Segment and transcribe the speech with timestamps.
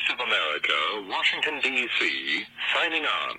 [0.00, 3.36] Voice of America, Washington, D.C., signing on.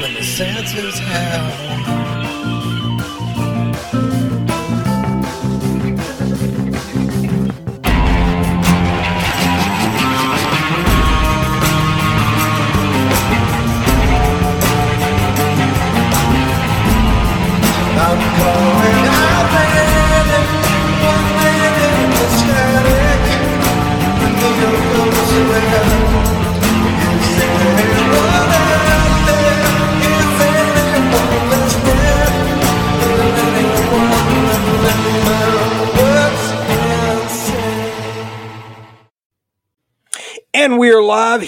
[0.00, 2.27] when the senses howl.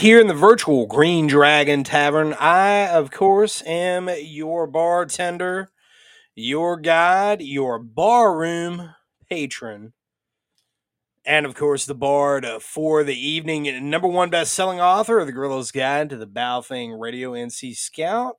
[0.01, 2.35] Here in the virtual Green Dragon Tavern.
[2.35, 5.69] I, of course, am your bartender,
[6.41, 8.95] your guide, your barroom
[9.29, 9.93] patron,
[11.25, 13.91] and of course, the bard for the evening.
[13.91, 18.37] Number one best selling author of The Guerilla's Guide to the Baofeng Radio NC Scout.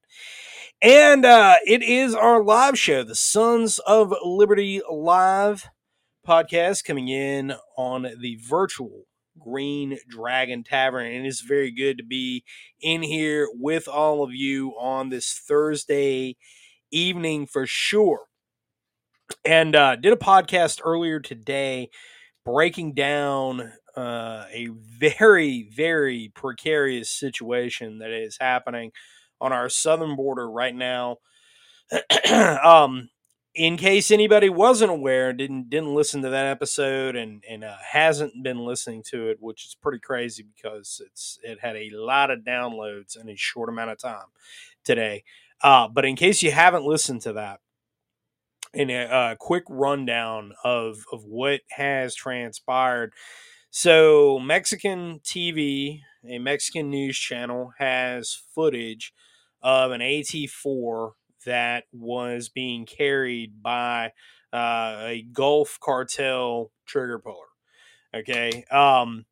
[0.82, 5.70] And uh, it is our live show, the Sons of Liberty Live
[6.28, 9.06] podcast, coming in on the virtual
[9.38, 11.06] Green Dragon Tavern.
[11.06, 12.44] And it's very good to be
[12.82, 16.36] in here with all of you on this Thursday
[16.92, 18.22] evening for sure.
[19.46, 21.90] And uh, did a podcast earlier today
[22.46, 28.92] breaking down uh, a very, very precarious situation that is happening
[29.42, 31.18] on our southern border right now.
[32.64, 33.10] um,
[33.54, 38.44] in case anybody wasn't aware, didn't didn't listen to that episode, and and uh, hasn't
[38.44, 42.40] been listening to it, which is pretty crazy because it's it had a lot of
[42.40, 44.28] downloads in a short amount of time
[44.86, 45.24] today.
[45.64, 47.60] Uh, but in case you haven't listened to that,
[48.74, 53.14] in a, uh quick rundown of of what has transpired.
[53.70, 59.14] So Mexican TV, a Mexican news channel, has footage
[59.62, 61.12] of an AT4
[61.46, 64.12] that was being carried by
[64.54, 67.48] uh, a Gulf cartel trigger puller.
[68.14, 68.66] Okay.
[68.70, 69.26] Um,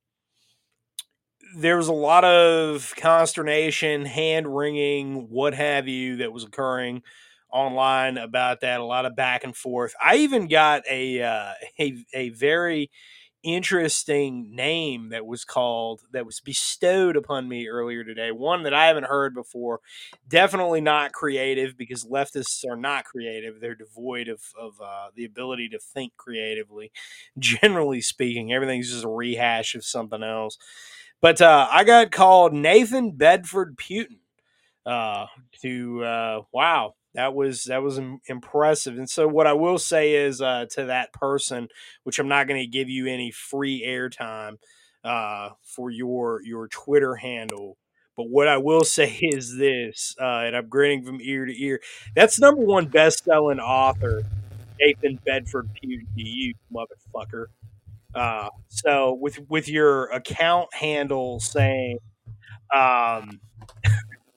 [1.56, 7.02] there was a lot of consternation, hand wringing, what have you, that was occurring
[7.52, 8.80] online about that.
[8.80, 9.94] A lot of back and forth.
[10.04, 12.92] I even got a uh, a a very
[13.42, 18.32] interesting name that was called that was bestowed upon me earlier today.
[18.32, 19.80] One that I haven't heard before.
[20.28, 23.60] Definitely not creative because leftists are not creative.
[23.62, 26.92] They're devoid of of uh, the ability to think creatively.
[27.40, 30.58] Generally speaking, everything's just a rehash of something else.
[31.22, 34.18] But uh, I got called Nathan Bedford Putin.
[34.86, 35.28] Uh,
[35.62, 38.98] to uh, wow, that was that was impressive.
[38.98, 41.70] And so, what I will say is uh, to that person,
[42.04, 44.58] which I'm not going to give you any free airtime
[45.06, 47.78] uh, for your your Twitter handle.
[48.18, 51.82] But what I will say is this, uh, and I'm grinning from ear to ear.
[52.16, 54.24] That's number one best-selling author,
[54.80, 56.08] Nathan Bedford Putin.
[56.16, 57.48] You motherfucker.
[58.16, 62.00] Uh, so with with your account handle saying,
[62.76, 63.40] um,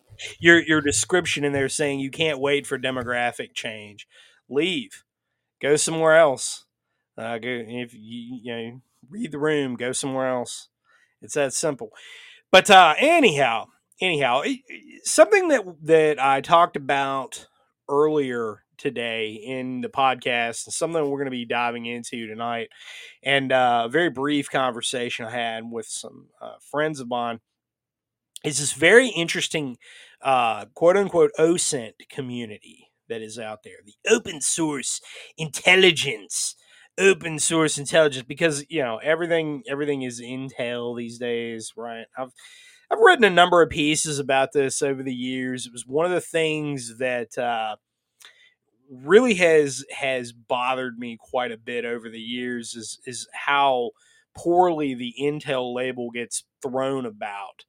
[0.41, 4.07] your your description in there saying you can't wait for demographic change,
[4.49, 5.05] leave,
[5.61, 6.65] go somewhere else.
[7.19, 10.69] Uh, go if you you know read the room, go somewhere else.
[11.23, 11.91] It's that simple.
[12.53, 13.67] But uh, anyhow,
[14.01, 14.43] anyhow,
[15.05, 17.49] something that that I talked about
[17.89, 22.69] earlier today in the podcast, and something we're going to be diving into tonight,
[23.23, 27.41] and uh, a very brief conversation I had with some uh, friends of mine
[28.45, 29.77] is this very interesting
[30.23, 35.01] uh, quote unquote OSINT community that is out there, the open source
[35.37, 36.57] intelligence
[36.99, 42.05] open source intelligence because you know everything everything is intel these days right?
[42.17, 42.33] I've
[42.91, 45.67] i've written a number of pieces about this over the years.
[45.67, 47.77] It was one of the things that uh
[48.93, 53.91] really has has bothered me quite a bit over the years is is how
[54.35, 57.65] poorly the intel label gets thrown about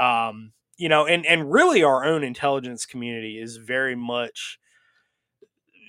[0.00, 4.58] um you know and and really our own intelligence community is very much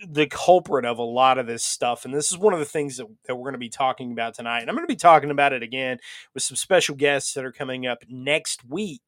[0.10, 2.04] the culprit of a lot of this stuff.
[2.04, 4.34] And this is one of the things that, that we're going to be talking about
[4.34, 4.60] tonight.
[4.60, 6.00] And I'm going to be talking about it again
[6.34, 9.02] with some special guests that are coming up next week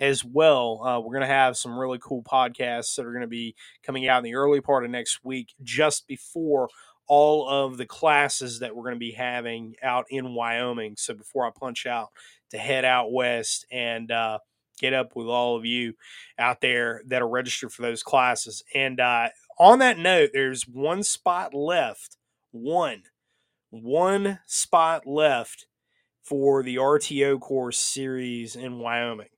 [0.00, 0.82] as well.
[0.84, 4.08] Uh, we're going to have some really cool podcasts that are going to be coming
[4.08, 6.68] out in the early part of next week, just before
[7.08, 10.94] all of the classes that we're going to be having out in Wyoming.
[10.96, 12.08] So before I punch out
[12.50, 14.38] to head out west and uh,
[14.78, 15.94] get up with all of you
[16.38, 18.62] out there that are registered for those classes.
[18.74, 19.28] And uh,
[19.58, 22.16] on that note, there's one spot left.
[22.50, 23.02] One,
[23.70, 25.66] one spot left
[26.22, 29.28] for the RTO course series in Wyoming.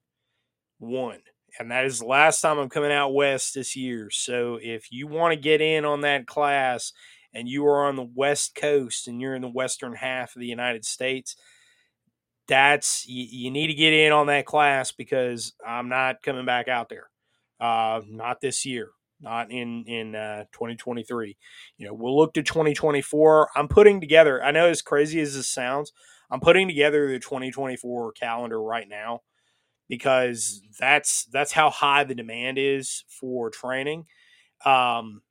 [0.78, 1.20] One.
[1.58, 4.10] And that is the last time I'm coming out west this year.
[4.10, 6.92] So if you want to get in on that class
[7.34, 10.46] and you are on the west coast and you're in the western half of the
[10.46, 11.36] United States,
[12.46, 16.68] that's you, you need to get in on that class because I'm not coming back
[16.68, 17.08] out there.
[17.60, 18.90] Uh, not this year,
[19.20, 21.36] not in in uh, 2023.
[21.76, 23.50] You know, we'll look to 2024.
[23.56, 24.42] I'm putting together.
[24.42, 25.92] I know as crazy as this sounds,
[26.30, 29.22] I'm putting together the 2024 calendar right now
[29.88, 34.06] because that's that's how high the demand is for training.
[34.64, 35.22] Um,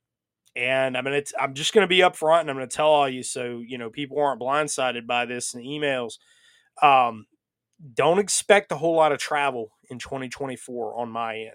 [0.56, 3.62] and I'm gonna I'm just gonna be upfront and I'm gonna tell all you so
[3.66, 6.14] you know people aren't blindsided by this in emails.
[6.82, 7.26] Um,
[7.94, 11.52] don't expect a whole lot of travel in 2024 on my end.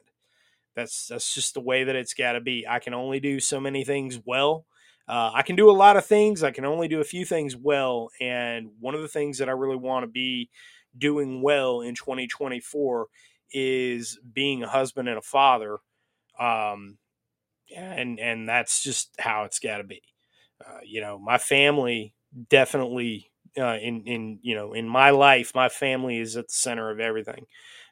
[0.75, 2.65] That's that's just the way that it's got to be.
[2.67, 4.65] I can only do so many things well.
[5.07, 6.43] Uh, I can do a lot of things.
[6.43, 8.09] I can only do a few things well.
[8.21, 10.49] And one of the things that I really want to be
[10.97, 13.07] doing well in 2024
[13.51, 15.77] is being a husband and a father.
[16.39, 16.97] Um,
[17.75, 20.01] and and that's just how it's got to be.
[20.65, 22.13] Uh, you know, my family
[22.49, 26.89] definitely uh, in in you know in my life, my family is at the center
[26.89, 27.45] of everything.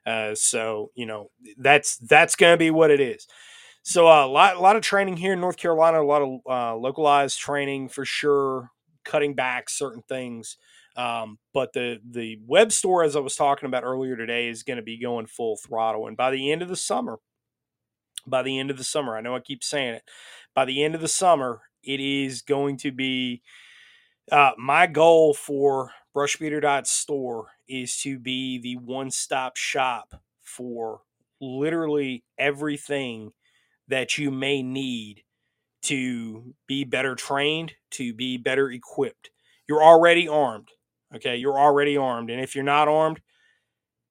[0.06, 3.27] Uh, so you know that's that's going to be what it is.
[3.83, 6.39] So uh, a lot a lot of training here in North Carolina, a lot of
[6.50, 8.69] uh, localized training for sure,
[9.06, 10.57] cutting back certain things.
[10.95, 14.77] Um, but the the web store, as I was talking about earlier today, is going
[14.77, 17.17] to be going full throttle, and by the end of the summer,
[18.27, 20.03] by the end of the summer, I know I keep saying it,
[20.53, 23.41] by the end of the summer, it is going to be
[24.31, 31.01] uh, my goal for brushbeater.store is to be the one stop shop for
[31.39, 33.31] literally everything
[33.87, 35.23] that you may need
[35.81, 39.31] to be better trained, to be better equipped.
[39.67, 40.69] You're already armed.
[41.15, 41.35] Okay.
[41.37, 42.29] You're already armed.
[42.29, 43.21] And if you're not armed,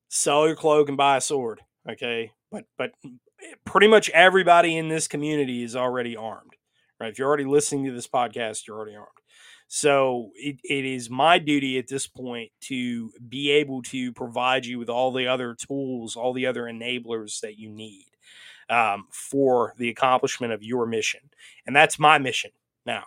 [0.09, 1.61] sell your cloak and buy a sword.
[1.89, 2.33] Okay.
[2.51, 2.93] But, but
[3.65, 6.57] pretty much everybody in this community is already armed,
[6.99, 7.11] right?
[7.11, 9.09] If you're already listening to this podcast, you're already armed.
[9.73, 14.81] So it, it is my duty at this point to be able to provide you
[14.81, 18.07] with all the other tools, all the other enablers that you need
[18.69, 21.21] um, for the accomplishment of your mission.
[21.67, 22.51] And that's my mission
[22.85, 23.05] now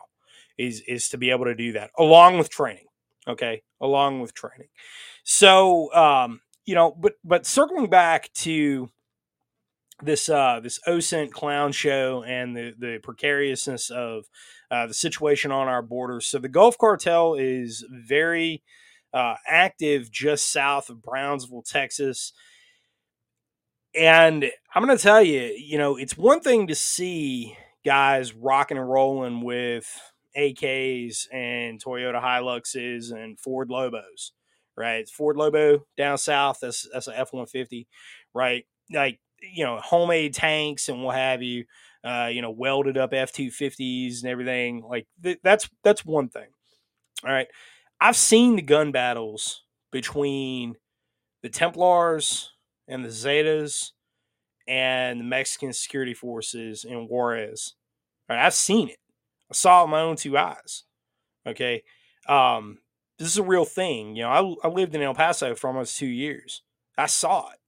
[0.58, 2.86] is, is to be able to do that along with training.
[3.28, 3.64] Okay.
[3.82, 4.68] Along with training.
[5.24, 8.90] So, um, you know, but, but circling back to
[10.02, 14.26] this, uh, this OSINT clown show and the, the precariousness of,
[14.72, 16.28] uh, the situation on our borders.
[16.28, 18.64] So the Gulf Cartel is very
[19.14, 22.34] uh, active just south of Brownsville, Texas.
[23.96, 27.56] And I'm to tell you, you know, it's one thing to see
[27.86, 29.88] guys rocking and rolling with
[30.38, 34.34] AKs and Toyota Hiluxes and Ford Lobos,
[34.78, 35.08] right?
[35.10, 37.88] Ford Lobo down south, that's, that's an F 150,
[38.34, 38.66] right?
[38.92, 41.66] Like, you know, homemade tanks and what have you
[42.04, 44.84] uh, you know, welded up F two fifties and everything.
[44.88, 46.48] Like th- that's that's one thing.
[47.26, 47.48] All right,
[48.02, 50.76] I've seen the gun battles between
[51.42, 52.52] the Templars
[52.88, 53.92] and the Zetas
[54.68, 57.76] and the Mexican security forces in Juarez.
[58.30, 58.98] All right, I've seen it.
[59.54, 60.84] I saw it with my own two eyes.
[61.48, 61.84] Okay,
[62.28, 62.80] um,
[63.20, 64.16] this is a real thing.
[64.16, 66.62] You know, I, I lived in El Paso for almost two years.
[66.98, 67.60] I saw it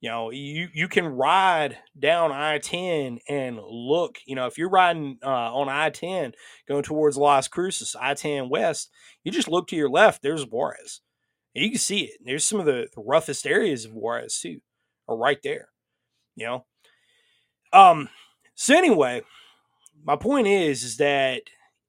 [0.00, 5.18] you know you you can ride down i-10 and look you know if you're riding
[5.24, 6.32] uh, on i-10
[6.68, 8.90] going towards las cruces i-10 west
[9.24, 11.00] you just look to your left there's juarez
[11.54, 14.60] you can see it there's some of the, the roughest areas of juarez too
[15.08, 15.68] are right there
[16.36, 16.64] you know
[17.72, 18.08] um
[18.54, 19.20] so anyway
[20.04, 21.42] my point is is that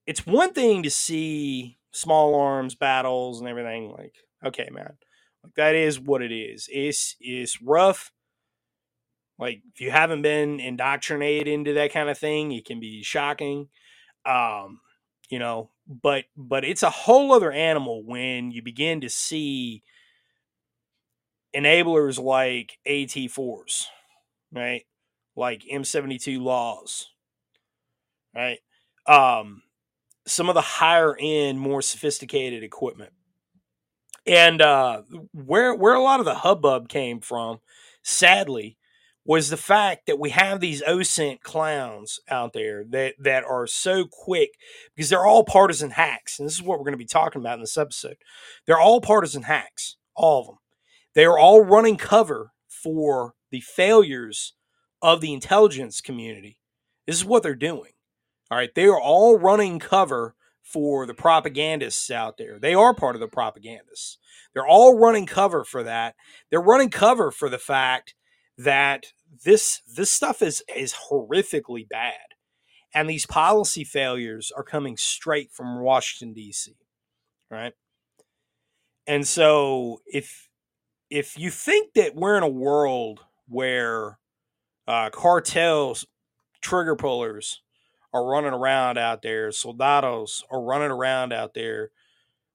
[0.06, 4.14] it's one thing to see small arms battles and everything like
[4.44, 4.96] okay man
[5.44, 6.68] like that is what it is.
[6.72, 8.12] It's it's rough.
[9.38, 13.68] Like if you haven't been indoctrinated into that kind of thing, it can be shocking.
[14.26, 14.80] Um,
[15.30, 19.82] you know, but but it's a whole other animal when you begin to see
[21.56, 23.86] enablers like AT4s,
[24.52, 24.84] right?
[25.36, 27.08] Like M72 laws,
[28.34, 28.58] right?
[29.06, 29.62] Um,
[30.26, 33.12] some of the higher end, more sophisticated equipment
[34.26, 37.58] and uh, where where a lot of the hubbub came from,
[38.02, 38.76] sadly,
[39.24, 44.06] was the fact that we have these OSINT clowns out there that that are so
[44.10, 44.50] quick
[44.94, 47.54] because they're all partisan hacks, and this is what we're going to be talking about
[47.54, 48.16] in this episode.
[48.66, 50.58] They're all partisan hacks, all of them.
[51.14, 54.54] They are all running cover for the failures
[55.02, 56.58] of the intelligence community.
[57.06, 57.90] This is what they're doing.
[58.50, 62.58] All right, they are all running cover for the propagandists out there.
[62.58, 64.18] They are part of the propagandists.
[64.52, 66.14] They're all running cover for that.
[66.50, 68.14] They're running cover for the fact
[68.58, 69.06] that
[69.44, 72.14] this this stuff is is horrifically bad.
[72.92, 76.74] And these policy failures are coming straight from Washington D.C.
[77.50, 77.72] Right?
[79.06, 80.48] And so if
[81.08, 84.18] if you think that we're in a world where
[84.86, 86.06] uh, cartels,
[86.60, 87.62] trigger pullers
[88.12, 91.90] are running around out there, soldados are running around out there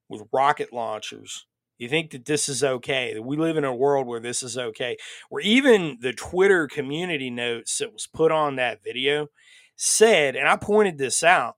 [0.09, 1.45] with rocket launchers.
[1.77, 3.13] You think that this is okay?
[3.13, 4.97] That we live in a world where this is okay?
[5.29, 9.27] Where even the Twitter community notes that was put on that video
[9.75, 11.57] said, and I pointed this out,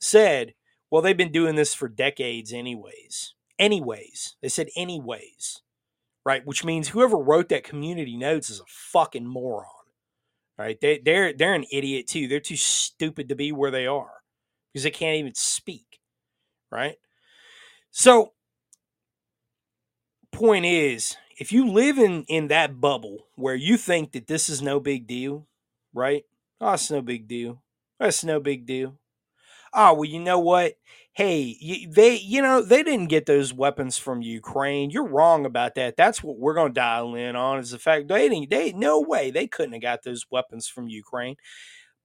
[0.00, 0.54] said,
[0.90, 3.34] well, they've been doing this for decades, anyways.
[3.58, 5.62] Anyways, they said, anyways,
[6.24, 6.44] right?
[6.44, 9.66] Which means whoever wrote that community notes is a fucking moron
[10.58, 10.78] right?
[10.80, 12.28] They, they're they're an idiot too.
[12.28, 14.10] They're too stupid to be where they are
[14.72, 16.00] because they can't even speak,
[16.70, 16.96] right?
[17.90, 18.32] So,
[20.32, 24.60] point is, if you live in in that bubble where you think that this is
[24.62, 25.46] no big deal,
[25.92, 26.24] right?
[26.60, 27.62] Oh, it's no big deal.
[27.98, 28.98] That's no big deal.
[29.74, 30.74] Oh, well, you know what?
[31.18, 34.90] Hey, they, you know, they didn't get those weapons from Ukraine.
[34.90, 35.96] You're wrong about that.
[35.96, 39.00] That's what we're going to dial in on is the fact they didn't, they, no
[39.00, 41.34] way they couldn't have got those weapons from Ukraine.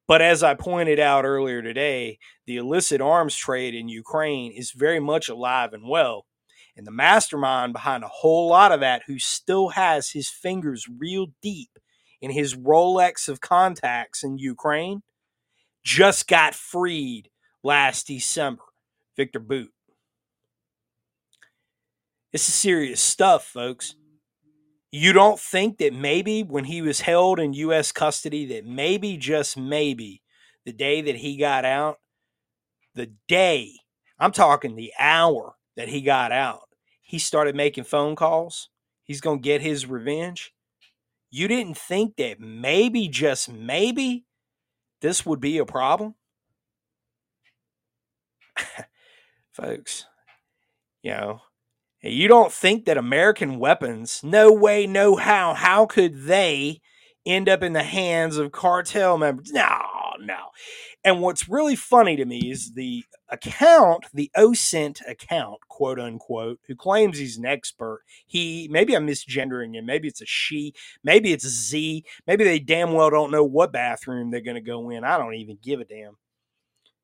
[0.07, 2.17] But as I pointed out earlier today,
[2.47, 6.25] the illicit arms trade in Ukraine is very much alive and well.
[6.75, 11.27] And the mastermind behind a whole lot of that, who still has his fingers real
[11.39, 11.69] deep
[12.19, 15.03] in his Rolodex of contacts in Ukraine,
[15.83, 17.29] just got freed
[17.61, 18.63] last December.
[19.15, 19.69] Victor Bout.
[22.31, 23.95] This is serious stuff, folks.
[24.91, 27.91] You don't think that maybe when he was held in U.S.
[27.91, 30.21] custody, that maybe, just maybe,
[30.65, 31.99] the day that he got out,
[32.95, 33.71] the day,
[34.19, 36.69] I'm talking the hour that he got out,
[37.01, 38.69] he started making phone calls.
[39.03, 40.53] He's going to get his revenge.
[41.29, 44.25] You didn't think that maybe, just maybe,
[45.01, 46.15] this would be a problem?
[49.53, 50.05] folks.
[51.01, 51.41] You know,
[52.01, 56.81] you don't think that American weapons, no way, no how, how could they
[57.25, 59.51] end up in the hands of cartel members?
[59.51, 59.69] No,
[60.19, 60.37] no.
[61.05, 66.75] And what's really funny to me is the account, the OSINT account, quote unquote, who
[66.75, 68.03] claims he's an expert.
[68.25, 69.85] He, maybe I'm misgendering him.
[69.85, 70.73] Maybe it's a she.
[71.03, 72.05] Maybe it's a Z.
[72.25, 75.03] Maybe they damn well don't know what bathroom they're going to go in.
[75.03, 76.17] I don't even give a damn.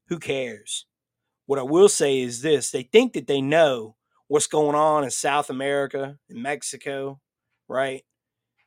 [0.08, 0.86] Who cares?
[1.50, 3.96] What I will say is this they think that they know
[4.28, 7.20] what's going on in South America, in Mexico,
[7.68, 8.04] right?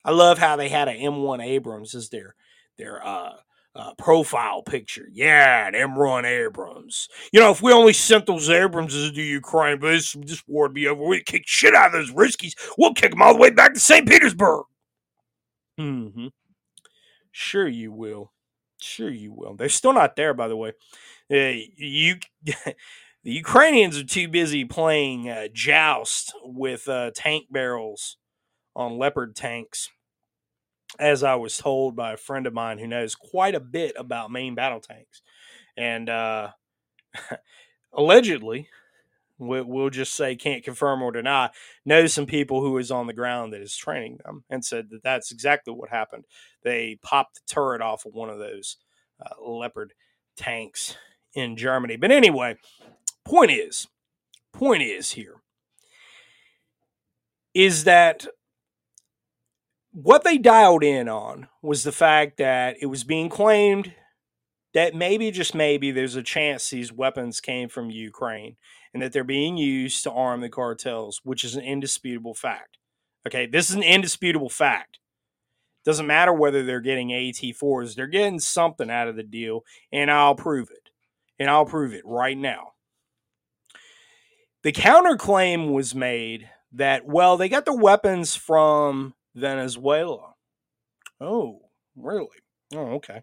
[0.05, 2.35] I love how they had an M1 Abrams as their
[2.79, 3.35] their uh,
[3.77, 5.07] uh, profile picture.
[5.13, 7.09] Yeah, an M1 Abrams.
[7.33, 10.75] You know, if we only sent those Abramses to Ukraine, but this, this war would
[10.75, 11.05] be over.
[11.05, 12.55] We'd kick shit out of those Ruskies.
[12.77, 14.09] We'll kick them all the way back to St.
[14.09, 14.65] Petersburg.
[15.79, 16.27] Mm-hmm.
[17.31, 18.33] Sure you will.
[18.83, 19.55] Sure you will.
[19.55, 20.73] They're still not there, by the way.
[21.33, 22.75] Uh, you the
[23.25, 28.17] Ukrainians are too busy playing uh, joust with uh, tank barrels
[28.77, 29.91] on leopard tanks,
[30.99, 34.31] as I was told by a friend of mine who knows quite a bit about
[34.31, 35.23] main battle tanks,
[35.77, 36.51] and uh,
[37.93, 38.69] allegedly,
[39.47, 41.51] we'll just say can't confirm or deny,
[41.85, 45.03] knows some people who is on the ground that is training them, and said that
[45.03, 46.25] that's exactly what happened.
[46.63, 48.77] They popped the turret off of one of those
[49.21, 49.95] uh, leopard
[50.37, 50.97] tanks
[51.35, 51.97] in Germany.
[51.97, 52.57] But anyway,
[53.25, 53.87] point is,
[54.53, 55.37] point is here
[57.55, 58.27] is that
[59.93, 63.95] what they dialed in on was the fact that it was being claimed
[64.75, 68.57] that maybe just maybe there's a chance these weapons came from Ukraine
[68.93, 72.79] and that they're being used to arm the cartels, which is an indisputable fact.
[73.27, 74.99] Okay, this is an indisputable fact.
[75.85, 80.35] Doesn't matter whether they're getting AT4s, they're getting something out of the deal, and I'll
[80.35, 80.91] prove it
[81.39, 82.73] and I'll prove it right now.
[84.63, 90.35] The counterclaim was made that, well, they got the weapons from Venezuela.
[91.21, 91.63] Oh,
[91.97, 92.29] really?
[92.73, 93.23] Oh, okay.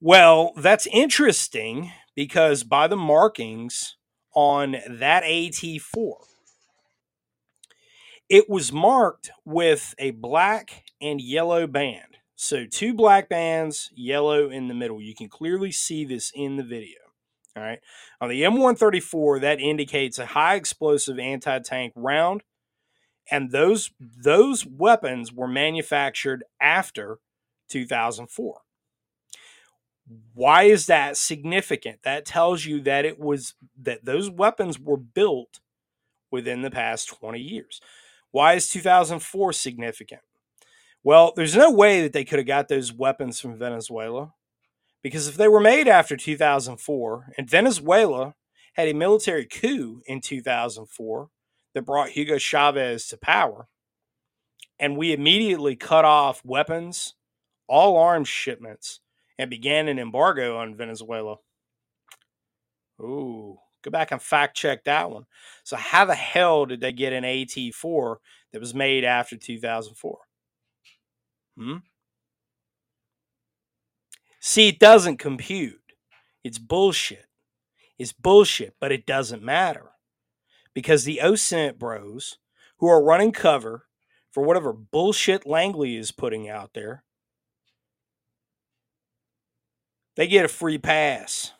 [0.00, 3.96] Well, that's interesting because by the markings
[4.34, 6.14] on that AT4,
[8.28, 12.16] it was marked with a black and yellow band.
[12.34, 15.00] So two black bands, yellow in the middle.
[15.00, 16.98] You can clearly see this in the video.
[17.54, 17.80] All right.
[18.20, 22.42] On the M134, that indicates a high explosive anti-tank round,
[23.30, 27.18] and those those weapons were manufactured after
[27.68, 28.60] 2004.
[30.34, 32.02] Why is that significant?
[32.02, 35.60] That tells you that it was that those weapons were built
[36.30, 37.80] within the past 20 years.
[38.30, 40.22] Why is 2004 significant?
[41.04, 44.32] Well, there's no way that they could have got those weapons from Venezuela
[45.02, 48.34] because if they were made after 2004 and Venezuela
[48.74, 51.28] had a military coup in 2004
[51.74, 53.68] that brought Hugo Chavez to power,
[54.78, 57.14] and we immediately cut off weapons,
[57.68, 59.00] all arms shipments,
[59.38, 61.36] and began an embargo on Venezuela.
[63.00, 65.26] Ooh, go back and fact check that one.
[65.64, 68.18] So, how the hell did they get an AT 4
[68.52, 70.18] that was made after 2004?
[71.56, 71.76] Hmm?
[74.40, 75.78] See, it doesn't compute.
[76.42, 77.26] It's bullshit.
[77.98, 79.90] It's bullshit, but it doesn't matter.
[80.74, 82.38] Because the OSINT bros
[82.78, 83.86] who are running cover
[84.30, 87.04] for whatever bullshit Langley is putting out there,
[90.16, 91.52] they get a free pass.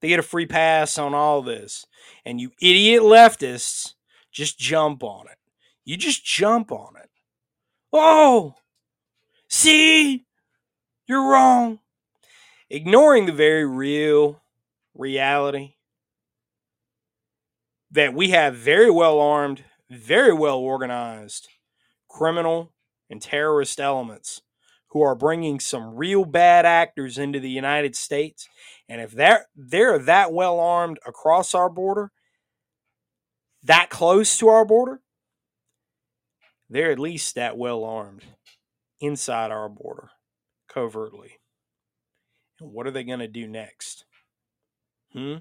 [0.00, 1.86] They get a free pass on all this.
[2.24, 3.94] And you idiot leftists
[4.32, 5.38] just jump on it.
[5.84, 7.10] You just jump on it.
[7.92, 8.54] Oh,
[9.48, 10.26] see,
[11.06, 11.78] you're wrong.
[12.68, 14.42] Ignoring the very real
[14.94, 15.74] reality
[17.90, 21.48] that we have very well armed, very well organized
[22.08, 22.72] criminal
[23.08, 24.42] and terrorist elements
[24.94, 28.48] who are bringing some real bad actors into the United States.
[28.88, 32.12] And if they're, they're that well armed across our border,
[33.64, 35.00] that close to our border,
[36.70, 38.22] they're at least that well armed
[39.00, 40.10] inside our border
[40.68, 41.38] covertly.
[42.60, 44.04] And what are they going to do next?
[45.12, 45.38] Hmm?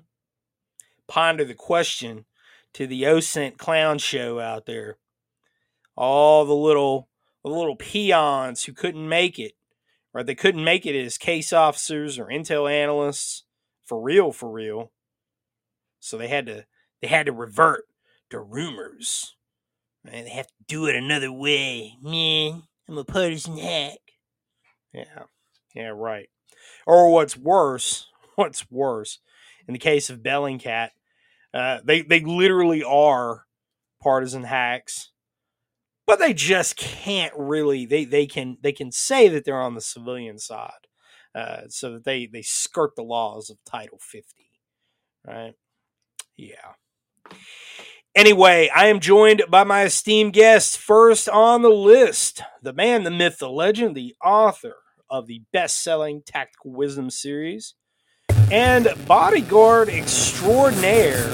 [1.07, 2.25] Ponder the question
[2.73, 4.97] to the OSINT clown show out there.
[5.95, 7.07] All the little
[7.43, 9.53] the little peons who couldn't make it,
[10.13, 10.25] right?
[10.25, 13.43] they couldn't make it as case officers or intel analysts
[13.85, 14.91] for real, for real.
[15.99, 16.65] So they had to
[17.01, 17.85] they had to revert
[18.29, 19.35] to rumors.
[20.05, 21.93] And they have to do it another way.
[22.01, 23.99] Man, I'm a partisan hack.
[24.93, 25.23] Yeah.
[25.73, 26.29] Yeah, right.
[26.85, 29.19] Or what's worse, what's worse,
[29.67, 30.89] in the case of Bellingcat,
[31.53, 33.45] uh, they they literally are
[34.01, 35.11] partisan hacks,
[36.05, 37.85] but they just can't really.
[37.85, 40.87] They they can they can say that they're on the civilian side,
[41.35, 44.51] uh, so that they they skirt the laws of Title Fifty,
[45.25, 45.53] right?
[46.37, 46.73] Yeah.
[48.15, 50.77] Anyway, I am joined by my esteemed guest.
[50.77, 54.75] First on the list, the man, the myth, the legend, the author
[55.09, 57.73] of the best-selling Tactical Wisdom series,
[58.51, 61.27] and bodyguard extraordinaire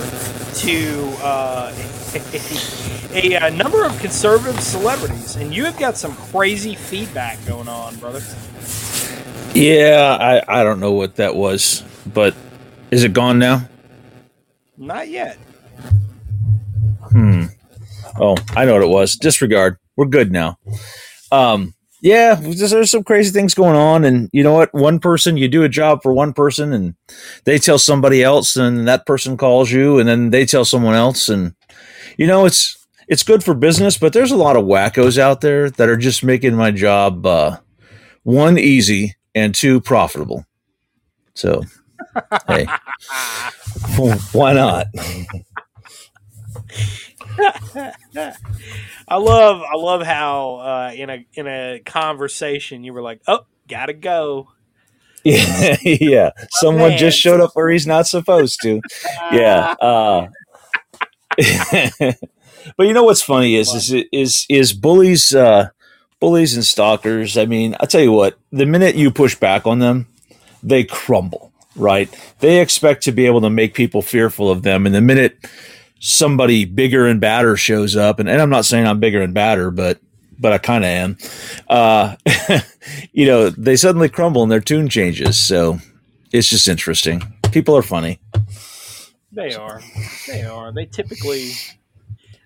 [0.55, 1.73] to uh,
[3.13, 5.35] a, a, number of conservative celebrities.
[5.35, 8.21] And you have got some crazy feedback going on, brother.
[9.53, 12.35] Yeah, I, I don't know what that was, but
[12.91, 13.67] is it gone now?
[14.77, 15.37] Not yet.
[17.11, 17.45] Hmm.
[18.19, 19.15] Oh, I know what it was.
[19.15, 19.77] Disregard.
[19.95, 20.57] We're good now.
[21.31, 24.73] Um, yeah, there's some crazy things going on, and you know what?
[24.73, 26.95] One person, you do a job for one person, and
[27.43, 31.27] they tell somebody else, and that person calls you, and then they tell someone else,
[31.27, 31.53] and
[32.19, 35.69] you know it's it's good for business, but there's a lot of wackos out there
[35.71, 37.57] that are just making my job uh,
[38.23, 40.45] one easy and two profitable.
[41.33, 41.63] So,
[42.45, 42.65] hey,
[44.33, 44.87] why not?
[49.07, 53.45] I love I love how uh, in a in a conversation you were like, "Oh,
[53.69, 54.49] gotta go."
[55.23, 56.31] Yeah, yeah.
[56.51, 58.81] Someone just showed up where he's not supposed to.
[59.31, 59.75] Yeah.
[59.79, 60.27] Uh,
[62.77, 65.69] but you know what's funny is is is is bullies uh,
[66.19, 67.37] bullies and stalkers.
[67.37, 68.37] I mean, I'll tell you what.
[68.51, 70.07] The minute you push back on them,
[70.61, 71.51] they crumble.
[71.75, 72.09] Right?
[72.39, 75.37] They expect to be able to make people fearful of them, and the minute
[75.99, 79.71] somebody bigger and badder shows up, and, and I'm not saying I'm bigger and badder,
[79.71, 79.99] but
[80.39, 81.17] but I kind of am.
[81.67, 82.15] Uh,
[83.11, 85.37] you know, they suddenly crumble and their tune changes.
[85.37, 85.79] So
[86.31, 87.21] it's just interesting.
[87.51, 88.19] People are funny.
[89.31, 89.81] They are.
[90.27, 90.71] They are.
[90.71, 91.51] They typically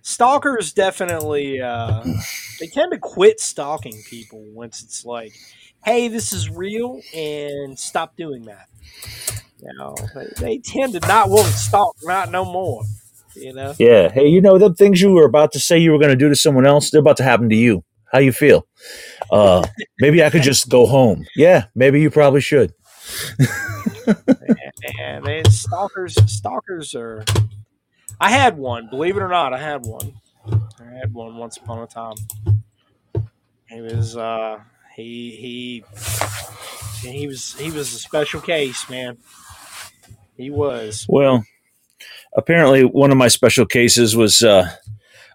[0.02, 2.04] stalkers definitely uh,
[2.60, 5.34] they tend to quit stalking people once it's like,
[5.86, 8.68] hey, this is real, and stop doing that.
[9.62, 12.84] You know, they, they tend to not want to stalk, not no more
[13.36, 13.74] you know?
[13.80, 14.12] Yeah.
[14.12, 16.30] Hey, you know, the things you were about to say you were going to do
[16.30, 17.84] to someone else, they're about to happen to you.
[18.12, 18.68] How you feel?
[19.32, 19.66] Uh,
[20.00, 21.26] maybe I could just go home.
[21.36, 22.74] Yeah, maybe you probably should.
[25.00, 27.24] And they stalkers stalkers are
[28.20, 30.14] i had one believe it or not i had one.
[30.46, 32.16] I had one once upon a time.
[33.70, 34.60] He was uh
[34.96, 35.84] he
[37.02, 39.18] he he was he was a special case man.
[40.36, 41.06] He was.
[41.08, 41.44] Well,
[42.36, 44.70] apparently one of my special cases was uh,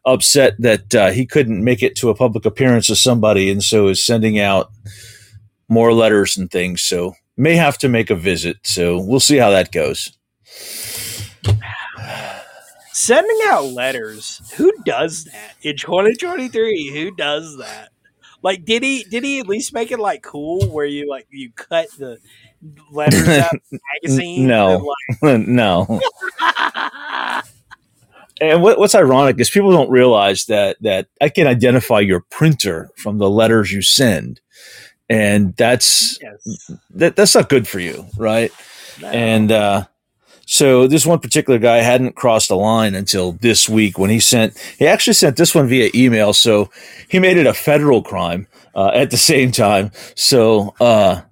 [0.05, 3.89] upset that uh, he couldn't make it to a public appearance of somebody, and so
[3.89, 4.71] is sending out
[5.69, 6.83] more letters and things.
[6.83, 8.59] So may have to make a visit.
[8.65, 10.13] So we'll see how that goes.
[12.93, 17.91] sending out letters who does that in 2023 who does that
[18.43, 21.51] like did he did he at least make it like cool where you like you
[21.53, 22.19] cut the
[22.91, 24.93] letters out of the magazine No.
[25.23, 26.01] and, no.
[28.41, 32.91] And what, what's ironic is people don't realize that that I can identify your printer
[32.97, 34.41] from the letters you send,
[35.09, 36.71] and that's yes.
[36.91, 38.53] that, that's not good for you, right?
[39.01, 39.09] No.
[39.09, 39.85] And uh,
[40.47, 44.59] so this one particular guy hadn't crossed a line until this week when he sent.
[44.79, 46.71] He actually sent this one via email, so
[47.09, 49.93] he made it a federal crime uh, at the same time.
[50.15, 51.23] So uh,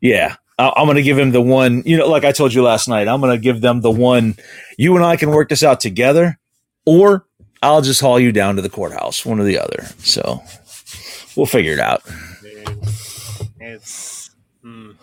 [0.00, 1.82] yeah, I- I'm going to give him the one.
[1.84, 4.36] You know, like I told you last night, I'm going to give them the one.
[4.78, 6.38] You and I can work this out together,
[6.84, 7.26] or
[7.62, 9.84] I'll just haul you down to the courthouse, one or the other.
[9.98, 10.42] So
[11.36, 12.02] we'll figure it out.
[13.66, 14.30] It's
[14.64, 14.96] mm,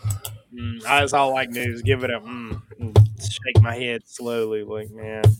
[0.54, 4.04] mm, that's all I can do is give it a mm, mm, shake my head
[4.08, 5.38] slowly like man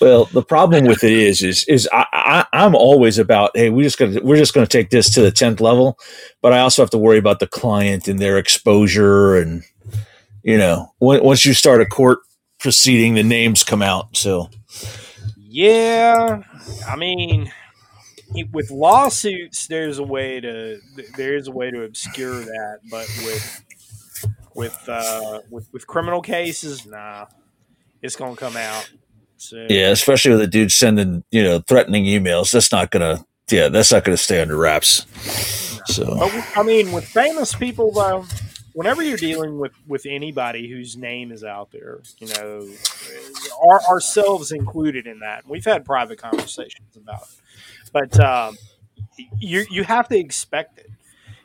[0.00, 3.82] Well, the problem with it is, is, is I, I, I'm always about, hey, we
[3.82, 5.98] just gonna, we're just going to take this to the tenth level,
[6.42, 9.62] but I also have to worry about the client and their exposure, and
[10.42, 12.20] you know, when, once you start a court
[12.60, 14.16] proceeding, the names come out.
[14.16, 14.50] So
[15.36, 16.42] Yeah,
[16.88, 17.52] I mean,
[18.34, 20.80] it- with lawsuits, there's a way to
[21.16, 23.64] there's a way to obscure that, but with
[24.54, 27.26] with uh, with with criminal cases, nah,
[28.02, 28.90] it's gonna come out.
[29.36, 33.68] So yeah, especially with a dude sending, you know, threatening emails, that's not gonna, yeah,
[33.68, 35.06] that's not gonna stay under wraps.
[35.86, 38.26] So But I mean, with famous people though,
[38.74, 42.68] whenever you're dealing with with anybody whose name is out there, you know,
[43.66, 47.28] our, ourselves included in that, we've had private conversations about it.
[47.92, 48.56] But um,
[49.38, 50.90] you you have to expect it.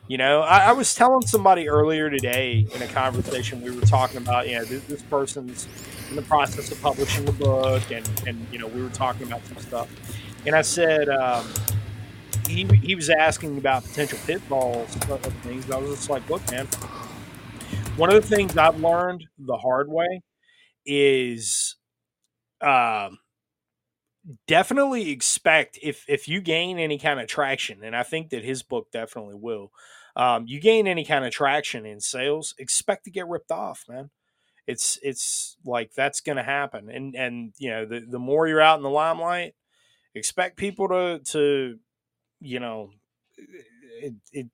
[0.08, 4.18] You know, I, I was telling somebody earlier today in a conversation we were talking
[4.18, 5.68] about, you know, this, this person's
[6.10, 9.44] in the process of publishing a book, and and you know, we were talking about
[9.46, 9.88] some stuff,
[10.46, 11.08] and I said.
[11.08, 11.46] Um,
[12.48, 15.70] he, he was asking about potential pitfalls of things.
[15.70, 16.66] I was just like, look, man,
[17.96, 20.22] one of the things I've learned the hard way
[20.86, 21.76] is
[22.62, 23.18] um,
[24.46, 28.62] definitely expect if if you gain any kind of traction, and I think that his
[28.62, 29.72] book definitely will.
[30.16, 34.10] Um, you gain any kind of traction in sales, expect to get ripped off, man.
[34.66, 38.60] It's it's like that's going to happen, and and you know the the more you're
[38.62, 39.54] out in the limelight,
[40.14, 41.78] expect people to to
[42.40, 42.90] you know
[44.02, 44.46] it, it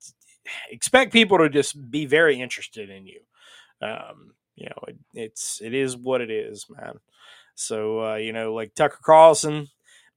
[0.71, 3.19] expect people to just be very interested in you
[3.81, 6.95] um you know it, it's it is what it is man
[7.55, 9.67] so uh you know like tucker carlson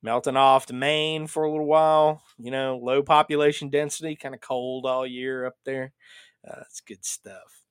[0.02, 4.40] melting off to maine for a little while you know low population density kind of
[4.40, 5.92] cold all year up there.
[6.48, 7.62] Uh, that's good stuff.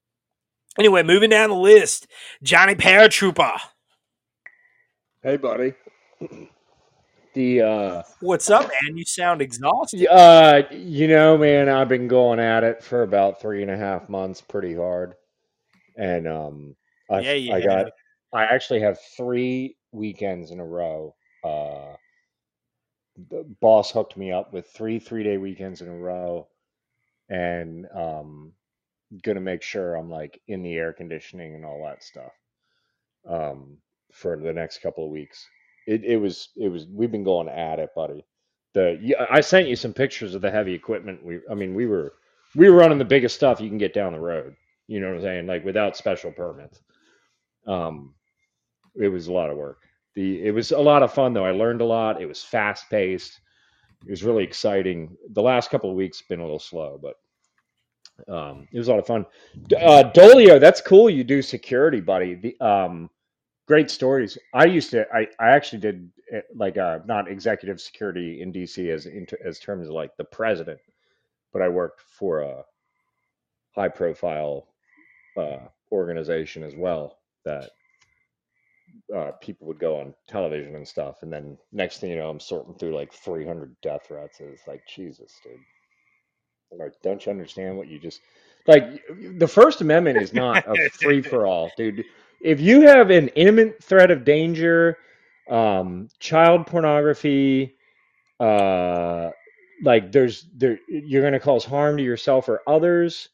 [0.78, 2.08] Anyway moving down the list
[2.44, 3.58] johnny paratrooper
[5.26, 5.74] Hey, buddy.
[7.34, 8.96] The uh, what's up man?
[8.96, 10.06] You sound exhausted.
[10.08, 14.08] Uh, you know, man, I've been going at it for about three and a half
[14.08, 15.16] months, pretty hard,
[15.98, 16.76] and um,
[17.10, 17.92] I Yeah, you I got
[18.36, 21.16] I actually have three weekends in a row.
[21.44, 21.96] Uh,
[23.30, 26.48] the boss hooked me up with three three day weekends in a row,
[27.30, 28.54] and um,
[29.24, 32.32] gonna make sure I'm like in the air conditioning and all that stuff.
[33.30, 33.78] um,
[34.14, 35.48] for the next couple of weeks.
[35.88, 38.26] It it was it was we've been going at it, buddy.
[38.74, 38.98] The
[39.30, 41.24] I sent you some pictures of the heavy equipment.
[41.26, 42.14] We I mean we were
[42.56, 44.56] we were running the biggest stuff you can get down the road.
[44.88, 45.48] You know what I'm saying?
[45.48, 46.80] Like without special permits.
[47.68, 48.15] Um,
[49.00, 49.84] it was a lot of work.
[50.14, 51.46] The it was a lot of fun though.
[51.46, 52.22] I learned a lot.
[52.22, 53.40] It was fast paced.
[54.06, 55.16] It was really exciting.
[55.32, 57.16] The last couple of weeks been a little slow, but
[58.34, 59.26] um, it was a lot of fun.
[59.76, 61.10] Uh, Dolio, that's cool.
[61.10, 62.36] You do security, buddy.
[62.36, 63.10] The um,
[63.68, 64.38] great stories.
[64.54, 65.06] I used to.
[65.14, 69.08] I, I actually did eh, like uh, not executive security in DC as
[69.44, 70.80] as terms of like the president,
[71.52, 72.64] but I worked for a
[73.74, 74.68] high profile
[75.36, 77.72] uh, organization as well that
[79.16, 82.40] uh, people would go on television and stuff, and then next thing you know, I'm
[82.40, 84.40] sorting through like 300 death threats.
[84.40, 85.60] And it's like Jesus, dude.
[86.72, 88.22] Like, don't you understand what you just
[88.68, 89.04] like?
[89.38, 92.04] The First Amendment is not a free for all, dude.
[92.42, 94.98] If you have an imminent threat of danger,
[95.50, 97.76] um, child pornography,
[98.40, 99.30] uh,
[99.84, 103.30] like there's there, you're going to cause harm to yourself or others,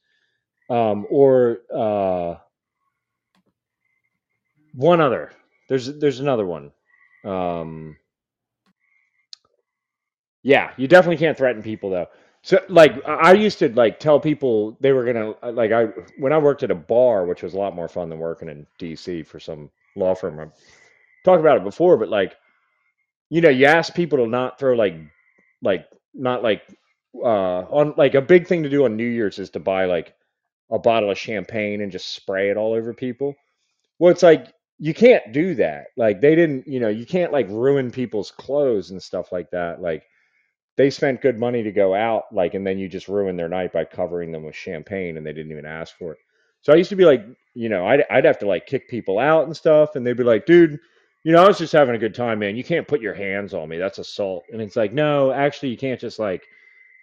[0.69, 2.36] um, or uh,
[4.74, 5.32] one other.
[5.72, 6.74] There's there's another one.
[7.24, 7.96] Um,
[10.44, 12.08] yeah, you definitely can't threaten people though.
[12.42, 15.86] So like I used to like tell people they were gonna uh, like I
[16.18, 18.68] when I worked at a bar, which was a lot more fun than working in
[18.80, 20.42] DC for some law firm.
[20.42, 20.52] I've
[21.24, 22.36] talked about it before, but like
[23.30, 24.96] you know, you ask people to not throw like
[25.62, 26.64] like not like
[27.16, 30.16] uh on like a big thing to do on New Year's is to buy like
[30.70, 33.36] a bottle of champagne and just spray it all over people.
[34.00, 34.52] Well, it's like
[34.84, 35.89] you can't do that.
[35.96, 39.80] Like they didn't, you know, you can't like ruin people's clothes and stuff like that.
[39.80, 40.04] Like
[40.76, 43.72] they spent good money to go out, like, and then you just ruin their night
[43.72, 46.17] by covering them with champagne and they didn't even ask for it.
[46.62, 49.20] So I used to be like, you know, I'd, I'd have to like kick people
[49.20, 50.80] out and stuff, and they'd be like, dude,
[51.24, 52.56] you know, I was just having a good time, man.
[52.56, 53.78] You can't put your hands on me.
[53.78, 54.46] That's assault.
[54.52, 56.48] And it's like, no, actually, you can't just like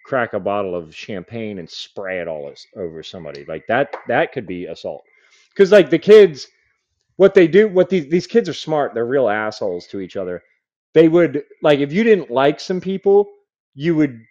[0.03, 3.45] crack a bottle of champagne and spray it all over somebody.
[3.45, 5.05] Like that, that could be assault.
[5.49, 6.47] Because like the kids,
[7.19, 8.93] what they do, what these these kids are smart.
[8.93, 10.41] They're real assholes to each other.
[10.93, 13.29] They would like if you didn't like some people,
[13.75, 14.21] you would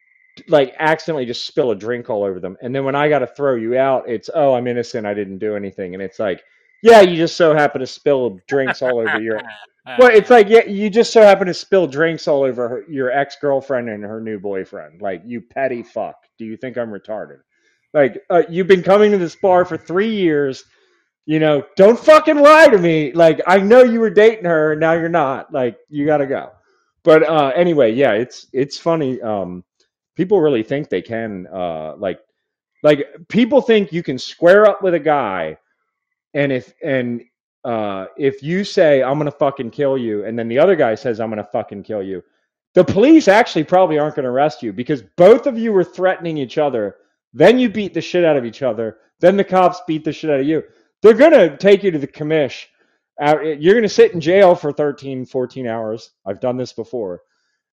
[0.48, 2.57] like accidentally just spill a drink all over them.
[2.62, 5.07] And then when I got to throw you out, it's oh I'm innocent.
[5.07, 5.92] I didn't do anything.
[5.92, 6.42] And it's like
[6.83, 9.42] yeah, you just so happen to spill drinks all over your.
[9.98, 13.11] Well, it's like yeah, you just so happen to spill drinks all over her, your
[13.11, 15.01] ex girlfriend and her new boyfriend.
[15.01, 16.16] Like you petty fuck.
[16.38, 17.38] Do you think I'm retarded?
[17.94, 20.62] Like uh, you've been coming to this bar for three years.
[21.28, 23.12] You know, don't fucking lie to me.
[23.12, 25.52] Like I know you were dating her, and now you're not.
[25.52, 26.52] Like you got to go.
[27.02, 29.20] But uh, anyway, yeah, it's it's funny.
[29.20, 29.62] Um,
[30.16, 31.46] people really think they can.
[31.52, 32.20] Uh, like
[32.82, 35.58] like people think you can square up with a guy
[36.34, 37.22] and if and
[37.64, 41.20] uh if you say i'm gonna fucking kill you and then the other guy says
[41.20, 42.22] i'm gonna fucking kill you
[42.74, 46.58] the police actually probably aren't gonna arrest you because both of you were threatening each
[46.58, 46.96] other
[47.32, 50.30] then you beat the shit out of each other then the cops beat the shit
[50.30, 50.62] out of you
[51.02, 52.66] they're gonna take you to the commish
[53.22, 57.22] Uh, you're gonna sit in jail for 13 14 hours i've done this before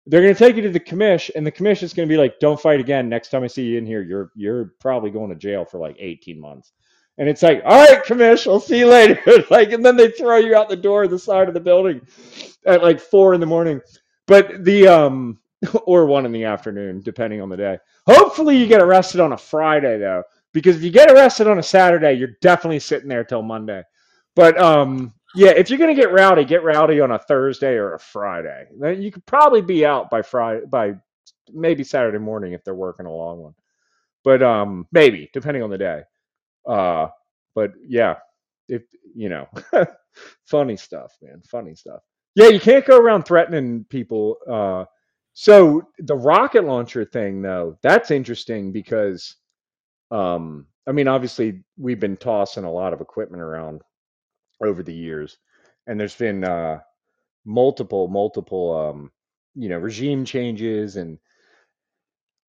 [0.07, 2.17] they're going to take you to the commish and the commish is going to be
[2.17, 5.29] like don't fight again next time i see you in here you're you're probably going
[5.29, 6.73] to jail for like 18 months
[7.17, 9.21] and it's like, all right, commish, I'll see you later.
[9.51, 12.01] like, and then they throw you out the door the side of the building
[12.65, 13.81] at like four in the morning.
[14.27, 15.39] But the um
[15.85, 17.79] or one in the afternoon, depending on the day.
[18.07, 20.23] Hopefully you get arrested on a Friday though.
[20.55, 23.83] Because if you get arrested on a Saturday, you're definitely sitting there till Monday.
[24.35, 27.99] But um yeah, if you're gonna get rowdy, get rowdy on a Thursday or a
[27.99, 28.65] Friday.
[28.97, 30.95] You could probably be out by Friday by
[31.53, 33.53] maybe Saturday morning if they're working a long one.
[34.23, 36.01] But um maybe, depending on the day.
[36.67, 37.09] Uh,
[37.53, 38.15] but yeah,
[38.67, 38.83] if
[39.15, 39.47] you know,
[40.45, 42.01] funny stuff, man, funny stuff.
[42.35, 44.37] Yeah, you can't go around threatening people.
[44.49, 44.85] Uh,
[45.33, 49.35] so the rocket launcher thing, though, that's interesting because,
[50.15, 53.81] um, I mean, obviously we've been tossing a lot of equipment around
[54.63, 55.37] over the years,
[55.87, 56.79] and there's been uh,
[57.43, 59.11] multiple, multiple, um,
[59.55, 61.17] you know, regime changes, and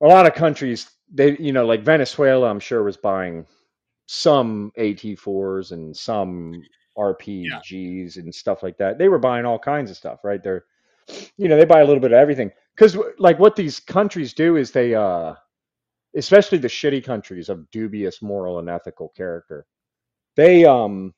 [0.01, 3.45] a lot of countries, they, you know, like Venezuela, I'm sure was buying
[4.05, 6.61] some AT4s and some
[6.97, 8.97] RPGs and stuff like that.
[8.97, 10.41] They were buying all kinds of stuff, right?
[10.41, 10.63] They're,
[11.37, 14.55] you know, they buy a little bit of everything because, like, what these countries do
[14.55, 15.33] is they, uh,
[16.17, 19.67] especially the shitty countries of dubious moral and ethical character,
[20.37, 21.13] they, um,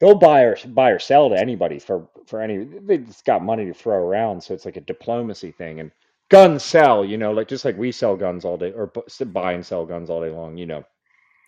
[0.00, 2.64] they'll buy or buy or sell to anybody for for any.
[2.64, 5.80] They just got money to throw around, so it's like a diplomacy thing.
[5.80, 5.92] And
[6.30, 8.92] guns sell, you know, like just like we sell guns all day or
[9.26, 10.84] buy and sell guns all day long, you know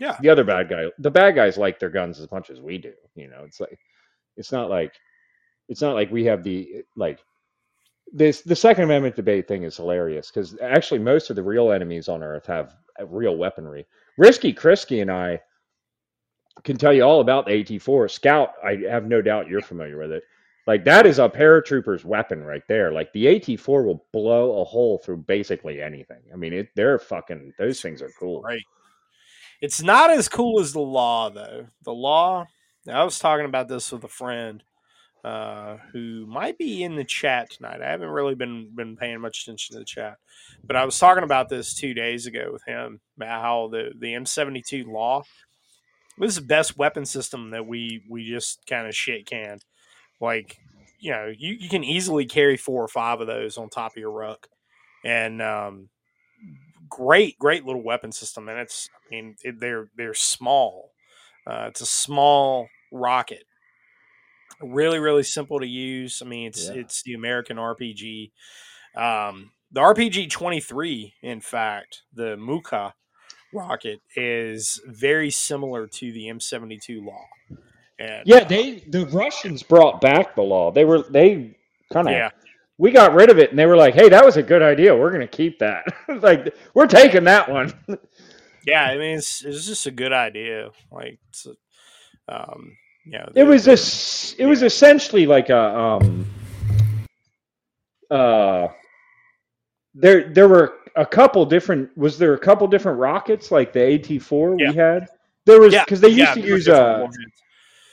[0.00, 0.18] Yeah.
[0.18, 2.92] the other bad guy the bad guys like their guns as much as we do
[3.16, 3.78] you know it's like
[4.37, 4.94] it's not like
[5.68, 7.20] it's not like we have the like
[8.12, 12.09] this the second amendment debate thing is hilarious because actually most of the real enemies
[12.09, 13.87] on earth have real weaponry
[14.18, 15.40] risky chrisky and i
[16.64, 20.12] can tell you all about the at4 scout i have no doubt you're familiar with
[20.12, 20.22] it
[20.66, 24.98] like that is a paratrooper's weapon right there like the at4 will blow a hole
[24.98, 28.62] through basically anything i mean it they're fucking those things are cool Right.
[29.62, 31.68] It's not as cool as the law, though.
[31.85, 32.46] The law.
[32.90, 34.61] I was talking about this with a friend
[35.24, 37.80] uh, who might be in the chat tonight.
[37.82, 40.16] I haven't really been been paying much attention to the chat,
[40.64, 44.14] but I was talking about this two days ago with him about how the the
[44.14, 45.22] M seventy two law
[46.20, 49.58] is the best weapon system that we we just kind of shit can.
[50.20, 50.58] Like,
[51.00, 53.96] you know, you, you can easily carry four or five of those on top of
[53.96, 54.46] your ruck.
[55.04, 55.88] And um,
[56.88, 58.48] great, great little weapon system.
[58.48, 60.92] And it's, I mean, it, they're they're small.
[61.44, 63.44] Uh, it's a small rocket.
[64.62, 66.22] Really, really simple to use.
[66.22, 66.75] I mean, it's Yeah.
[66.81, 68.33] it's the American RPG.
[68.96, 72.92] Um, the RPG twenty three, in fact, the Mukha
[73.55, 77.25] rocket is very similar to the M seventy two law.
[77.98, 80.70] And Yeah, they the Russians brought back the law.
[80.70, 81.57] They were they
[81.92, 82.31] kind of yeah,
[82.79, 84.96] we got rid of it and they were like, "Hey, that was a good idea.
[84.96, 85.85] We're going to keep that."
[86.20, 87.72] like we're taking that one.
[88.66, 88.85] yeah.
[88.85, 90.70] I mean, it's, it's just a good idea.
[90.90, 91.55] Like, it's a,
[92.35, 96.26] um, you know, it was the- this it was essentially like a um
[98.10, 98.68] uh
[99.94, 104.56] there there were a couple different was there a couple different rockets like the AT4
[104.60, 104.70] Yeah.
[104.70, 105.06] we had?
[105.46, 107.08] There was yeah, cuz they used yeah, to use a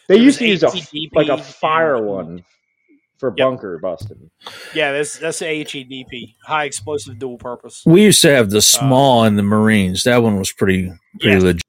[0.07, 0.71] they there used to use a
[1.13, 2.45] like a fire and- one
[3.17, 3.37] for Yep.
[3.37, 4.31] bunker busting.
[4.73, 7.83] Yeah, that's that's the HEDP, high explosive dual purpose.
[7.85, 10.03] We used to have the SMAW in the Marines.
[10.03, 11.43] That one was pretty pretty Yeah.
[11.43, 11.61] legit.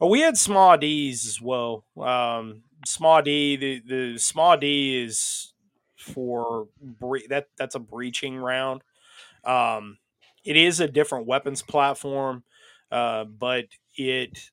[0.00, 1.84] We had SMAW-D's as well.
[1.96, 5.52] Um, SMAW-D, the, the SMAW-D is
[5.96, 7.48] for bre- that.
[7.58, 8.82] That's a breaching round.
[9.44, 9.98] Um,
[10.44, 12.44] it is a different weapons platform,
[12.90, 14.50] uh, but it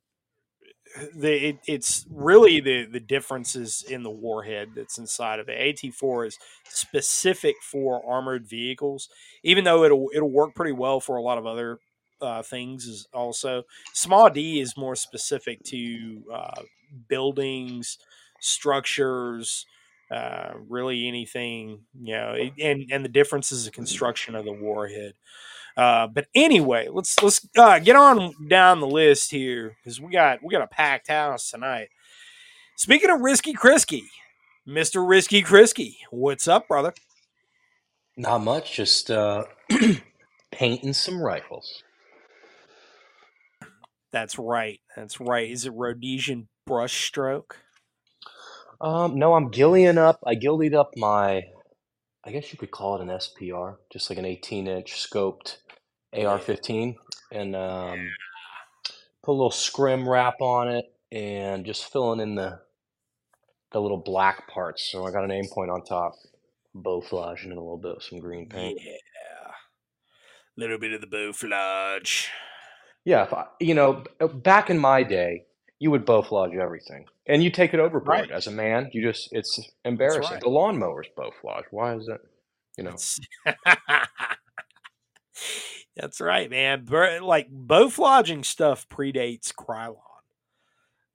[1.15, 5.77] the it, it's really the the differences in the warhead that's inside of it.
[5.77, 9.09] AT4 is specific for armored vehicles,
[9.43, 11.79] even though it'll it'll work pretty well for a lot of other
[12.23, 12.85] uh, things.
[12.87, 16.61] Is also SMAW-D is more specific to uh,
[17.09, 17.99] buildings,
[18.39, 19.65] structures,
[20.11, 25.13] uh, really anything you know, it- and and the differences of construction of the warhead.
[25.75, 30.39] Uh, but anyway, let's let's uh, get on down the list here because we got
[30.43, 31.89] we got a packed house tonight.
[32.77, 34.03] Speaking of Risky Chrisky,
[34.65, 36.93] Mister Risky Chrisky, what's up, brother?
[38.15, 39.45] Not much, just uh,
[40.51, 41.83] painting some rifles.
[44.13, 45.49] That's right, that's right.
[45.49, 47.55] Is it Rhodesian brushstroke?
[48.79, 50.19] Um, no, I'm gillying up.
[50.25, 51.41] I gillied up my,
[52.23, 55.57] I guess you could call it an SPR, just like an 18 inch scoped
[56.13, 56.95] AR-15,
[57.31, 58.11] and um,
[59.23, 62.59] put a little scrim wrap on it, and just filling in the
[63.71, 64.87] the little black parts.
[64.91, 66.13] So I got an Aimpoint on top,
[66.75, 68.79] bow and a little bit of some green paint.
[68.79, 68.91] Yeah,
[70.55, 72.27] little bit of the bowflage.
[73.05, 75.45] Yeah, if I, you know, uh, back in my day,
[75.79, 78.07] you would bowflage everything, and you take it overboard.
[78.21, 78.31] Right.
[78.31, 80.23] As a man, you just it's embarrassing.
[80.33, 80.41] right.
[80.41, 81.63] The lawnmower's bow flage.
[81.71, 82.21] Why is it?
[82.77, 82.95] You know,
[85.95, 86.85] That's, right, man.
[86.87, 89.97] Like bowflaging stuff predates Krylon.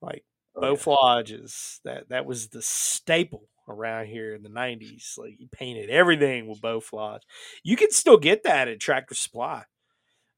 [0.01, 0.25] Like
[0.55, 0.77] Oh, yeah.
[0.77, 5.15] bowflage is that that was the staple around here in the nineties.
[5.17, 7.21] Like you painted everything with bowflage.
[7.63, 9.65] You can still get that at Tractor Supply.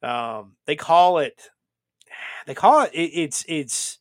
[0.02, 1.50] Um, they call it
[2.46, 3.98] they call it, it it's it's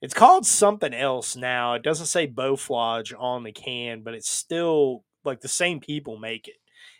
[0.00, 1.74] it's called something else now.
[1.74, 6.48] It doesn't say bowflage on the can, but it's still like the same people make
[6.48, 6.56] it.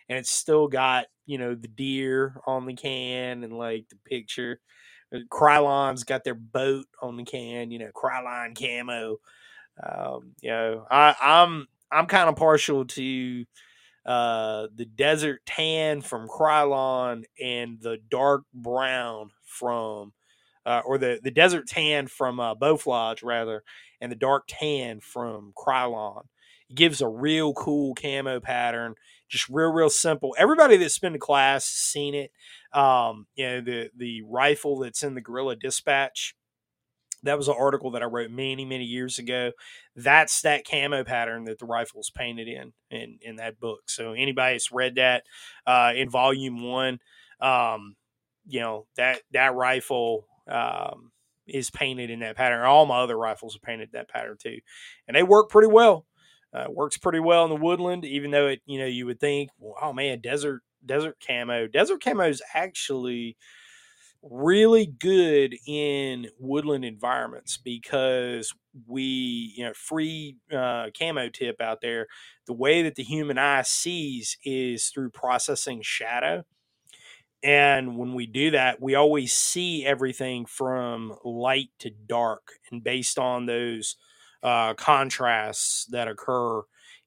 [0.09, 4.61] And it's still got, you know, the deer on the can and like the picture.
[5.15, 9.19] Uh, Krylon's got their boat on the can, you know, Krylon camo.
[9.83, 13.45] Um, you know, I, I'm I'm kind of partial to
[14.07, 20.13] uh, the desert tan from Krylon and the dark brown from,
[20.65, 23.65] uh, or the, the desert tan from uh, Bowflage rather,
[24.01, 26.23] and the dark tan from Krylon.
[26.71, 28.95] It gives a real cool camo pattern,
[29.29, 30.37] just real real simple.
[30.39, 32.31] Everybody that's been to class has seen it.
[32.73, 36.35] Um, you know the the rifle that's in the Gorilla Dispatch.
[37.23, 39.53] That was an article that I wrote many many years ago.
[39.95, 43.89] That's that camo pattern that the rifle's painted in in in that book.
[43.89, 45.25] So anybody that's read that
[45.67, 46.99] uh, in volume one,
[47.41, 47.97] um,
[48.47, 51.11] you know that that rifle um,
[51.47, 52.65] is painted in that pattern.
[52.65, 54.59] All my other rifles are painted that pattern too,
[55.09, 56.07] and they work pretty well.
[56.53, 59.51] Uh, works pretty well in the woodland, even though it you know you would think,
[59.59, 61.67] well, oh man, desert desert camo.
[61.67, 63.37] Desert camo is actually
[64.31, 68.53] really good in woodland environments because
[68.87, 72.07] we you know free uh, camo tip out there
[72.47, 76.45] the way that the human eye sees is through processing shadow.
[77.43, 83.19] And when we do that we always see everything from light to dark and based
[83.19, 83.97] on those
[84.43, 86.63] uh, contrasts that occur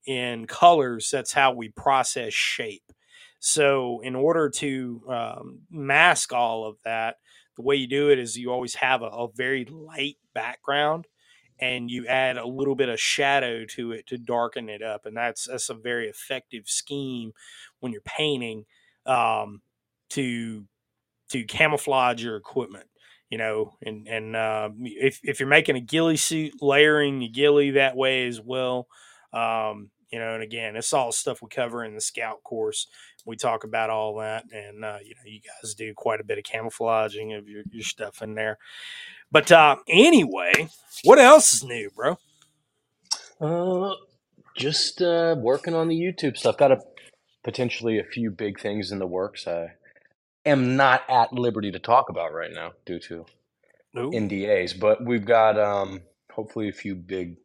[0.06, 2.92] in colors that's how we process shape
[3.40, 7.18] so, in order to um, mask all of that,
[7.56, 11.08] the way you do it is you always have a, a very light background
[11.60, 15.16] and you add a little bit of shadow to it to darken it up, and
[15.16, 17.34] that's that's a very effective scheme
[17.80, 18.66] when you're painting
[19.06, 19.62] um,
[20.10, 20.66] to
[21.30, 22.88] to camouflage your equipment.
[23.30, 27.72] You know, and and uh, if if you're making a ghillie suit, layering your ghillie
[27.72, 28.88] that way as well.
[29.34, 32.88] Um, you know, and again, it's all stuff we cover in the scout course.
[33.26, 36.38] We talk about all that, and uh, you know, you guys do quite a bit
[36.38, 38.58] of camouflaging of your, your stuff in there.
[39.32, 40.70] But uh, anyway,
[41.04, 42.18] what else is new, bro?
[43.40, 43.94] Uh,
[44.56, 46.58] just uh, working on the YouTube stuff.
[46.58, 46.82] Got a
[47.44, 49.48] potentially a few big things in the works.
[49.48, 49.74] I
[50.46, 53.26] am not at liberty to talk about right now due to
[53.98, 56.02] Ooh, NDAs, but we've got um,
[56.32, 57.38] hopefully a few big,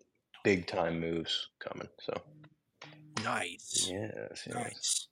[0.42, 1.88] big time moves coming.
[2.00, 2.14] So
[3.22, 4.54] nice, yes, yes.
[4.54, 5.08] nice.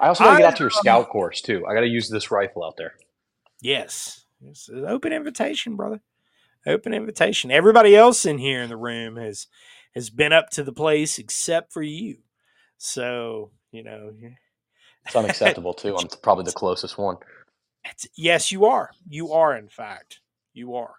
[0.00, 1.66] I also got to get out to your um, scout course too.
[1.66, 2.94] I got to use this rifle out there.
[3.60, 6.00] Yes, it's an open invitation, brother.
[6.66, 7.50] Open invitation.
[7.50, 9.46] Everybody else in here in the room has
[9.94, 12.18] has been up to the place except for you.
[12.76, 14.12] So you know,
[15.06, 15.96] It's unacceptable too.
[15.96, 17.16] I'm probably the closest one.
[17.84, 18.90] It's- yes, you are.
[19.08, 20.20] You are, in fact,
[20.52, 20.94] you are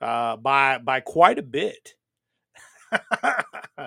[0.00, 1.94] uh, by by quite a bit.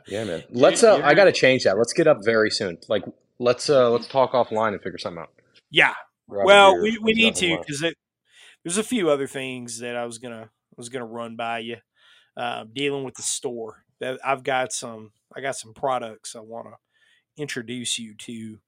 [0.08, 0.43] Yeah, man.
[0.50, 0.84] Let's.
[0.84, 1.78] Uh, I got to change that.
[1.78, 2.78] Let's get up very soon.
[2.89, 3.04] Like,
[3.40, 5.32] let's uh, let's talk offline and figure something out.
[5.72, 5.94] yeah.
[6.30, 7.84] Grab Well, we, we need to because
[8.64, 11.78] there's a few other things that I was gonna was gonna run by you.
[12.36, 16.68] Uh, dealing with the store, that I've got some I got some products I want
[16.68, 18.60] to introduce you to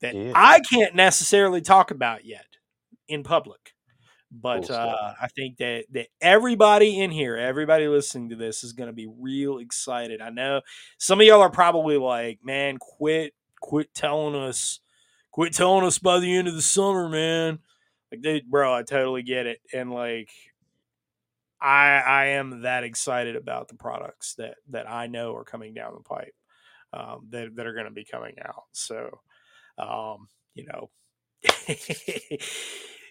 [0.00, 0.32] that Yeah.
[0.34, 2.46] I can't necessarily talk about yet
[3.08, 3.74] in public.
[4.34, 8.72] But Cool uh, I think that that everybody in here, everybody listening to this, is
[8.72, 10.22] going to be real excited.
[10.22, 10.62] I know
[10.96, 14.80] some of y'all are probably like, "Man, quit, quit telling us,
[15.30, 17.60] quit telling us by the end of the summer, man."
[18.12, 20.30] Like, dude, bro, I totally get it, and like,
[21.60, 25.94] I I am that excited about the products that that I know are coming down
[25.94, 26.34] the pipe,
[26.92, 28.64] um, that that are going to be coming out.
[28.72, 29.20] So,
[29.78, 30.90] um, you know,
[31.68, 32.42] it,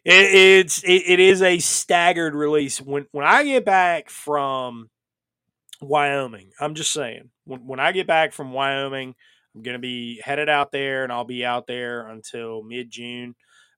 [0.05, 2.81] it's it, it is a staggered release.
[2.81, 4.89] When when I get back from
[5.81, 9.15] Wyoming, I'm just saying, when when I get back from Wyoming,
[9.55, 13.35] I'm gonna be headed out there, and I'll be out there until mid June.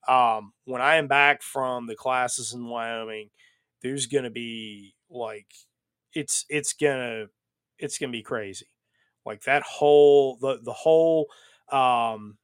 [0.08, 3.30] Um, when I am back from the classes in Wyoming,
[3.82, 5.48] there's gonna be like
[6.14, 7.26] it's it's gonna
[7.80, 8.68] it's gonna be crazy.
[9.26, 11.28] Like that whole the the whole
[11.72, 12.38] um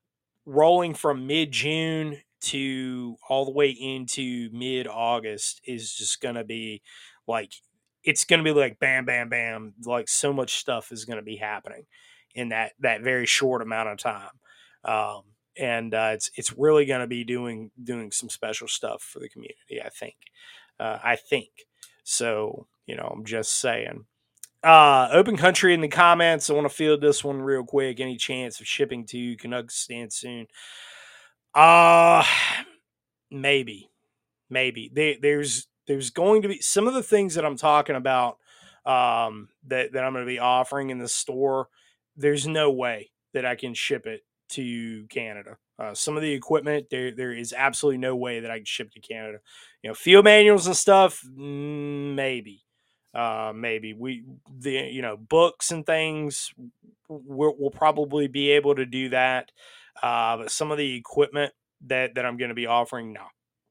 [0.45, 6.81] rolling from mid June to all the way into mid August is just gonna be
[7.27, 7.51] like
[8.03, 11.85] it's gonna be like bam bam bam like so much stuff is gonna be happening
[12.35, 14.29] in that that very short amount of time.
[14.83, 15.23] Um
[15.57, 19.27] and uh, it's it's really going to be doing doing some special stuff for the
[19.27, 19.81] community.
[19.83, 20.15] I think,
[20.79, 21.49] uh, I think
[22.03, 22.67] so.
[22.85, 24.05] You know, I'm just saying.
[24.63, 26.49] Uh, open country in the comments.
[26.49, 27.99] I want to field this one real quick.
[27.99, 30.47] Any chance of shipping to Canuckstan soon?
[31.53, 32.23] Uh
[33.31, 33.89] maybe,
[34.49, 34.91] maybe.
[34.93, 38.37] There, there's there's going to be some of the things that I'm talking about
[38.85, 41.67] um, that that I'm going to be offering in the store.
[42.19, 45.57] There's no way that I can ship it to Canada.
[45.77, 48.91] Uh, some of the equipment there there is absolutely no way that I can ship
[48.91, 49.39] to Canada.
[49.81, 52.61] You know, field manuals and stuff, mm, maybe.
[53.13, 53.93] Uh maybe.
[53.93, 54.23] We
[54.59, 56.51] the you know books and things
[57.07, 59.51] we'll, we'll probably be able to do that.
[60.03, 61.53] Uh but some of the equipment
[61.87, 63.23] that that i'm going to be offering no.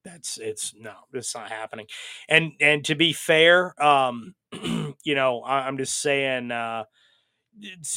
[0.05, 1.87] That's it's no it's not happening.
[2.29, 4.35] And and to be fair um
[5.05, 6.85] you know I, i'm just saying uh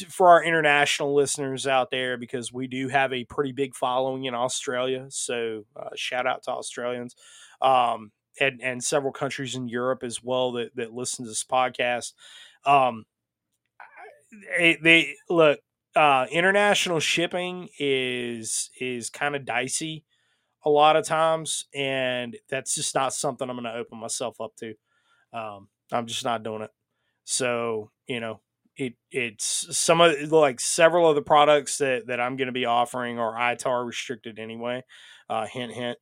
[0.08, 4.34] for our international listeners out there because we do have a pretty big following in
[4.34, 7.14] australia so uh, shout out to australians
[7.60, 8.10] um
[8.40, 12.12] and, and several countries in Europe as well that, that listen to this podcast.
[12.64, 13.04] Um,
[14.56, 15.60] they, they look,
[15.94, 20.04] uh, international shipping is, is kind of dicey
[20.64, 21.66] a lot of times.
[21.74, 24.74] And that's just not something I'm going to open myself up to.
[25.32, 26.70] Um, I'm just not doing it.
[27.24, 28.40] So, you know,
[28.76, 32.64] it, it's some of like several of the products that, that I'm going to be
[32.64, 34.82] offering are ITAR restricted anyway.
[35.28, 35.98] Uh, hint, hint.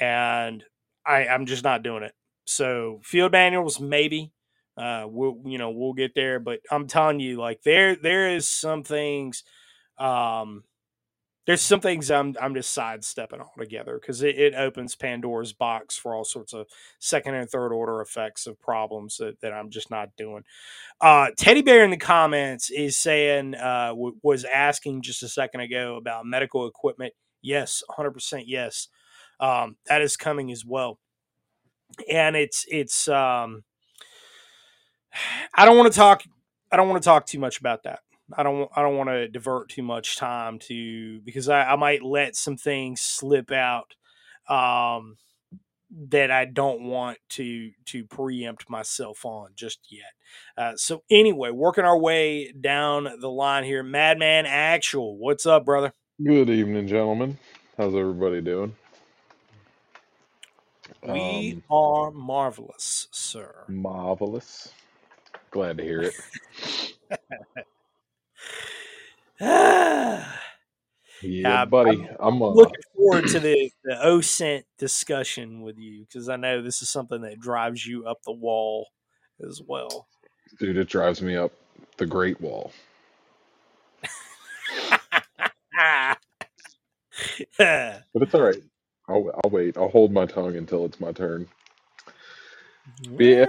[0.00, 0.64] And
[1.06, 2.12] I, I'm just not doing it.
[2.46, 4.32] So field manuals, maybe.
[4.76, 8.48] Uh, we'll you know we'll get there, but I'm telling you, like there there is
[8.48, 9.44] some things,
[9.98, 10.64] um,
[11.46, 16.14] there's some things I'm I'm just sidestepping altogether because it, it opens Pandora's box for
[16.14, 16.66] all sorts of
[17.00, 20.44] second and third order effects of problems that, that I'm just not doing.
[21.00, 25.60] Uh, Teddy Bear in the comments is saying uh, w- was asking just a second
[25.60, 27.14] ago about medical equipment.
[27.42, 28.88] Yes, 100% yes
[29.40, 30.98] um, that is coming as well
[32.10, 33.64] and it's it's um
[35.54, 36.22] I don't want to talk.
[36.72, 38.00] I don't want to talk too much about that.
[38.32, 38.70] I don't.
[38.74, 42.56] I don't want to divert too much time to because I, I might let some
[42.56, 43.94] things slip out
[44.48, 45.16] um,
[46.10, 50.12] that I don't want to to preempt myself on just yet.
[50.56, 55.92] Uh, so anyway, working our way down the line here, Madman Actual, what's up, brother?
[56.24, 57.38] Good evening, gentlemen.
[57.78, 58.74] How's everybody doing?
[61.04, 63.68] We Um, are marvelous, sir.
[63.68, 64.70] marvelous.
[65.50, 66.14] Glad to hear it.
[69.40, 70.40] Ah.
[71.22, 72.08] Yeah, Yeah, buddy.
[72.20, 76.82] I'm uh, looking forward to the the OSINT discussion with you because I know this
[76.82, 78.88] is something that drives you up the wall
[79.46, 80.08] as well.
[80.58, 80.76] dude.
[80.76, 81.52] It drives me up
[81.96, 82.72] the Great Wall.
[87.58, 88.62] But it's all right.
[89.08, 89.76] I'll I'll wait.
[89.76, 91.46] I'll hold my tongue until it's my turn.
[93.00, 93.46] Yeah.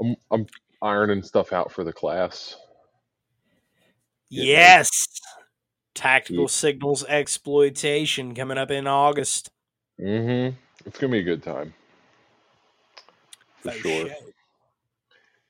[0.00, 0.46] I'm I'm
[0.82, 2.56] ironing stuff out for the class.
[4.30, 4.60] Getting ready.
[4.60, 4.90] yes.
[5.94, 6.48] Tactical Yeah.
[6.48, 9.48] signals exploitation coming up in August.
[10.00, 10.56] Mm-hmm.
[10.84, 11.72] It's gonna be a good time.
[13.60, 14.08] For Faux sure.
[14.08, 14.14] show.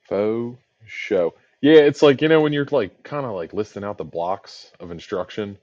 [0.09, 1.35] Faux show.
[1.62, 4.70] Yeah, it's like, you know, when you're like kind of like listing out the blocks
[4.79, 5.59] of instruction,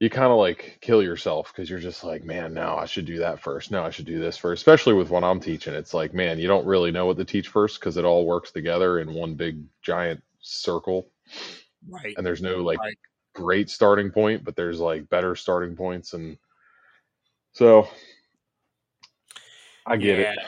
[0.00, 3.18] you kind of like kill yourself because you're just like, man, no, I should do
[3.18, 3.70] that first.
[3.70, 4.60] No, I should do this first.
[4.60, 5.74] Especially with what I'm teaching.
[5.74, 8.50] It's like, man, you don't really know what to teach first because it all works
[8.50, 11.06] together in one big giant circle.
[11.86, 12.14] Right.
[12.16, 12.96] And there's no like Right.
[13.34, 16.14] great starting point, but there's like better starting points.
[16.14, 16.38] And
[17.52, 17.86] so
[19.86, 20.38] I get it.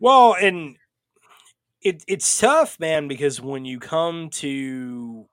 [0.00, 0.76] Well, and
[1.82, 5.26] it it's tough, man, because when you come to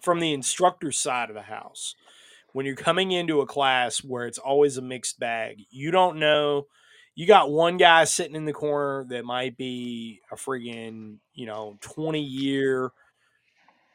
[0.00, 1.94] from the instructor side of the house,
[2.52, 6.66] when you're coming into a class where it's always a mixed bag, you don't know.
[7.14, 11.76] You got one guy sitting in the corner that might be a friggin', you know,
[11.80, 12.90] 20 year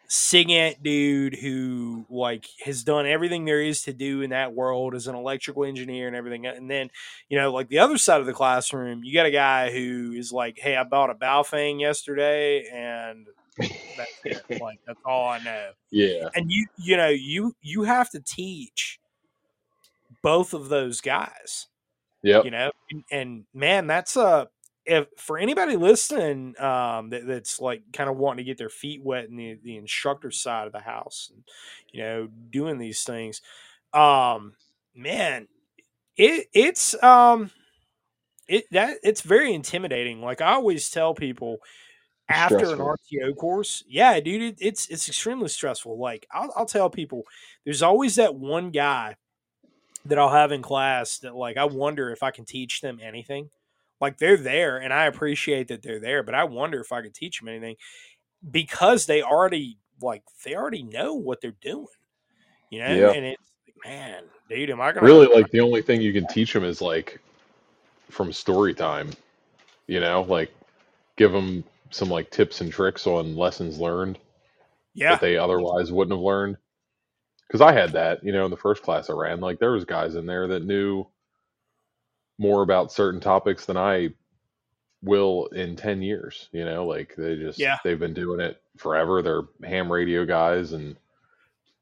[0.10, 5.08] SIGINT dude who like has done everything there is to do in that world as
[5.08, 6.45] an electrical engineer and everything.
[6.45, 6.89] And then,
[7.30, 10.32] you know, like the other side of the classroom, you got a guy who is
[10.32, 13.28] like, Hey, I bought a Baofeng yesterday and
[13.97, 14.43] that's it.
[14.62, 15.72] like that's all I know.
[15.91, 16.30] Yeah.
[16.36, 18.99] And you you know, you you have to teach
[20.22, 21.68] both of those guys
[22.24, 22.41] Yeah.
[22.43, 24.45] you know and, and man that's uh
[24.88, 29.03] if for anybody listening um that, that's like kind of wanting to get their feet
[29.03, 31.43] wet in the, the instructor side of the house and
[31.91, 33.41] you know doing these things
[33.93, 34.53] um
[34.95, 35.47] man
[36.15, 37.51] it it's um
[38.47, 41.57] it that it's very intimidating like i always tell people
[42.29, 42.91] after Stressful.
[42.91, 47.23] an rto course yeah dude it, it's it's extremely stressful like I'll, I'll tell people
[47.65, 49.15] there's always that one guy
[50.07, 53.49] that I'll have in class that like I wonder if I can teach them anything.
[54.00, 57.14] Like they're there and I appreciate that they're there, but I wonder if I could
[57.16, 57.76] teach them anything
[58.50, 61.88] because they already like they already know what they're doing.
[62.70, 62.93] You know?
[62.93, 63.12] Yeah.
[63.12, 66.28] And it's like, man, dude, am I gonna Really, like the only thing you can
[66.28, 67.20] teach them is like
[68.10, 69.12] from story time,
[69.88, 70.54] you know, like
[71.16, 74.20] give them some like tips and tricks on lessons learned
[74.93, 75.12] Yeah.
[75.12, 76.58] that they otherwise wouldn't have learned.
[77.48, 79.86] Because I had that, you know, in the first class I ran, like there was
[79.86, 81.08] guys in there that knew
[82.38, 84.09] more about certain topics than I
[85.03, 87.77] will in 10 years, you know, like they just, Yeah.
[87.83, 89.21] they've been doing it forever.
[89.21, 90.97] They're ham radio guys and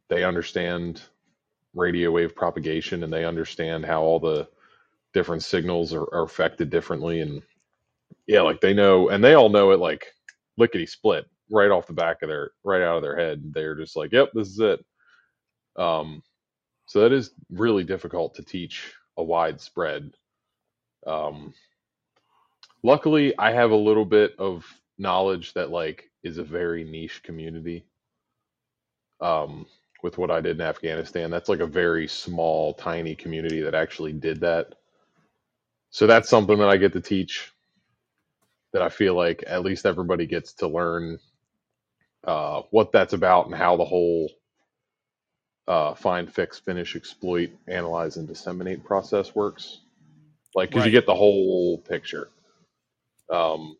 [0.10, 1.02] they understand
[1.74, 4.48] radio wave propagation and they understand how all the
[5.14, 7.22] different signals are, are affected differently.
[7.22, 7.42] And
[8.28, 10.06] yeah, like they know, and they all know it like
[10.58, 13.54] lickety split right off the back of their, right out of their head.
[13.54, 14.86] They're just like, yep, this is it.
[15.78, 16.22] Um,
[16.86, 20.12] so that is really difficult to teach a wide spread.
[21.06, 21.54] Um,
[22.84, 24.66] luckily, I have a little bit of
[24.98, 27.86] knowledge that like is a very niche community.
[29.22, 29.68] Um,
[30.04, 34.14] with what I did in Afghanistan, that's like a very small, tiny community that actually
[34.14, 34.76] did that.
[35.92, 37.52] So that's something that I get to teach.
[38.74, 41.20] That I feel like at least everybody gets to learn
[42.26, 44.30] uh, what that's about and how the whole
[45.68, 49.82] uh, find, fix, finish, exploit, analyze, and disseminate process works.
[50.56, 52.30] Like, because you get the whole picture.
[53.30, 53.76] Um,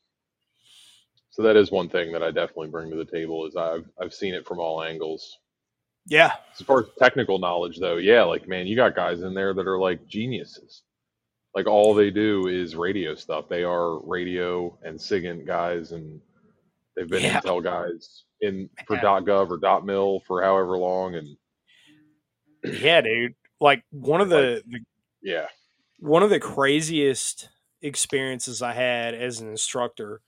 [1.30, 4.14] so that is one thing that I definitely bring to the table is I've I've
[4.14, 5.38] seen it from all angles.
[6.08, 6.34] Yeah.
[6.58, 9.68] As far as technical knowledge, though, yeah, like man, you got guys in there that
[9.68, 10.84] are like geniuses.
[11.54, 13.50] Like all they do is radio stuff.
[13.50, 16.22] They are radio and SIGINT guys, and
[16.96, 17.42] they've been Yeah.
[17.42, 19.04] Intel guys in for Man.
[19.26, 21.38] .gov or .mil for however long, and
[22.64, 23.36] Yeah, dude.
[23.62, 24.80] Like one of the, the
[25.22, 25.48] yeah,
[26.00, 27.50] one of the craziest
[27.82, 30.22] experiences I had as an instructor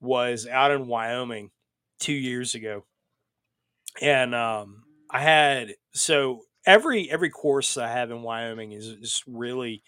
[0.00, 1.50] was out in Wyoming
[2.00, 2.84] two years ago,
[4.00, 9.82] and um, I had so every every course I have in Wyoming is is really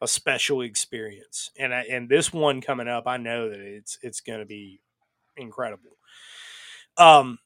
[0.00, 4.20] a special experience, and I, and this one coming up, I know that it's it's
[4.20, 4.80] going to be
[5.36, 5.96] incredible.
[6.96, 7.38] Um,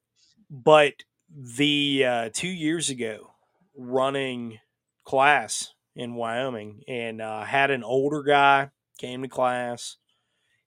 [0.51, 0.95] but
[1.31, 3.35] the uh, two years ago,
[3.77, 4.59] running
[5.05, 9.97] class in Wyoming, and uh, had an older guy came to class.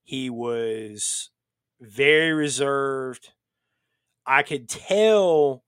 [0.04, 1.30] He was
[1.80, 3.30] very reserved.
[4.26, 5.64] I could tell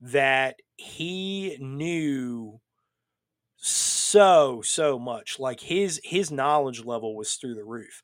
[0.00, 2.60] that he knew
[3.56, 8.02] so so much like his his knowledge level was through the roof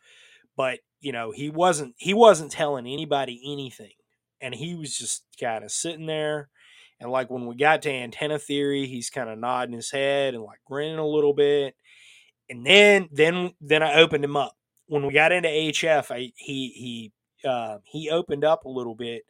[0.56, 3.92] but you know he wasn't he wasn't telling anybody anything
[4.40, 6.48] and he was just kind of sitting there
[7.02, 10.44] and like when we got to antenna theory he's kind of nodding his head and
[10.44, 11.74] like grinning a little bit.
[12.48, 14.56] And then then then i opened him up.
[14.86, 17.12] When we got into hf I, he he
[17.48, 19.24] uh, he opened up a little bit.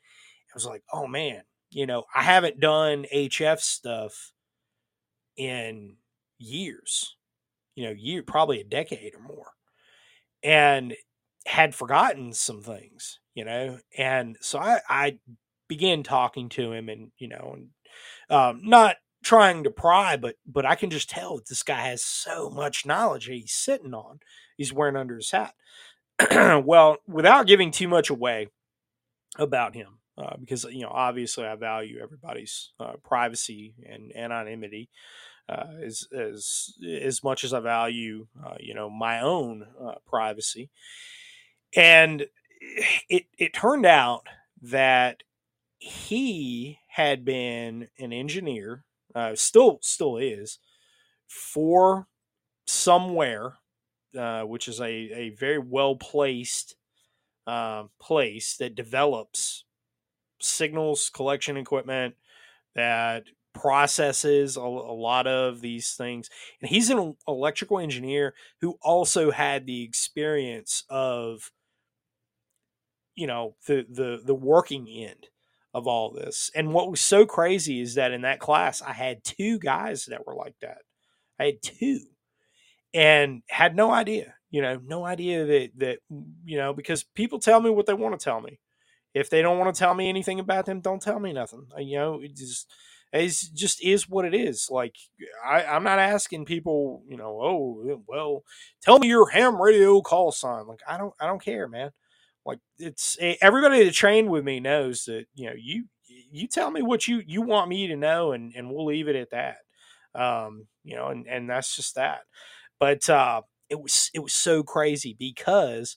[0.50, 4.32] I was like oh man you know i haven't done hf stuff
[5.38, 5.96] in
[6.38, 7.16] years
[7.74, 9.52] you know year probably a decade or more.
[10.42, 10.94] And
[11.46, 13.78] had forgotten some things you know?
[13.96, 15.18] And so i i
[15.72, 17.68] began talking to him and you know and
[18.28, 22.04] um, not trying to pry but but i can just tell that this guy has
[22.04, 24.18] so much knowledge he's sitting on
[24.58, 25.54] he's wearing under his hat
[26.64, 28.48] well without giving too much away
[29.38, 34.90] about him uh, because you know obviously i value everybody's uh, privacy and anonymity
[35.48, 40.70] uh, as as as much as I value, uh, you know, my own uh, privacy.
[41.74, 42.26] And
[43.08, 44.26] it it turned out
[44.62, 45.22] that
[45.82, 48.84] he had been an engineer,
[49.16, 50.60] uh, still still is,
[51.26, 52.06] for
[52.66, 53.54] somewhere,
[54.16, 56.76] uh, which is a a very well placed
[57.48, 59.64] uh, place that develops
[60.40, 62.14] signals collection equipment
[62.76, 66.30] that processes a, a, lot of these things.
[66.60, 71.50] And he's an electrical engineer who also had the experience of
[73.16, 75.26] you know the the the working end
[75.74, 79.24] of all this and what was so crazy is that in that class i had
[79.24, 80.78] two guys that were like that
[81.40, 82.00] i had two
[82.94, 85.98] and had no idea you know no idea that that
[86.44, 88.58] you know because people tell me what they want to tell me
[89.14, 91.96] if they don't want to tell me anything about them don't tell me nothing you
[91.96, 92.68] know it just
[93.12, 94.68] it just is what it is.
[94.70, 94.96] Like
[95.44, 98.42] I, I'm not asking people, you know, oh well,
[98.80, 100.66] tell me your ham radio call sign.
[100.66, 101.90] Like I don't I don't care, man.
[102.44, 106.70] Like it's eh, everybody that trained with me knows that you know you you tell
[106.70, 109.58] me what you you want me to know and and we'll leave it at that.
[110.14, 112.20] Um, you know, and and that's just that.
[112.80, 115.96] But uh, it was it was so crazy because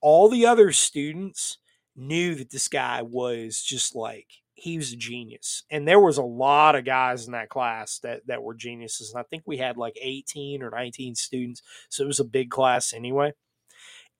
[0.00, 1.58] all the other students
[1.96, 5.64] knew that this guy was just like he was a genius.
[5.70, 9.12] And there was a lot of guys in that class that that were geniuses.
[9.12, 11.62] And I think we had like 18 or 19 students.
[11.88, 13.32] So it was a big class anyway.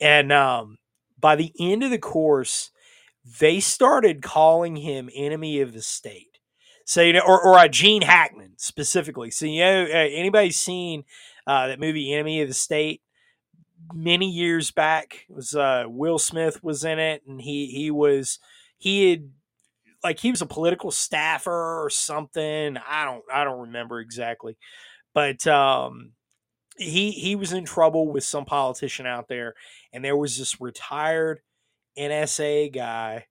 [0.01, 0.79] And um,
[1.21, 2.71] by the end of the course,
[3.41, 6.39] they started calling him enemy of the state.
[6.85, 9.31] So, you know, or, or uh, Gene Hackman specifically.
[9.31, 11.05] So, you know, uh, anybody seen
[11.47, 13.03] uh, that movie Enemy of the State?
[13.93, 18.39] Many years back, it was uh, Will Smith was in it, and he he was
[18.77, 19.31] he had
[20.03, 22.77] like he was a political staffer or something.
[22.77, 24.57] I don't I don't remember exactly,
[25.15, 26.13] but um,
[26.79, 29.55] he he was in trouble with some politician out there,
[29.93, 31.41] and there was this retired
[31.99, 33.27] NSA guy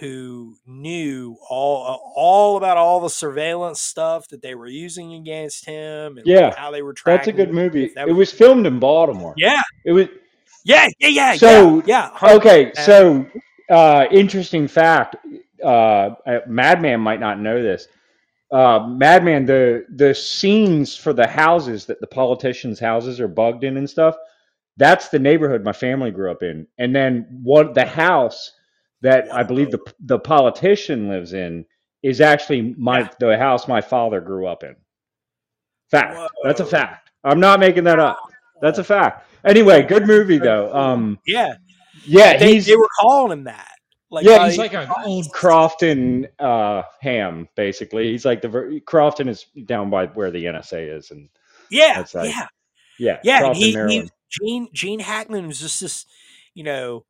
[0.00, 6.18] who knew all all about all the surveillance stuff that they were using against him
[6.18, 7.18] and Yeah, how they were tracking.
[7.18, 7.92] That's a good movie.
[7.94, 9.34] That It was filmed in Baltimore.
[9.36, 10.08] yeah, It was
[10.64, 12.34] yeah, yeah, yeah, So, yeah, yeah.
[12.34, 12.72] okay.
[12.74, 13.26] So,
[13.68, 15.16] uh, interesting fact.
[15.62, 15.66] Uh,
[16.26, 17.88] uh, Madman might not know this.
[18.54, 23.76] Uh, Madman, the the scenes for the houses that the politicians' houses are bugged in
[23.76, 24.16] and stuff.
[24.76, 28.52] That's the neighborhood my family grew up in, and then what the house
[29.02, 31.66] that I believe the the politician lives in
[32.04, 33.08] is actually my Yeah.
[33.18, 34.76] the house my father grew up in.
[35.90, 36.16] Fact.
[36.44, 37.10] That's a fact.
[37.24, 38.18] I'm not making that up.
[38.62, 39.26] That's a fact.
[39.44, 40.72] Anyway, good movie though.
[40.74, 41.54] Um, yeah.
[42.06, 43.73] yeah, They, they were calling him that.
[44.14, 48.10] Like, yeah, by- he's like an old Crofton uh, ham, basically.
[48.12, 51.28] He's like the Crofton is down by where the NSA is, and
[51.70, 52.46] yeah, like- yeah.
[52.98, 56.06] yeah, Yeah, Crofton, he, he Gene Gene Hackman was just this,
[56.54, 57.04] you know,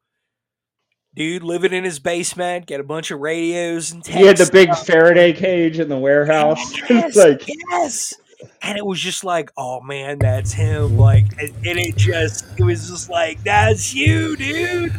[1.14, 4.74] dude living in his basement, got a bunch of radios and He had the big.
[4.74, 6.72] Faraday cage in the warehouse.
[6.90, 8.14] Yes, it's like, yes.
[8.62, 10.96] And it was just like, oh man, that's him.
[10.96, 14.92] Like, and, and it just, it was just like, that's you, dude.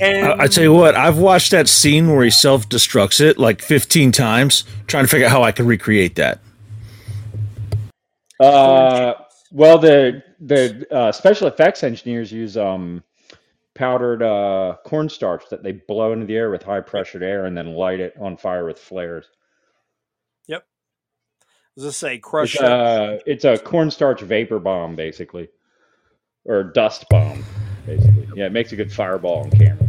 [0.00, 3.38] And I, I tell you what, I've watched that scene where he self destructs it
[3.38, 6.40] like 15 times, trying to figure out how I can recreate that.
[8.40, 9.14] Uh,
[9.52, 13.04] well, the the uh, special effects engineers use um,
[13.74, 17.74] powdered uh, cornstarch that they blow into the air with high pressured air and then
[17.74, 19.26] light it on fire with flares.
[21.76, 21.82] Yep.
[21.84, 22.62] As I say, crush it.
[22.62, 25.48] a it's a cornstarch vapor bomb basically,
[26.44, 27.44] or dust bomb
[27.86, 28.28] basically.
[28.34, 29.88] Yeah, it makes a good fireball on camera.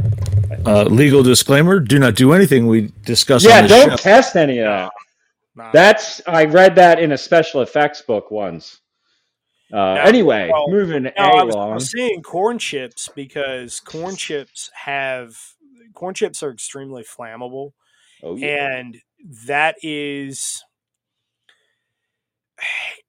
[0.66, 3.96] Uh, legal disclaimer do not do anything we discuss yeah, on don't show.
[3.98, 4.92] test any of that.
[5.56, 5.72] Nah.
[5.72, 8.80] That's I read that in a special effects book once.
[9.72, 11.74] Uh, anyway, well, moving No, I was, I along.
[11.76, 15.36] was saying corn chips because corn chips have
[15.96, 17.72] corn chips are extremely flammable,
[18.22, 18.78] Oh yeah.
[18.78, 18.98] and
[19.48, 20.64] that is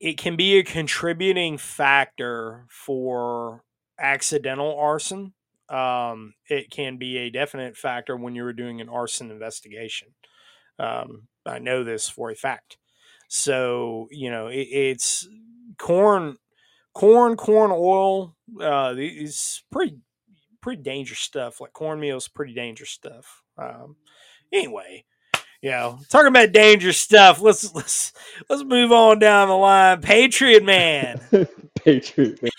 [0.00, 3.62] it can be a contributing factor for
[3.98, 5.32] accidental arson.
[5.68, 10.09] Um, it can be a definite factor when you're doing an arson investigation.
[10.78, 12.76] Um, I know this for a fact.
[13.28, 15.28] So you know it, it's
[15.78, 16.36] corn,
[16.92, 18.36] corn, corn oil.
[18.61, 19.96] Uh, is pretty
[20.61, 21.61] pretty dangerous stuff.
[21.61, 23.42] Like cornmeal is pretty dangerous stuff.
[23.59, 23.96] Um,
[24.52, 25.05] anyway,
[25.64, 27.40] you know, talking about dangerous stuff.
[27.40, 28.12] Let's let's
[28.50, 30.02] let's move on down the line.
[30.02, 31.22] Patriot man.
[31.82, 32.42] Patriot.
[32.42, 32.50] Man.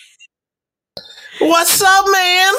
[1.37, 2.53] What's up, man?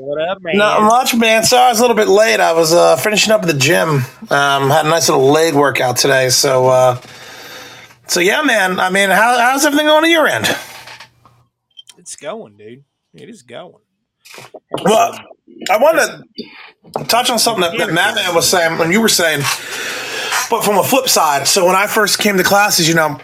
[0.00, 0.56] What up, man?
[0.56, 1.42] Not much, man.
[1.42, 2.40] Sorry, I was a little bit late.
[2.40, 3.96] I was uh, finishing up at the gym.
[4.30, 6.30] Um, had a nice little leg workout today.
[6.30, 6.98] So, uh,
[8.06, 8.80] so yeah, man.
[8.80, 10.46] I mean, how, how's everything going on your end?
[11.98, 12.84] It's going, dude.
[13.12, 13.74] It is going.
[14.82, 15.18] Well,
[15.70, 16.24] I wanted
[16.96, 19.40] to touch on something that, that Madman was saying when you were saying,
[20.50, 21.46] but from a flip side.
[21.46, 23.18] So when I first came to classes, you know,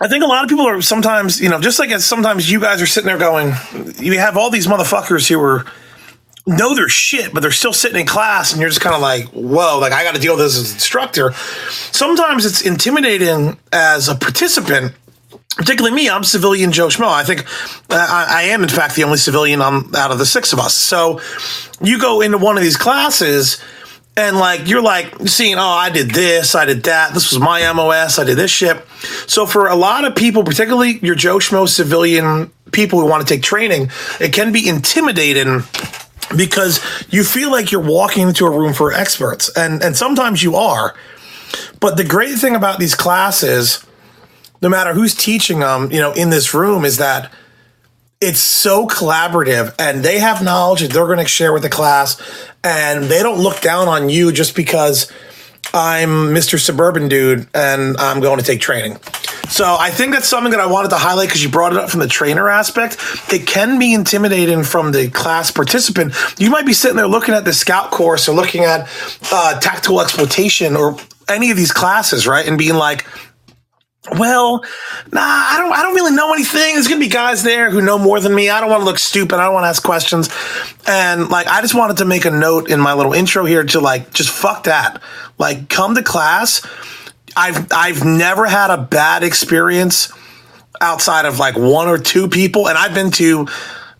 [0.00, 2.60] I think a lot of people are sometimes, you know, just like as sometimes you
[2.60, 3.54] guys are sitting there going,
[3.98, 5.64] you have all these motherfuckers who are
[6.46, 9.24] know their shit, but they're still sitting in class, and you're just kind of like,
[9.30, 11.32] whoa, like I got to deal with this as an instructor.
[11.92, 14.92] Sometimes it's intimidating as a participant
[15.56, 17.08] particularly me, I'm civilian Joe Schmo.
[17.08, 17.46] I think
[17.90, 20.58] uh, I, I am, in fact, the only civilian on, out of the six of
[20.58, 20.74] us.
[20.74, 21.20] So
[21.80, 23.62] you go into one of these classes
[24.16, 27.70] and like you're like seeing, oh, I did this, I did that, this was my
[27.72, 28.82] MOS, I did this shit.
[29.26, 33.34] So for a lot of people, particularly your Joe Schmo civilian people who want to
[33.34, 35.62] take training, it can be intimidating
[36.36, 36.80] because
[37.10, 40.94] you feel like you're walking into a room for experts, and and sometimes you are.
[41.78, 43.85] But the great thing about these classes
[44.62, 47.32] no matter who's teaching them, you know, in this room is that
[48.20, 52.20] it's so collaborative and they have knowledge that they're going to share with the class
[52.64, 55.12] and they don't look down on you just because
[55.74, 56.58] I'm Mr.
[56.58, 58.98] Suburban dude and I'm going to take training.
[59.48, 61.90] So I think that's something that I wanted to highlight because you brought it up
[61.90, 62.96] from the trainer aspect.
[63.32, 66.14] It can be intimidating from the class participant.
[66.38, 68.88] You might be sitting there looking at the scout course or looking at
[69.30, 70.96] uh, tactical exploitation or
[71.28, 72.46] any of these classes, right?
[72.46, 73.06] And being like,
[74.12, 74.64] well,
[75.12, 76.74] nah, I don't I don't really know anything.
[76.74, 78.50] There's gonna be guys there who know more than me.
[78.50, 79.36] I don't want to look stupid.
[79.36, 80.28] I don't want to ask questions.
[80.86, 83.80] And like I just wanted to make a note in my little intro here to
[83.80, 85.02] like just fuck that.
[85.38, 86.66] Like come to class.
[87.36, 90.12] I've I've never had a bad experience
[90.80, 93.46] outside of like one or two people, and I've been to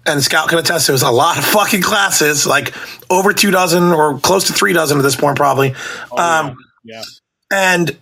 [0.07, 2.73] and Scout can attest, there's a lot of fucking classes, like
[3.11, 5.75] over two dozen or close to three dozen at this point, probably.
[6.17, 7.03] Um, yeah.
[7.51, 7.97] and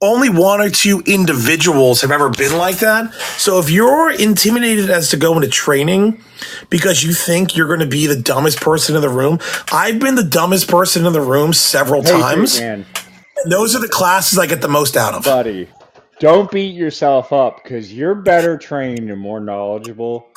[0.00, 3.12] only one or two individuals have ever been like that.
[3.36, 6.22] So if you're intimidated as to go into training
[6.70, 9.40] because you think you're going to be the dumbest person in the room,
[9.72, 12.60] I've been the dumbest person in the room several Patriot times.
[12.60, 12.86] And
[13.46, 15.24] those are the classes I get the most out of.
[15.24, 15.68] buddy,
[16.20, 20.28] don't beat yourself up because you're better trained and more knowledgeable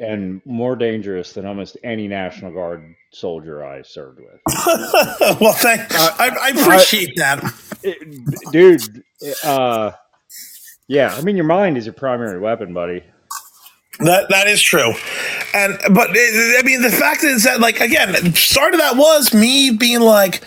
[0.00, 4.40] and more dangerous than almost any National Guard soldier I served with.
[5.40, 7.42] well, thank uh, I, I appreciate that.
[7.82, 9.04] It- dude,
[9.44, 9.92] uh,
[10.88, 13.02] yeah, I mean, your mind is your primary weapon, buddy.
[14.00, 14.92] That that is true,
[15.54, 19.34] and but eh, I mean the fact is that like again, start of that was
[19.34, 20.40] me being like,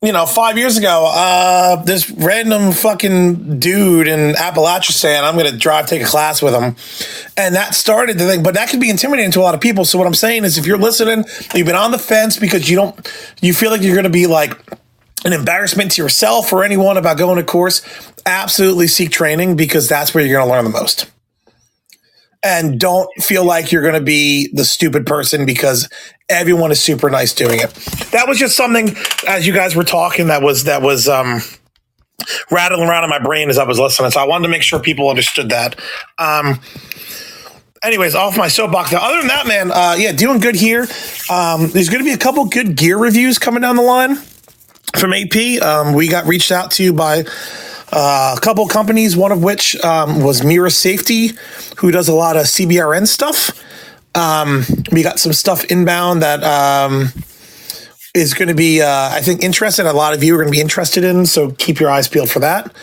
[0.00, 5.50] you know, five years ago, uh, this random fucking dude in Appalachia saying I'm going
[5.50, 6.76] to drive take a class with him,
[7.36, 8.44] and that started the thing.
[8.44, 9.84] But that can be intimidating to a lot of people.
[9.84, 11.24] So what I'm saying is, if you're listening,
[11.54, 14.28] you've been on the fence because you don't, you feel like you're going to be
[14.28, 14.52] like
[15.24, 17.82] an embarrassment to yourself or anyone about going to course,
[18.26, 21.10] absolutely seek training because that's where you're going to learn the most
[22.42, 25.88] and don't feel like you're going to be the stupid person because
[26.28, 27.72] everyone is super nice doing it.
[28.10, 28.96] That was just something
[29.28, 31.40] as you guys were talking that was that was um
[32.50, 34.10] rattling around in my brain as I was listening.
[34.10, 35.78] So I wanted to make sure people understood that.
[36.18, 36.60] Um,
[37.82, 38.92] anyways, off my soapbox.
[38.92, 40.86] Now, other than that, man, uh, yeah, doing good here.
[41.30, 44.18] Um, there's going to be a couple good gear reviews coming down the line
[44.96, 45.62] from AP.
[45.62, 47.24] Um, we got reached out to by
[47.92, 51.30] uh, a couple companies, one of which um, was Mira Safety,
[51.78, 53.50] who does a lot of CBRN stuff.
[54.14, 57.08] Um, we got some stuff inbound that um,
[58.14, 59.86] is going to be, uh, I think, interesting.
[59.86, 62.30] A lot of you are going to be interested in, so keep your eyes peeled
[62.30, 62.74] for that.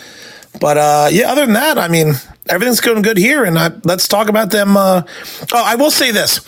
[0.59, 2.13] But uh, yeah, other than that, I mean,
[2.47, 4.77] everything's going good here, and I, let's talk about them.
[4.77, 5.03] Uh,
[5.53, 6.41] oh, I will say this: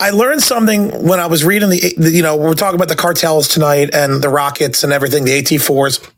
[0.00, 2.96] I learned something when I was reading the, the, you know, we're talking about the
[2.96, 6.08] cartels tonight and the rockets and everything, the AT4s.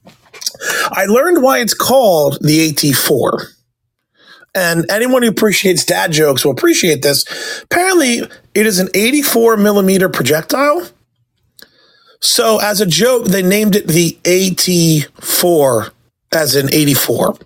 [0.91, 3.55] I learned why it's called the AT4.
[4.55, 7.25] And anyone who appreciates dad jokes will appreciate this.
[7.65, 8.21] Apparently,
[8.55, 10.89] it is an 84 millimeter projectile.
[12.21, 15.91] So, as a joke, they named it the AT4
[16.33, 17.37] as in 84.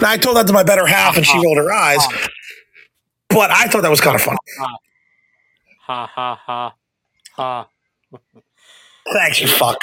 [0.00, 2.04] Now, I told that to my better half and she rolled her eyes,
[3.28, 4.38] but I thought that was kind of funny.
[5.86, 6.74] Ha ha ha
[7.34, 7.68] ha.
[9.12, 9.78] Thanks, you fuck.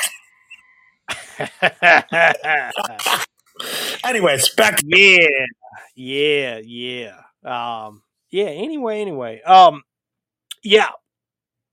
[4.05, 5.45] Anyways, back to yeah,
[5.95, 7.19] yeah, yeah.
[7.43, 8.45] Um, yeah.
[8.45, 9.41] Anyway, anyway.
[9.41, 9.83] Um,
[10.63, 10.89] yeah.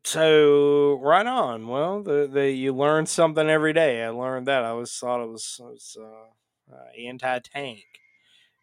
[0.04, 1.68] So right on.
[1.68, 4.02] Well, the, the you learn something every day.
[4.02, 4.64] I learned that.
[4.64, 7.84] I always thought it was, it was uh, uh, anti tank,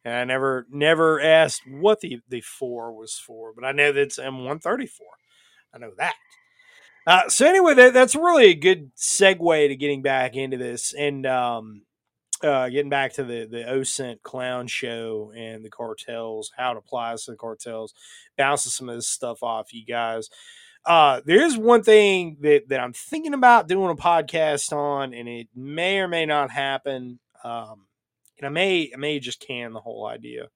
[0.06, 4.02] and I never never asked what the the four was for, but I know that
[4.02, 5.08] it's M one thirty four.
[5.74, 6.16] I know that.
[7.08, 11.26] Uh, so anyway, that, that's really a good segue to getting back into this and
[11.26, 11.84] um,
[12.44, 17.26] uh, getting back to the the OSINT clown show and the cartels, how it applies
[17.26, 17.94] to the cartels,
[18.38, 20.30] bouncing some of this stuff off you guys.
[20.86, 25.28] Uh, there is one thing that, that I'm thinking about doing a podcast on, and
[25.28, 27.20] it may or may not happen.
[27.44, 27.86] Um,
[28.40, 30.48] and I may I may just can the whole idea.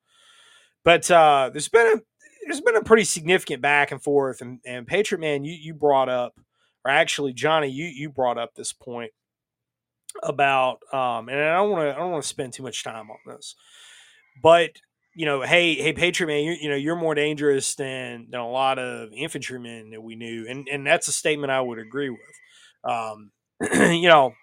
[0.84, 2.02] But uh, there's been a
[2.46, 6.10] there's been a pretty significant back and forth, and, and Patriot Man, you you brought
[6.10, 6.34] up,
[6.84, 9.12] or actually Johnny, you you brought up this point
[10.22, 13.10] about, um, and I don't want to I don't want to spend too much time
[13.10, 13.56] on this,
[14.42, 14.72] but
[15.16, 18.50] you know, hey hey Patriot Man, you you know you're more dangerous than than a
[18.50, 22.20] lot of infantrymen that we knew, and and that's a statement I would agree with.
[22.84, 23.32] Um,
[23.92, 24.34] you know,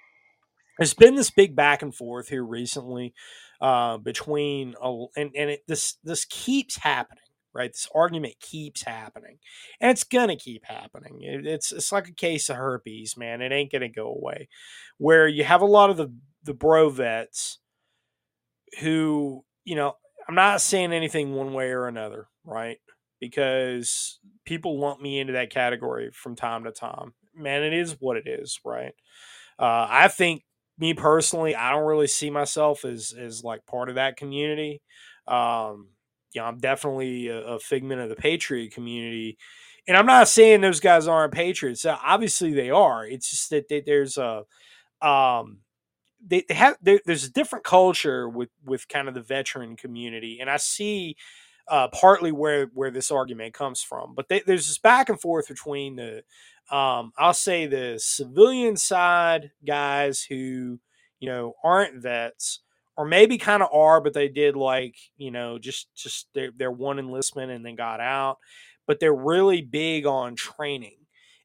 [0.81, 3.15] there's been this big back and forth here recently
[3.63, 7.25] uh, between a, and and it, this this keeps happening
[7.55, 7.73] right?
[7.73, 9.39] This argument keeps happening
[9.83, 11.23] and it's gonna keep happening.
[11.23, 13.43] It- it's it's like a case of herpes man.
[13.43, 14.49] It ain't gonna go away.
[14.99, 16.13] Where you have a lot of the
[16.45, 17.61] the bro vets
[18.81, 19.95] who you know
[20.29, 22.79] i'm not saying anything one way or another right?
[23.21, 27.15] Because people lump me into that category from time to time.
[27.37, 28.95] Man it is what it is right?
[29.59, 30.43] Uh, i think
[30.81, 34.81] me personally i don't really see myself as as like part of that community.
[35.29, 35.89] Um
[36.33, 39.39] you know i'm definitely a, a figment of the patriot community.
[39.89, 43.07] And i'm not saying those guys aren't patriots Uh, obviously they are.
[43.07, 44.45] It's just that they, there's a
[45.03, 45.59] um
[46.27, 50.39] they, they have there, there's a different culture with with kind of the veteran community.
[50.41, 51.17] And i see
[51.71, 55.49] uh, partly where where this argument comes from but they, there's this back and forth
[55.49, 56.23] between the
[56.77, 60.79] um, i'll say the civilian side guys who
[61.21, 62.61] you know aren't vets
[62.97, 66.71] or maybe kind of are but they did like you know just just their, their
[66.73, 68.39] one enlistment and then got out
[68.87, 70.97] but they're really big on training.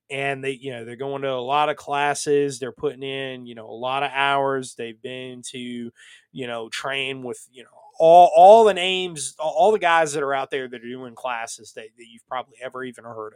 [0.10, 3.56] And they you know they're going to a lot of classes they're putting in you
[3.56, 5.92] know a lot of hours they've been to
[6.32, 7.70] you know train with you know
[8.00, 11.74] all all the names all the guys that are out there that are doing classes
[11.74, 13.34] that, that you've probably ever even heard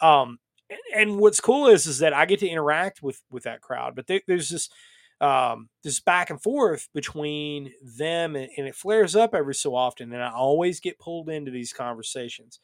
[0.00, 0.38] of um
[0.70, 3.94] and, and what's cool is is that i get to interact with with that crowd
[3.94, 4.68] but there, there's this
[5.20, 10.12] um this back and forth between them and, and it flares up every so often
[10.12, 12.60] and i always get pulled into these conversations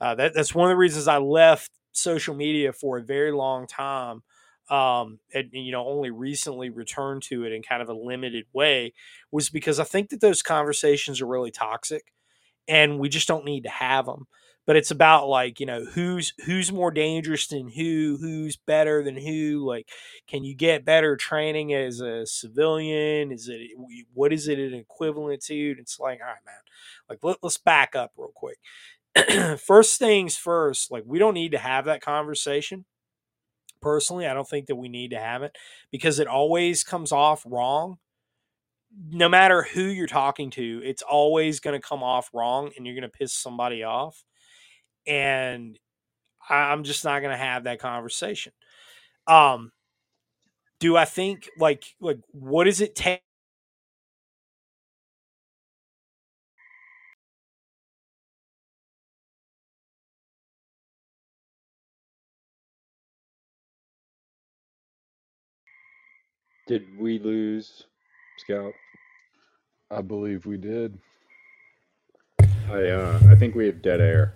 [0.00, 3.66] uh, that, that's one of the reasons I left social media for a very long
[3.66, 4.22] time.
[4.70, 8.92] Um, and, you know, only recently returned to it in kind of a limited way
[9.32, 12.12] was because I think that those conversations are really toxic
[12.66, 14.26] and we just don't need to have them.
[14.66, 19.16] But it's about like, you know, who's who's more dangerous than who, who's better than
[19.16, 19.64] who.
[19.66, 19.88] Like,
[20.26, 23.32] can you get better training as a civilian?
[23.32, 23.70] Is it
[24.12, 25.70] what is it an equivalent to?
[25.70, 26.54] And it's like, all right, man,
[27.08, 28.58] like let, let's back up real quick.
[29.60, 32.84] first things first, like we don't need to have that conversation.
[33.80, 35.56] Personally, I don't think that we need to have it
[35.90, 37.98] because it always comes off wrong.
[39.10, 42.94] No matter who you're talking to, it's always going to come off wrong and you're
[42.94, 44.24] going to piss somebody off.
[45.06, 45.78] And
[46.48, 48.52] I'm just not going to have that conversation.
[49.26, 49.72] Um,
[50.80, 53.22] do I think like like what does it take
[66.68, 67.84] Did we lose
[68.36, 68.72] Scout?
[69.90, 70.98] I believe we did.
[72.70, 74.34] I uh, I think we have dead air.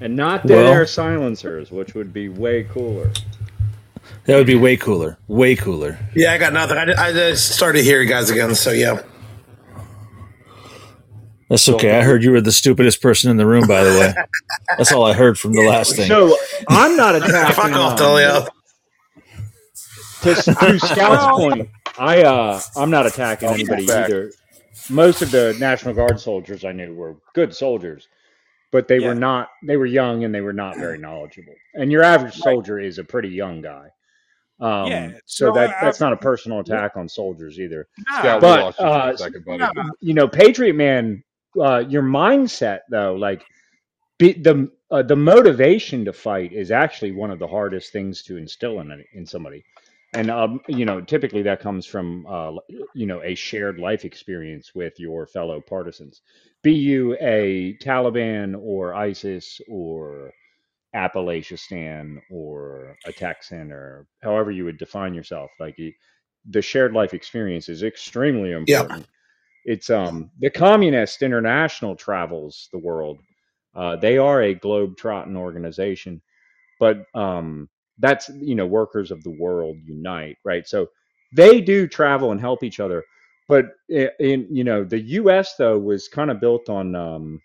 [0.00, 3.10] And not dead Well- air silencers, which would be way cooler.
[4.24, 5.18] That would be way cooler.
[5.28, 5.98] Way cooler.
[6.14, 6.76] Yeah, I got nothing.
[6.78, 9.02] I, I just started to hear you guys again, so yeah.
[11.48, 11.96] That's okay.
[11.96, 14.14] I heard you were the stupidest person in the room, by the way.
[14.78, 16.08] That's all I heard from the last thing.
[16.08, 16.36] So
[16.68, 17.54] I'm not attacking.
[17.54, 18.48] Fuck off, Dolio.
[20.22, 20.42] To, to
[20.80, 24.32] Scout's point, I uh, I'm not attacking anybody either.
[24.90, 28.08] Most of the National Guard soldiers I knew were good soldiers,
[28.72, 29.08] but they Yeah.
[29.08, 29.48] were not.
[29.64, 31.54] They were young and they were not very knowledgeable.
[31.74, 33.88] And your average soldier is a pretty young guy.
[34.58, 37.88] Um, Yeah, so so that I- that's not a personal attack on soldiers either.
[38.18, 39.58] Scout, But, you uh, a second, buddy.
[39.58, 41.22] no, You know, Patriotman,
[41.60, 43.44] uh, your mindset though, like
[44.18, 48.36] be, the uh, the motivation to fight is actually one of the hardest things to
[48.36, 49.64] instill in in somebody.
[50.16, 52.52] And um, you know, typically that comes from uh,
[52.94, 56.22] you know a shared life experience with your fellow partisans.
[56.62, 60.32] Be you a Taliban or ISIS or
[60.94, 65.76] Appalachian or a Texan or however you would define yourself, like
[66.48, 69.06] the shared life experience is extremely important
[69.66, 69.72] Yeah.
[69.72, 73.18] It's um the Communist International travels the world.
[73.74, 76.22] Uh, they are a globe trotting organization,
[76.80, 80.66] but um, that's you know workers of the world unite, right?
[80.66, 80.88] So
[81.34, 83.04] they do travel and help each other.
[83.48, 85.54] But in you know the U.S.
[85.56, 87.40] though was kind of built on um,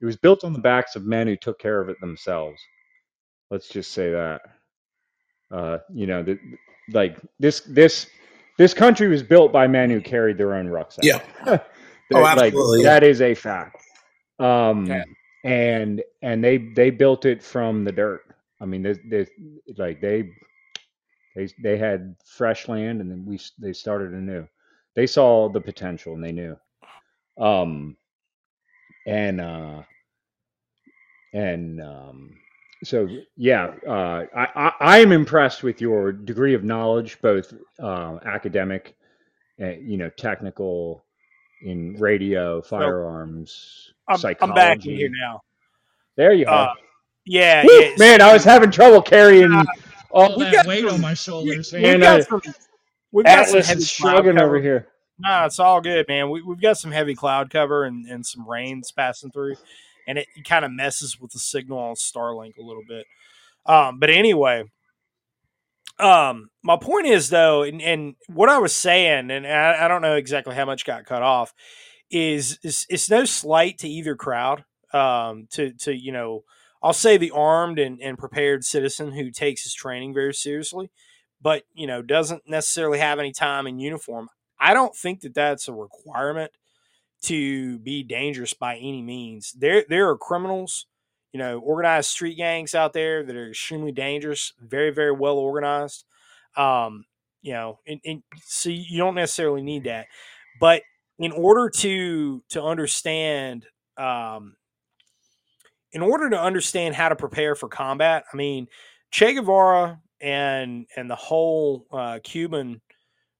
[0.00, 2.60] it was built on the backs of men who took care of it themselves.
[3.50, 4.42] Let's just say that.
[5.50, 6.38] Uh, you know, the,
[6.92, 8.06] like this this
[8.58, 11.04] this country was built by men who carried their own rucksack.
[11.04, 11.20] Yeah.
[11.44, 11.66] That-
[12.12, 12.82] Oh, like, absolutely.
[12.82, 13.84] that is a fact.
[14.40, 14.86] Um,
[15.44, 18.22] and and they they built it from the dirt.
[18.60, 19.26] I mean, they, they
[19.76, 20.30] like they
[21.34, 24.46] they they had fresh land, and then we they started anew.
[24.94, 26.56] They saw the potential, and they knew.
[27.38, 27.96] Um,
[29.06, 29.82] and uh,
[31.32, 32.36] and um,
[32.84, 37.52] so yeah, uh, I, I I am impressed with your degree of knowledge, both
[37.82, 38.96] uh, academic,
[39.58, 41.04] and you know, technical,
[41.62, 44.50] in radio, firearms, I'm, psychology.
[44.50, 45.40] I'm back in here now.
[46.16, 46.74] There you are.
[47.26, 47.72] Yeah, Woo!
[47.72, 49.52] yeah, man, I was having trouble carrying
[50.10, 52.00] all we that got weight some- on my shoulders, We've man.
[52.00, 52.42] got Uh, some,
[53.12, 54.88] we've got some Atlas is cloud struggling over here.
[55.18, 56.30] No, it's all good, man.
[56.30, 59.56] We, we've got some heavy cloud cover and, and some rains passing through,
[60.08, 63.04] and it, kind of messes with the signal on Starlink a little bit.
[63.66, 64.64] Um, but anyway,
[65.98, 70.00] um, my point is though, and, and what I was saying, and I, I don't
[70.02, 71.52] know exactly how much got cut off,
[72.10, 74.64] is, is it's no slight to either crowd.
[74.92, 76.42] Um, to to you know,
[76.82, 80.90] I'll say the armed and, and prepared citizen who takes his training very seriously,
[81.40, 84.28] but you know doesn't necessarily have any time in uniform.
[84.58, 86.52] I don't think that that's a requirement
[87.22, 89.52] to be dangerous by any means.
[89.52, 90.86] There there are criminals,
[91.32, 96.04] you know, organized street gangs out there that are extremely dangerous, very very well organized.
[96.56, 97.04] Um,
[97.42, 100.06] you know, and, and so you don't necessarily need that,
[100.60, 100.82] but
[101.18, 103.66] in order to to understand
[103.96, 104.56] um,
[105.92, 108.68] in order to understand how to prepare for combat, I mean,
[109.10, 112.80] Che Guevara and and the whole uh, Cuban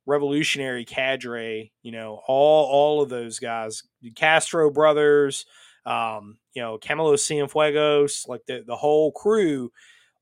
[0.06, 5.46] revolutionary cadre, you know, all all of those guys, the Castro brothers,
[5.86, 9.70] um, you know, Camilo Cienfuegos, like the the whole crew,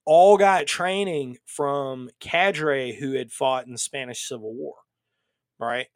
[0.04, 4.74] all got training from cadre who had fought in the Spanish Civil War,
[5.58, 5.86] right?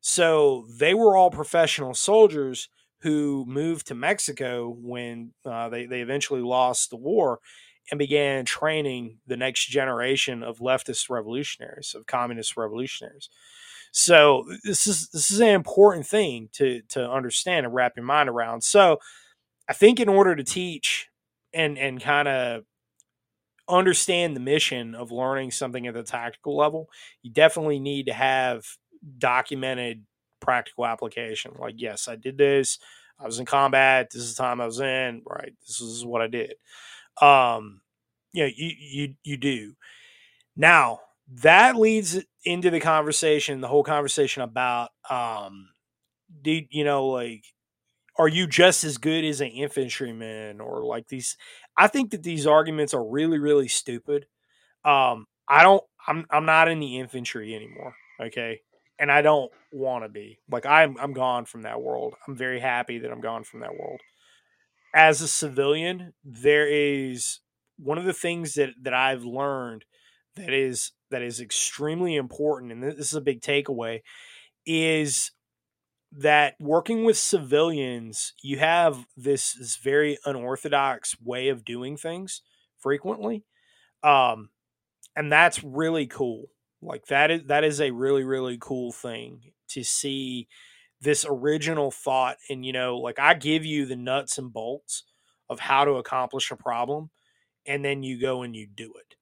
[0.00, 2.68] So they were all professional soldiers
[3.02, 7.40] who moved to Mexico when uh, they, they eventually lost the war
[7.90, 13.28] and began training the next generation of leftist revolutionaries, of communist revolutionaries.
[13.90, 18.28] So this is this is an important thing to to understand and wrap your mind
[18.28, 18.62] around.
[18.62, 18.98] So
[19.68, 21.08] I think in order to teach
[21.52, 22.64] and and kind of
[23.68, 26.88] understand the mission of learning something at the tactical level,
[27.22, 28.64] you definitely need to have
[29.18, 30.04] documented
[30.42, 31.52] practical application.
[31.58, 32.78] Like, yes, I did this.
[33.20, 34.10] I was in combat.
[34.12, 35.22] This is the time I was in.
[35.26, 35.54] Right.
[35.66, 36.54] This is what I did.
[37.20, 37.82] Um,
[38.32, 39.74] you know, you you you do.
[40.56, 41.00] Now
[41.42, 45.68] that leads into the conversation, the whole conversation about um,
[46.42, 47.44] do you know like
[48.18, 51.36] are you just as good as an infantryman or like these
[51.76, 54.26] i think that these arguments are really really stupid
[54.84, 58.60] um i don't i'm i'm not in the infantry anymore okay
[59.02, 62.60] and i don't want to be like i'm i'm gone from that world i'm very
[62.60, 64.00] happy that i'm gone from that world
[64.94, 67.40] as a civilian there is
[67.78, 69.84] one of the things that that i've learned
[70.36, 74.00] that is that is extremely important, and this is a big takeaway,
[74.66, 75.30] is
[76.10, 82.42] that working with civilians, you have this, this very unorthodox way of doing things
[82.78, 83.44] frequently.
[84.02, 84.50] Um,
[85.14, 86.46] and that's really cool.
[86.82, 90.48] Like that is that is a really, really cool thing to see
[91.00, 92.38] this original thought.
[92.50, 95.04] And you know, like I give you the nuts and bolts
[95.48, 97.10] of how to accomplish a problem,
[97.66, 99.16] and then you go and you do it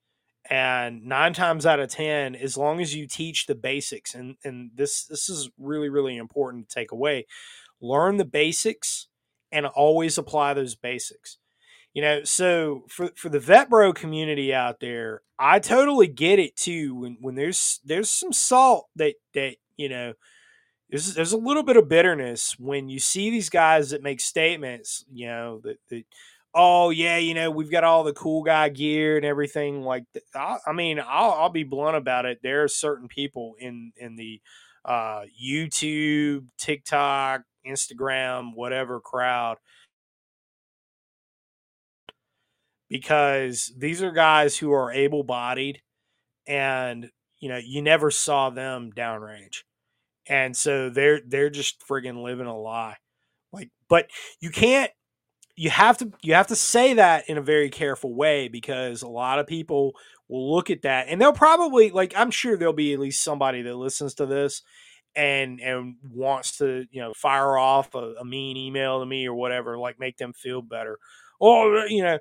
[0.51, 4.71] and nine times out of ten as long as you teach the basics and and
[4.75, 7.27] this this is really really important to take away
[7.81, 9.09] learn the basics
[9.53, 11.39] and always apply those basics
[11.93, 16.57] you know so for for the vet bro community out there i totally get it
[16.57, 20.13] too when when there's there's some salt that that you know
[20.91, 25.05] there's there's a little bit of bitterness when you see these guys that make statements
[25.13, 26.05] you know that, that
[26.55, 29.83] oh yeah, you know we've got all the cool guy gear and everything.
[29.83, 32.41] Like, I, I mean, I'll, I'll be blunt about it.
[32.43, 34.41] There are certain people in in the
[34.85, 39.59] uh, YouTube, TikTok, Instagram, whatever crowd.
[42.91, 45.81] Because these are guys who are able bodied
[46.47, 47.11] and
[47.41, 49.63] you know, you never saw them downrange.
[50.29, 52.97] And so they're they're just friggin' living a lie.
[53.53, 54.09] Like, but
[54.41, 54.91] you can't
[55.57, 59.09] you have to you have to say that in a very careful way because a
[59.09, 59.95] lot of people
[60.29, 63.63] will look at that and they'll probably like I'm sure there'll be at least somebody
[63.63, 64.63] that listens to this
[65.17, 69.35] and and wants to you know fire off a, a mean email to me or
[69.35, 70.99] whatever like make them feel better
[71.41, 72.19] or you know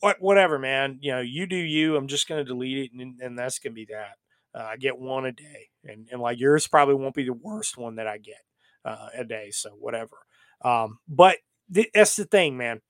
[0.00, 3.20] what whatever man you know you do you i'm just going to delete it and,
[3.20, 4.16] and that's going to be that
[4.54, 7.76] uh, i get one a day and, and like yours probably won't be the worst
[7.76, 8.42] one that i get
[8.84, 10.16] uh, a day so whatever
[10.64, 11.38] um, but
[11.72, 12.80] th- that's the thing, man.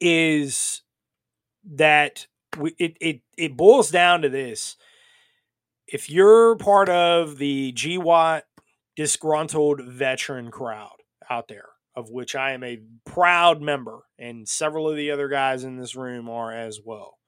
[0.00, 0.82] Is
[1.74, 2.26] that
[2.58, 4.76] we, it, it it boils down to this.
[5.86, 8.42] If you're part of the GWOT
[8.96, 14.96] disgruntled veteran crowd out there, of which I am a proud member, and several of
[14.96, 17.18] the other guys in this room are as well.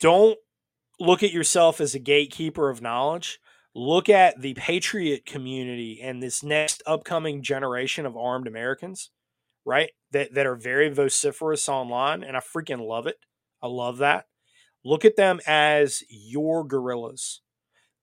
[0.00, 0.38] Don't
[1.00, 3.40] look at yourself as a gatekeeper of knowledge
[3.78, 9.10] look at the patriot community and this next upcoming generation of armed Americans,
[9.64, 9.90] right?
[10.10, 13.16] That that are very vociferous online, and I freaking love it.
[13.62, 14.26] I love that.
[14.84, 17.40] Look at them as your guerrillas.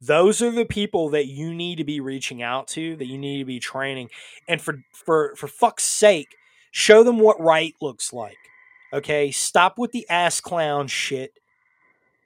[0.06, 3.39] Those are the people that you need to be reaching out to, that you need
[3.39, 4.10] to be training.
[4.47, 6.36] And for for for fuck's sake,
[6.72, 8.38] show them what right looks like.
[8.93, 9.32] Okay?
[9.32, 11.34] Stop with the ass clown shit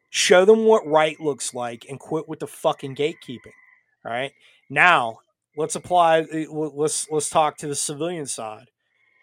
[0.10, 3.54] Show them what right looks like and quit with the fucking gatekeeping.
[4.04, 4.32] All right.
[4.70, 5.20] Now
[5.56, 6.26] let's apply.
[6.32, 8.70] Eh, let's let's talk to the civilian side.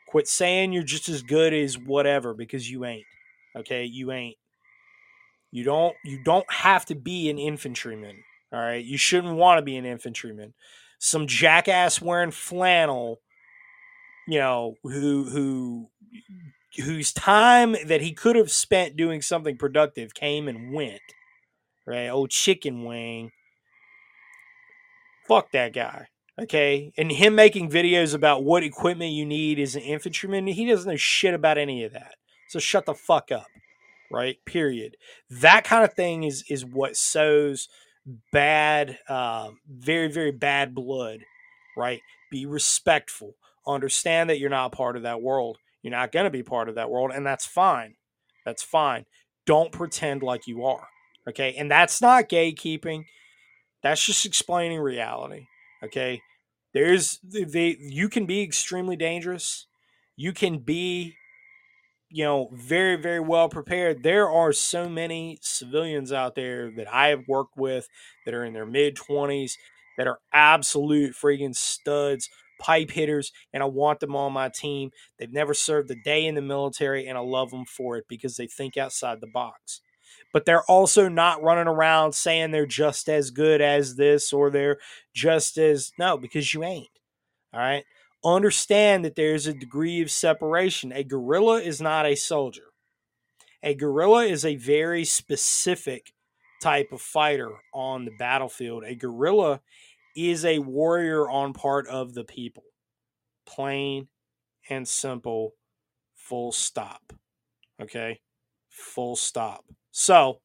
[0.07, 3.07] Quit saying you're just as good as whatever because you ain't.
[3.57, 4.36] Okay, you ain't.
[5.50, 5.96] You don't.
[6.04, 8.22] You don't have to be an infantryman.
[8.53, 8.84] All right.
[8.84, 10.55] You shouldn't want to be an infantryman.
[10.99, 13.20] Some jackass wearing flannel.
[14.28, 15.88] You know who who
[16.82, 21.01] whose time that he could have spent doing something productive came and went.
[21.86, 22.09] Right?
[22.09, 23.30] Old chicken wing.
[25.26, 26.09] Fuck that guy.
[26.40, 26.92] Okay.
[26.97, 30.97] And him making videos about what equipment you need as an infantryman, he doesn't know
[30.97, 32.14] shit about any of that.
[32.49, 33.47] So shut the fuck up.
[34.11, 34.36] Right?
[34.44, 34.97] Period.
[35.30, 37.68] That kind of thing is is what sows
[38.32, 41.20] bad, uh, very, very bad blood.
[41.76, 42.01] Right?
[42.31, 43.35] Be respectful.
[43.66, 46.74] Understand that you're not part of that world you're not going to be part of
[46.74, 47.94] that world, and that's fine.
[48.44, 49.06] That's fine.
[49.47, 50.89] Don't pretend like you are.
[51.28, 51.55] Okay.
[51.56, 53.05] And that's not gatekeeping.
[53.85, 55.47] That's just explaining reality.
[55.85, 56.22] Okay.
[56.74, 59.68] There's the, you can be extremely dangerous.
[60.16, 61.14] You can be,
[62.11, 64.03] you know, very, very well prepared.
[64.03, 67.89] There are so many civilians out there that I have worked with
[68.24, 69.59] that are in their mid 20s
[69.99, 72.28] that are absolute freaking studs
[72.59, 74.91] pipe hitters, and I want them on my team.
[75.19, 78.37] They've never served a day in the military, and I love them for it because
[78.37, 79.81] they think outside the box.
[80.33, 84.78] But they're also not running around saying they're just as good as this or they're
[85.15, 86.89] just as no, because you ain't.
[87.53, 87.85] All right.
[88.27, 90.90] Understand that there's a degree of separation.
[90.90, 92.73] A guerrilla is not a soldier.
[93.62, 96.12] A guerrilla is a very specific
[96.61, 98.82] type of fighter on the battlefield.
[98.85, 99.61] A guerrilla
[100.16, 102.65] is a warrior on part of the people.
[103.47, 104.09] Plain
[104.69, 105.53] and simple,
[106.16, 107.12] full stop.
[107.81, 108.23] Okay?
[108.70, 109.66] Full stop.
[109.93, 110.40] So,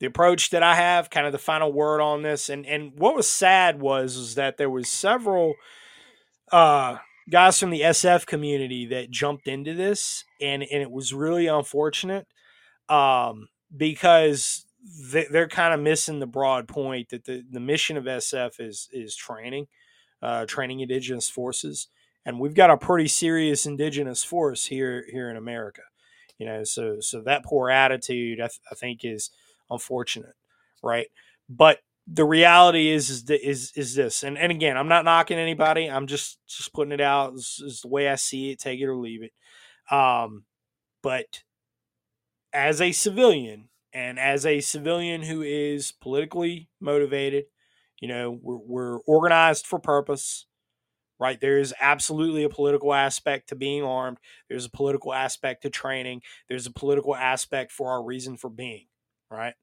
[0.00, 3.14] the approach that I have, kind of the final word on this, and and what
[3.14, 5.54] was sad was is that there was several
[6.52, 6.98] uh
[7.30, 12.26] guys from the SF community that jumped into this, and and it was really unfortunate.
[12.88, 14.66] um, because
[15.12, 18.88] they, they're kind of missing the broad point that the, the mission of SF is
[18.92, 19.66] is training,
[20.22, 21.88] uh, training indigenous forces,
[22.24, 25.82] and we've got a pretty serious indigenous force here here in America.
[26.38, 29.30] You know, so so that poor attitude, I, th- I think, is
[29.70, 30.34] unfortunate,
[30.82, 31.08] right?
[31.48, 35.90] But the reality is is is is this, and and again, I'm not knocking anybody.
[35.90, 37.34] I'm just just putting it out.
[37.34, 38.60] This is the way I see it.
[38.60, 39.32] Take it or leave it.
[39.94, 40.44] Um,
[41.02, 41.42] but
[42.52, 47.44] as a civilian, and as a civilian who is politically motivated,
[48.00, 50.46] you know, we're, we're organized for purpose
[51.20, 51.40] right?
[51.40, 54.18] There is absolutely a political aspect to being armed.
[54.48, 56.22] There's a political aspect to training.
[56.48, 58.86] There's a political aspect for our reason for being,
[59.30, 59.54] right?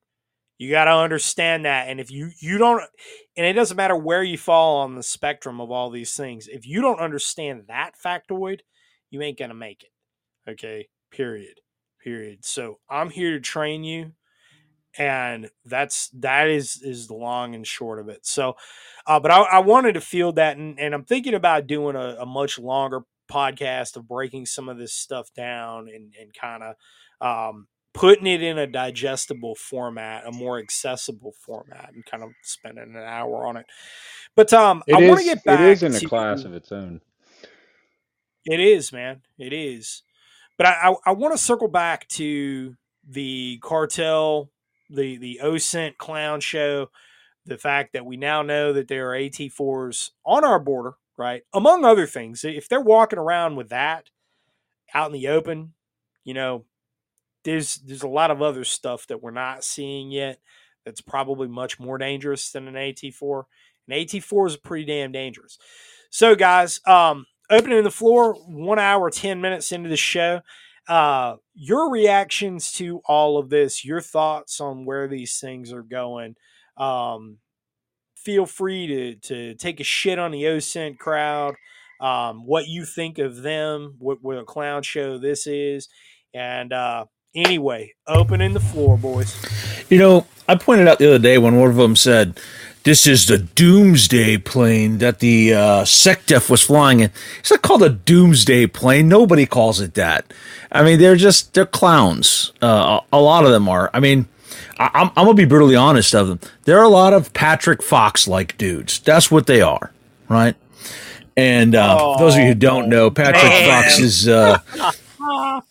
[0.58, 1.90] You got to understand that.
[1.90, 2.84] And if you you don't
[3.36, 6.68] and it doesn't matter where you fall on the spectrum of all these things, if
[6.68, 8.60] you don't understand that factoid,
[9.10, 10.52] you ain't going to make it.
[10.52, 10.88] Okay?
[11.12, 11.60] Period.
[12.04, 12.46] Period.
[12.46, 14.14] So, I'm here to train you
[14.98, 18.56] and that's that is is the long and short of it so
[19.08, 22.18] uh, but I, I wanted to feel that and, and i'm thinking about doing a,
[22.20, 23.02] a, much longer
[23.32, 26.76] podcast of breaking some of this stuff down and, and kind of
[27.22, 32.96] um, putting it in a digestible format a more accessible format and kind of spending
[32.96, 33.66] an hour on it
[34.36, 36.54] but um It i want to get back It is in a to class of
[36.54, 37.02] its own.
[38.46, 40.04] it is man it is
[40.58, 42.76] but i i, I want to circle back to
[43.08, 44.50] the cartel
[44.90, 46.90] the the OSINT clown show,
[47.46, 51.44] the fact that we now know that there are AT4s on our border, right?
[51.54, 54.10] Among other things, if they're walking around with that
[54.94, 55.74] out in the open,
[56.24, 56.66] you know,
[57.44, 60.40] there's there's a lot of other stuff that we're not seeing yet
[60.86, 63.44] that's probably much more dangerous than an AT4.
[63.88, 65.58] An AT4 is pretty damn dangerous.
[66.10, 70.42] So, guys, um, opening the floor, one hour, 10 minutes into the show
[70.88, 76.36] uh, your reactions to all of this, your thoughts on where these things are going.
[76.78, 77.38] Um,
[78.16, 81.56] feel free to to take a shit on the OSINT crowd.
[82.02, 83.96] Um, what you think of them?
[84.00, 85.88] What, what a clown show this is,
[86.34, 87.06] and uh,
[87.36, 89.36] anyway, opening the floor, boys.
[89.90, 92.40] You know, I pointed out the other day when one of them said,
[92.84, 97.84] "This is the Doomsday plane that the uh, SecDef was flying in." It's not called
[97.84, 99.08] a Doomsday plane.
[99.08, 100.34] Nobody calls it that.
[100.72, 102.52] I mean, they're just they're clowns.
[102.62, 103.90] Uh, a a lot of them are.
[103.94, 104.28] I mean,
[104.78, 106.40] I, I'm I'm gonna be brutally honest of them.
[106.66, 109.00] There are a lot of Patrick Fox like dudes.
[109.00, 109.92] That's what they are,
[110.30, 110.56] right?
[111.36, 114.28] And uh, for those of you who don't know, Patrick Fox is.
[114.28, 114.60] Uh,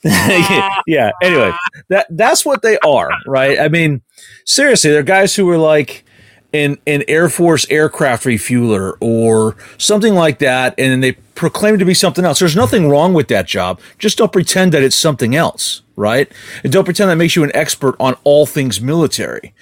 [0.87, 1.13] yeah.
[1.23, 1.53] Anyway,
[1.89, 3.59] that that's what they are, right?
[3.59, 4.03] I mean,
[4.45, 6.05] seriously, they're guys who are like
[6.53, 11.95] an an Air Force aircraft refueler or something like that, and they proclaim to be
[11.95, 12.39] something else.
[12.39, 13.81] There's nothing wrong with that job.
[13.99, 16.31] Just don't pretend that it's something else, right?
[16.63, 19.55] And don't pretend that makes you an expert on all things military.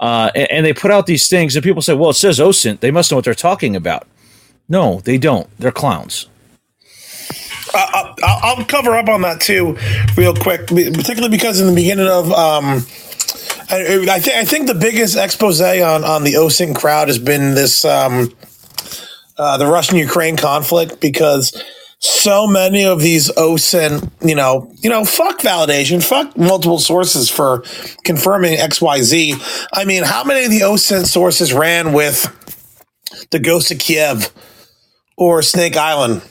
[0.00, 2.80] Uh, and, and they put out these things, and people say, "Well, it says OSINT.
[2.80, 4.06] They must know what they're talking about."
[4.68, 5.48] No, they don't.
[5.58, 6.26] They're clowns.
[7.74, 9.76] Uh, I'll, I'll cover up on that too,
[10.16, 12.32] real quick, particularly because in the beginning of.
[12.32, 12.86] Um,
[13.70, 17.54] I, I, th- I think the biggest expose on, on the OSINT crowd has been
[17.54, 18.30] this um,
[19.38, 21.60] uh, the Russian Ukraine conflict because
[21.98, 27.64] so many of these OSINT, you know, you know, fuck validation, fuck multiple sources for
[28.04, 29.34] confirming X Y Z.
[29.72, 32.28] I mean, how many of the OSINT sources ran with
[33.30, 34.30] the Ghost of Kiev
[35.16, 36.22] or Snake Island?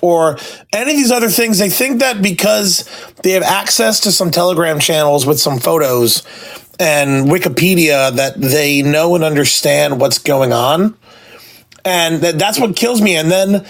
[0.00, 0.38] Or
[0.72, 1.58] any of these other things.
[1.58, 2.88] They think that because
[3.22, 6.22] they have access to some Telegram channels with some photos
[6.78, 10.96] and Wikipedia, that they know and understand what's going on.
[11.84, 13.16] And that, that's what kills me.
[13.16, 13.66] And then,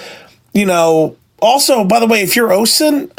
[0.52, 3.10] you know, also, by the way, if you're OSINT,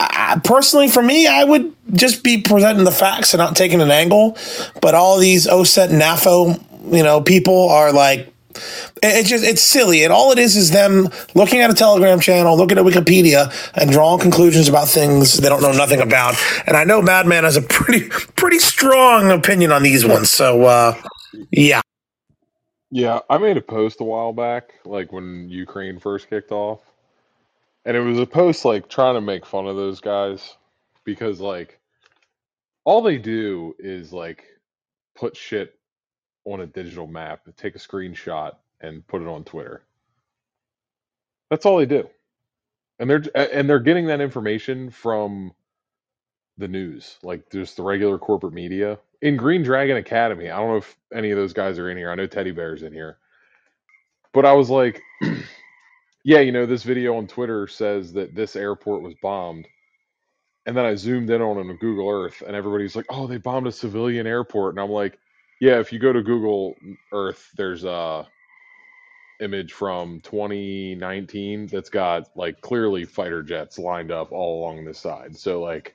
[0.00, 3.90] I, personally, for me, I would just be presenting the facts and not taking an
[3.90, 4.38] angle.
[4.80, 8.32] But all these OSINT NAFO, you know, people are like,
[9.02, 12.56] it's just it's silly, and all it is is them looking at a Telegram channel,
[12.56, 16.34] looking at Wikipedia, and drawing conclusions about things they don't know nothing about.
[16.66, 20.94] And I know Madman has a pretty pretty strong opinion on these ones, so uh,
[21.50, 21.80] yeah.
[22.90, 26.80] Yeah, I made a post a while back, like when Ukraine first kicked off.
[27.84, 30.56] And it was a post like trying to make fun of those guys
[31.04, 31.78] because like
[32.84, 34.44] all they do is like
[35.16, 35.75] put shit
[36.46, 38.52] on a digital map, take a screenshot
[38.82, 39.84] and put it on Twitter.
[41.50, 42.08] That's all they do.
[43.00, 45.52] And they're and they're getting that information from
[46.58, 48.98] the news, like just the regular corporate media.
[49.22, 52.10] In Green Dragon Academy, I don't know if any of those guys are in here.
[52.10, 53.18] I know Teddy Bear's in here.
[54.34, 55.02] But I was like,
[56.24, 59.66] yeah, you know, this video on Twitter says that this airport was bombed.
[60.66, 63.38] and then I zoomed in on it on Google Earth, and everybody's like, "Oh, they
[63.38, 65.18] bombed a civilian airport," and I'm like,
[65.60, 66.76] "Yeah, if you go to Google
[67.12, 68.26] Earth, there's a
[69.40, 75.36] image from 2019 that's got like clearly fighter jets lined up all along the side.
[75.36, 75.94] So like,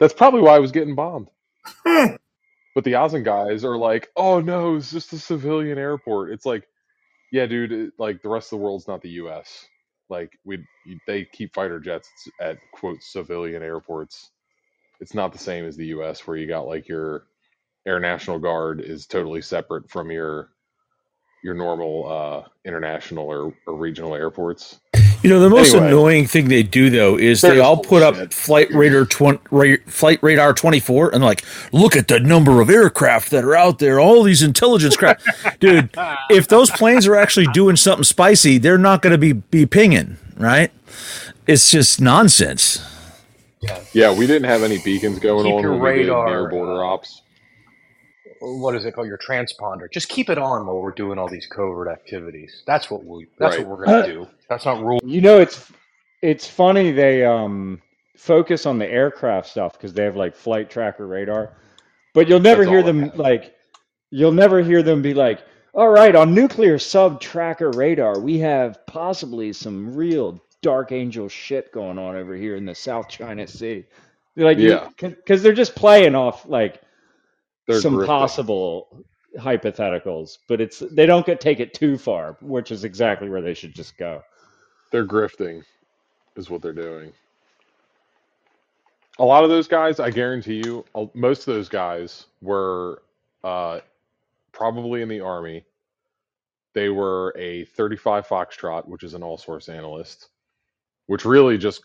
[0.00, 1.28] that's probably why I was getting bombed."
[1.86, 2.16] Hmm.
[2.74, 6.68] But the OSINT guys are like, "Oh no, it's just a civilian airport." It's like,
[7.32, 9.66] yeah, dude, it, like the rest of the world's not the U.S.
[10.10, 10.64] Like we,
[11.06, 12.10] they keep fighter jets
[12.40, 14.30] at quote civilian airports.
[15.00, 16.26] It's not the same as the U.S.
[16.26, 17.26] where you got like your
[17.86, 20.50] Air National Guard is totally separate from your
[21.44, 24.80] your normal uh, international or, or regional airports.
[25.22, 25.88] You know, the most Anyway.
[25.88, 29.40] annoying thing they do though is They're they just all put up flight radar twenty,
[29.50, 33.56] ra- flight radar twenty four, and like, look at the number of aircraft that are
[33.56, 34.00] out there.
[34.00, 35.26] All these intelligence craft,
[35.60, 35.90] dude.
[36.30, 40.18] If those planes are actually doing something spicy, they're not going to be be pinging,
[40.36, 40.70] right?
[41.46, 42.84] It's just nonsense.
[43.94, 46.44] Yeah, we didn't have any beacons going Keep on your when we did radar, near
[46.44, 47.22] border uh, ops.
[48.44, 49.08] What is it called?
[49.08, 49.90] Your transponder.
[49.92, 52.62] Just keep it on while we're doing all these covert activities.
[52.66, 53.26] That's what we.
[53.38, 53.66] That's Right.
[53.66, 54.28] what we're gonna Uh, do.
[54.48, 55.00] That's not rule.
[55.02, 55.72] You know, it's
[56.22, 57.82] it's funny they um
[58.16, 61.52] focus on the aircraft stuff because they have like flight tracker radar,
[62.14, 63.54] but you'll never That's hear them like
[64.10, 65.42] you'll never hear them be like,
[65.74, 71.72] "All right, on nuclear sub tracker radar, we have possibly some real dark angel shit
[71.72, 73.84] going on over here in the South China Sea."
[74.36, 74.88] They're like, Yeah.
[74.98, 76.80] because they're just playing off like
[77.66, 79.04] They're some possible
[79.38, 83.54] hypotheticals, but it's they don't get take it too far, which is exactly where they
[83.54, 84.22] should just go.
[84.90, 85.64] They're grifting,
[86.36, 87.12] is what they're doing.
[89.18, 90.84] A lot of those guys, I guarantee you,
[91.14, 93.02] most of those guys were
[93.44, 93.80] uh,
[94.52, 95.64] probably in the army.
[96.72, 100.30] They were a 35 Foxtrot, which is an all source analyst,
[101.06, 101.84] which really just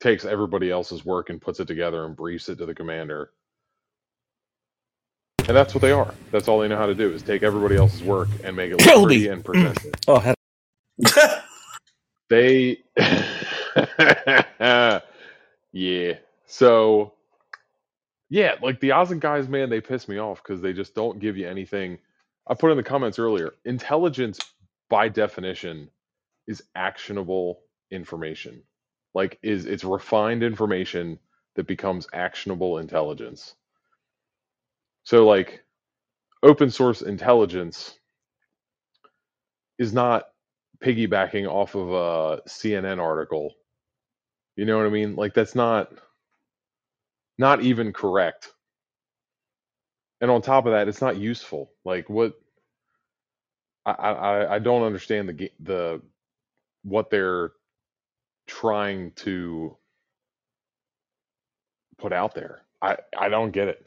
[0.00, 3.30] takes everybody else's work and puts it together and briefs it to the commander.
[5.48, 6.14] And that's what they are.
[6.32, 8.78] That's all they know how to do is take everybody else's work and make it
[8.80, 9.04] look Kilby.
[9.04, 9.96] pretty and present it.
[10.08, 10.36] Oh, had-
[12.30, 12.78] They,
[15.72, 16.14] yeah.
[16.46, 17.12] So,
[18.30, 21.36] yeah, like the OSINT guys, man, they piss me off because they just don't give
[21.36, 21.98] you anything.
[22.48, 23.54] I put in the comments earlier.
[23.64, 24.40] Intelligence,
[24.90, 25.90] by definition,
[26.48, 27.60] is actionable
[27.92, 28.62] information.
[29.14, 31.18] Like, is it's refined information
[31.56, 33.54] that becomes actionable intelligence.
[35.06, 35.64] So, like,
[36.42, 37.98] open source intelligence
[39.78, 40.24] is not
[40.82, 43.54] piggybacking off of a CNN article.
[44.56, 45.16] You know what I mean?
[45.16, 45.92] Like that's not
[47.38, 48.52] not even correct.
[50.20, 51.70] And on top of that, it's not useful.
[51.84, 52.34] Like what
[53.86, 56.02] I I, I don't understand the the
[56.84, 57.52] what they're
[58.46, 59.76] trying to
[61.98, 62.62] put out there.
[62.82, 63.86] I I don't get it.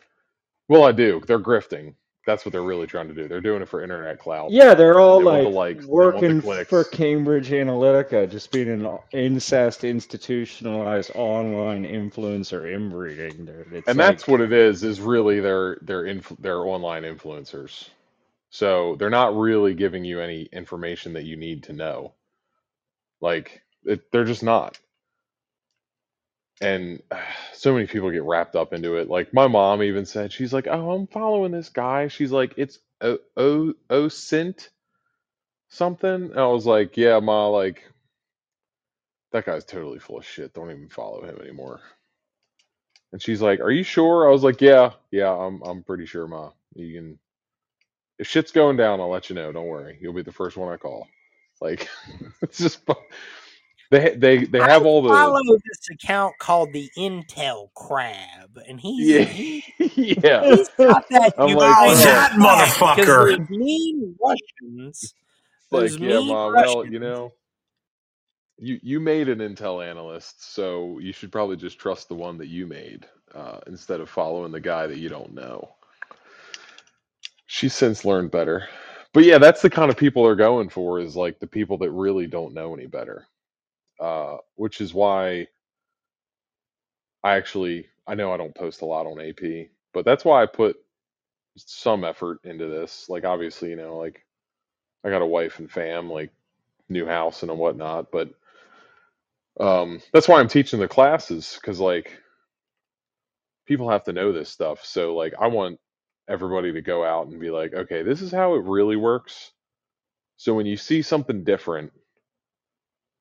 [0.69, 1.21] Well, I do.
[1.27, 1.95] They're grifting.
[2.25, 3.27] That's what they're really trying to do.
[3.27, 4.51] They're doing it for internet clout.
[4.51, 6.69] Yeah, they're all They want like the likes, they want the working clicks.
[6.69, 13.73] for Cambridge Analytica, just being an incest institutionalized online influencer inbreeding, dude.
[13.73, 17.89] It's and like, that's what it is is really their their inf- their online influencers
[18.49, 22.13] so they're not really giving you any information that you need to know
[23.21, 24.79] like it, they're just not
[26.61, 27.01] and
[27.53, 30.67] so many people get wrapped up into it like my mom even said she's like
[30.67, 34.69] oh i'm following this guy she's like it's o o osint
[35.69, 37.83] something and i was like yeah ma like
[39.33, 41.81] that guy's totally full of shit don't even follow him anymore
[43.13, 46.27] And she's like, "Are you sure?" I was like, "Yeah, yeah, I'm I'm pretty sure,
[46.27, 46.51] ma.
[46.75, 47.19] You can
[48.19, 49.51] if shit's going down, I'll let you know.
[49.51, 49.97] Don't worry.
[50.01, 51.07] You'll be the first one I call."
[51.61, 51.89] Like
[52.41, 52.85] it's just
[53.91, 59.07] they they they have all the follow this account called the Intel Crab, and he's
[59.07, 59.63] yeah he,
[60.23, 60.43] yeah.
[60.43, 63.49] he's got that I'm you like, that motherfucker.
[63.49, 65.13] mean Russians.
[65.71, 66.47] Like, yeah, mean ma.
[66.47, 67.31] Well, you know,
[68.57, 72.47] you you made an Intel analyst, so you should probably just trust the one that
[72.47, 73.05] you made
[73.35, 75.69] uh, instead of following the guy that you don't know.
[77.45, 78.67] She's since learned better.
[79.13, 81.91] But yeah, that's the kind of people they're going for is like the people that
[81.91, 83.27] really don't know any better.
[83.99, 85.47] Uh, which is why
[87.23, 90.47] I actually I know I don't post a lot on AP, but that's why I
[90.47, 90.77] put
[91.57, 93.09] some effort into this.
[93.09, 94.25] Like obviously, you know, like
[95.05, 96.31] I got a wife and fam, like
[96.89, 98.29] new house and whatnot, but
[99.59, 102.13] um that's why I'm teaching the classes because like
[103.67, 104.85] people have to know this stuff.
[104.85, 105.79] So like I want
[106.29, 109.51] everybody to go out and be like, okay, this is how it really works.
[110.37, 111.93] So when you see something different,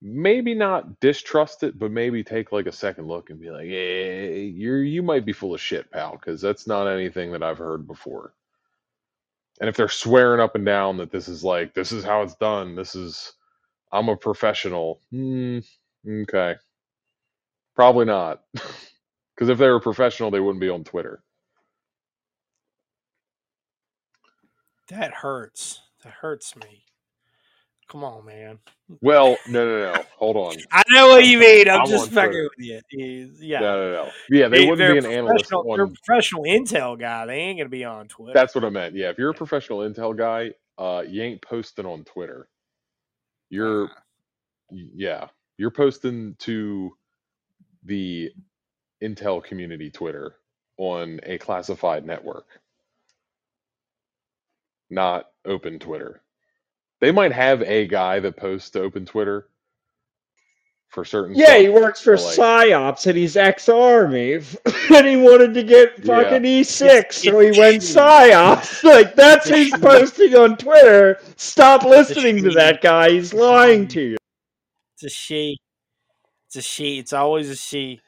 [0.03, 4.45] maybe not distrust it, but maybe take like a second look and be like, "Hey,
[4.45, 7.87] you're you might be full of shit, pal," because that's not anything that I've heard
[7.87, 8.35] before.
[9.61, 12.37] And if they're swearing up and down that this is like this is how it's
[12.37, 13.33] done, this is
[13.93, 15.01] I'm a professional.
[15.13, 15.61] Hmm,
[16.09, 16.57] okay,
[17.77, 18.43] probably not.
[19.37, 21.23] Because if they were professional, they wouldn't be on Twitter.
[24.89, 25.83] That hurts.
[26.05, 26.85] That hurts me.
[27.89, 28.59] Come on, man.
[29.01, 30.03] Well, no, no, no.
[30.19, 30.57] Hold on.
[30.73, 31.69] I know what you mean.
[31.71, 33.31] I'm, I'm just fucking with you.
[33.41, 33.61] Yeah.
[33.61, 34.11] No, no, no.
[34.31, 37.25] Yeah, they They- wouldn't be an analyst professional- They're a professional intel guy.
[37.27, 38.35] They ain't gonna be on Twitter.
[38.35, 38.95] That's what I meant.
[38.95, 42.49] Yeah, if you're a professional intel guy, uh, you ain't posting on Twitter.
[43.49, 43.91] You're,
[44.71, 46.93] yeah, you're posting to
[47.85, 48.31] the
[49.03, 50.37] intel community Twitter
[50.77, 52.47] on a classified network,
[54.91, 56.21] not open Twitter.
[57.01, 59.49] They might have a guy that posts to open Twitter
[60.89, 61.37] for certain.
[61.37, 64.33] Yeah, stuff, he works for like, PsyOps and he's ex-army,
[64.95, 67.83] and he wanted to get fucking E6, It's- so he it's went.
[67.83, 68.83] PsyOps.
[68.89, 71.21] Like that's It's his posting on Twitter.
[71.37, 73.11] Stop listening to that guy.
[73.11, 74.17] He's lying to you.
[74.95, 75.59] It's a she.
[76.49, 76.99] It's a she.
[76.99, 78.01] It's always a she.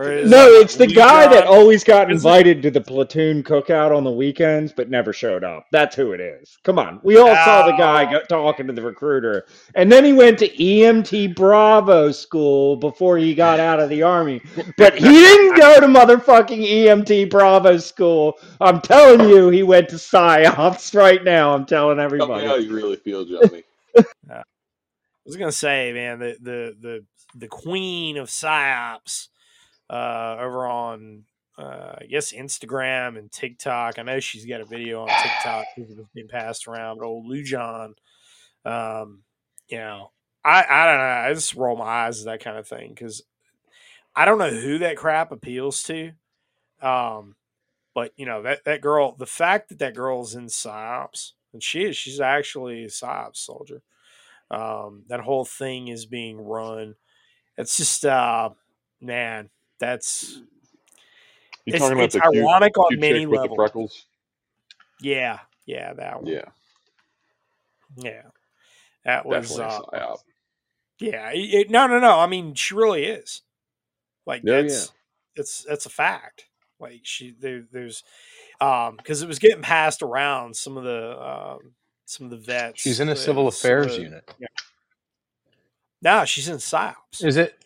[0.00, 3.42] It's- No, it's the Lee guy that always got Is it- invited to the platoon
[3.42, 5.66] cookout on the weekends, but never showed up.
[5.72, 6.58] That's who it is.
[6.64, 8.10] Come on, we all saw the guy ah.
[8.10, 13.34] go, talking to the recruiter, and then he went to EMT Bravo school before he
[13.34, 14.40] got out of the army.
[14.78, 18.38] But he didn't go to motherfucking EMT Bravo school.
[18.60, 21.54] I'm telling you, he went to PsyOps right now.
[21.54, 22.64] I'm telling Tell me how everybody.
[22.64, 23.64] you really feel, Johnny.
[24.30, 24.42] I
[25.26, 27.04] was gonna say, man, the the the
[27.34, 29.28] the queen of psyops
[29.92, 31.24] uh, over on
[31.58, 33.98] uh, I guess Instagram and TikTok.
[33.98, 36.98] I know she's got a video on TikTok that's been passed around.
[36.98, 37.94] But old Lujan,
[38.64, 39.22] um,
[39.68, 40.10] you know,
[40.44, 41.28] I I don't know.
[41.30, 43.22] I just roll my eyes at that kind of thing because
[44.16, 46.12] I don't know who that crap appeals to.
[46.80, 47.36] Um,
[47.94, 51.84] but you know that that girl, the fact that that girl's in psyops and she
[51.84, 53.82] is, she's actually a psyops soldier
[54.52, 56.94] um, that whole thing is being run.
[57.56, 58.50] It's just, uh,
[59.00, 59.48] man,
[59.82, 60.34] that's
[61.64, 63.56] You It's- talking about it's the cute, ironic on cute many chick with the levels.
[63.56, 64.06] freckles?
[65.00, 66.44] yeah, yeah, that one, Yeah,
[67.96, 68.22] yeah,
[69.04, 70.16] that was, definitely uh,
[70.98, 72.18] yeah, it, it- no, no, no.
[72.20, 73.42] I mean, she really is.
[74.24, 74.92] Like Yeah, that's
[75.34, 76.46] it's that's a fact.
[76.78, 78.04] Like she there, there's
[78.60, 81.74] um because it was getting passed around some of the um
[82.06, 82.80] some of the vets.
[82.82, 84.30] She's in a civil affairs the- unit.
[86.02, 87.24] No, she's in psyops.
[87.24, 87.56] Is it?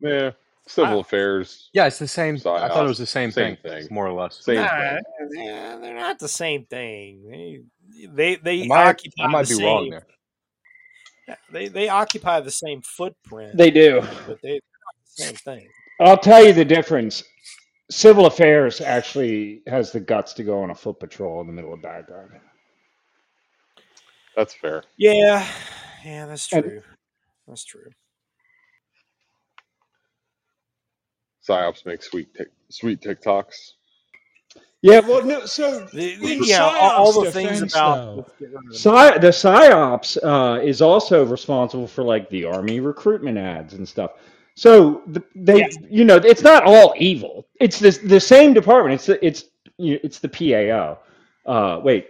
[0.00, 0.30] Yeah,
[0.72, 1.00] civil Wow.
[1.00, 1.70] affairs.
[1.72, 2.36] Yeah, it's the same.
[2.36, 3.88] I thought it was the same, same thing, thing.
[3.90, 4.44] more or less.
[4.44, 5.00] Same Nah, thing.
[5.44, 7.28] yeah, they're not the same thing.
[7.30, 9.66] They they they I might, occupy I might the be same.
[9.66, 10.06] wrong there.
[11.28, 14.00] yeah, They they occupy the same footprint, They do.
[14.26, 15.68] but they, they're not the same thing.
[16.00, 17.22] I'll tell you the difference.
[17.90, 21.74] Civil Affairs actually has the guts to go on a foot patrol in the middle
[21.74, 22.28] of Baghdad.
[24.34, 24.82] That's fair.
[24.96, 25.46] Yeah,
[26.04, 26.82] yeah, that's And- true.
[27.46, 27.90] That's true.
[31.48, 33.72] Psyops make sweet tic- sweet TikToks.
[34.82, 38.14] Yeah, well, no, so The, the, In yeah, all, all the things defense, about though,
[38.16, 38.72] let's get rid of them.
[38.72, 44.12] Psy, the psyops uh, is also responsible for like the army recruitment ads and stuff.
[44.56, 45.76] So the, they, Yes.
[45.88, 47.46] you know, it's not all evil.
[47.60, 48.94] It's the the same department.
[48.96, 49.44] It's the, it's
[49.78, 50.98] you- it's the PAO.
[51.46, 52.08] Uh, wait,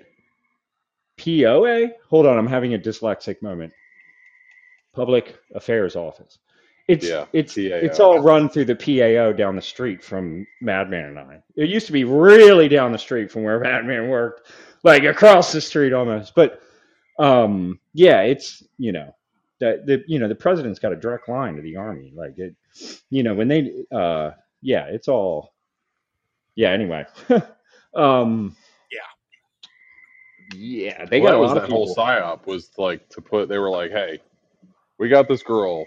[1.19, 1.91] POA?
[2.09, 3.73] Hold on, I'm having a dyslexic moment.
[4.95, 6.39] Public Affairs Office.
[6.89, 7.61] It's Yeah, it's PAO.
[7.81, 11.43] it's all run through the PAO down the street from Madman and I.
[11.57, 14.51] It used to be really down the street from where Madman worked,
[14.83, 16.35] like across the street almost.
[16.35, 16.61] But
[17.19, 19.15] um, yeah, it's you know
[19.61, 22.13] that the you know the president's got a direct line to the army.
[22.15, 22.57] Like it,
[23.11, 25.55] you know when they uh yeah, it's all
[26.57, 26.71] yeah.
[26.71, 27.07] Anyway,
[27.95, 28.57] um,
[30.55, 33.49] yeah, they well, got a was lot that of whole psyop was like to put.
[33.49, 34.21] They were like, "Hey,
[34.99, 35.87] we got this girl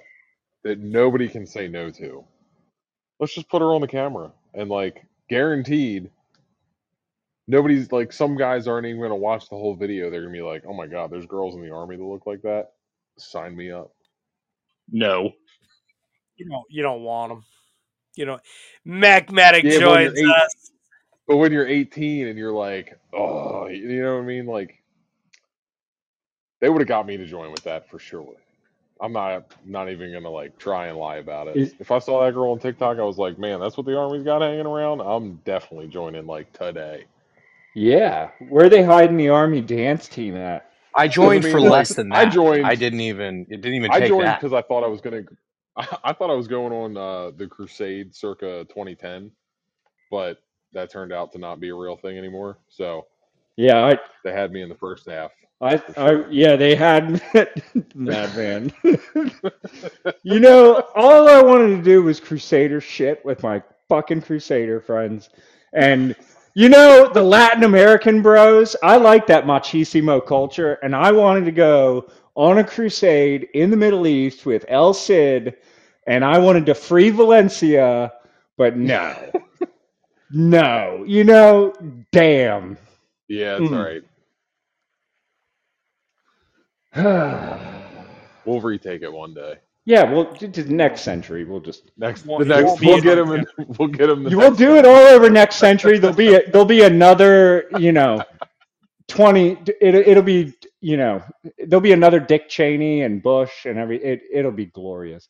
[0.66, 2.26] that nobody can say no to.
[3.20, 6.10] Let's just put her on the camera and like guaranteed."
[7.48, 10.10] Nobody's like some guys aren't even gonna watch the whole video.
[10.10, 12.42] They're gonna be like, "Oh my god, there's girls in the army that look like
[12.42, 12.74] that.
[13.18, 13.94] Sign me up."
[14.92, 15.32] No.
[16.38, 17.46] You don't you don't want them.
[18.16, 18.40] You know,
[18.86, 20.72] Magmatic Yeah, but when joins eight- us.
[21.28, 24.46] But when you're 18 and you're like, "Oh," you know what I mean?
[24.46, 24.84] Like,
[26.62, 28.36] they would have got me to join with that for sure.
[29.02, 31.58] I'm not not even gonna like try and lie about it.
[31.58, 33.98] Is- if I saw that girl on TikTok, I was like, man, that's what the
[33.98, 35.02] army's got hanging around.
[35.02, 37.06] I'm definitely joining like today.
[37.74, 40.72] Yeah, where are they hiding the army dance team at?
[40.96, 43.46] I joined I for mean, less like, than I joined- I didn't even.
[43.50, 45.24] It didn't even I take joined because I thought I was gonna.
[45.76, 49.30] I, I thought I was going on uh, the Crusade circa 2010,
[50.10, 50.38] but
[50.72, 52.60] that turned out to not be a real thing anymore.
[52.70, 53.08] So
[53.58, 55.32] Yeah, I, they had me in the first half.
[55.61, 57.22] I, I, yeah, they had
[57.95, 58.72] Madman.
[60.23, 65.30] you know, all I wanted to do was Crusader shit with my fucking Crusader friends,
[65.73, 66.15] and
[66.56, 68.76] you know the Latin American bros.
[68.84, 73.77] I like that machismo culture, and I wanted to go on a crusade in the
[73.77, 75.56] Middle East with El Cid,
[76.06, 78.11] and I wanted to free Valencia,
[78.57, 79.15] but no,
[80.32, 81.73] no, you know,
[82.11, 82.77] damn.
[83.30, 83.77] Yeah, it's Mm.
[83.77, 84.03] all right.
[88.46, 89.56] We'll retake it one day.
[89.86, 92.82] Yeah, well, to to the next century, we'll just Next, Well, the you next, won't
[92.82, 93.22] we'll get it.
[93.24, 93.48] him, and
[93.80, 94.24] we'll get him.
[94.24, 94.78] The you will do time.
[94.78, 95.98] it all over next century.
[95.98, 98.24] There'll be a, there'll be another, you know,
[99.08, 99.58] twenty.
[99.82, 101.24] It, it'll be, you know,
[101.58, 104.04] there'll be another Dick Cheney and Bush and every.
[104.04, 105.28] It it'll be glorious.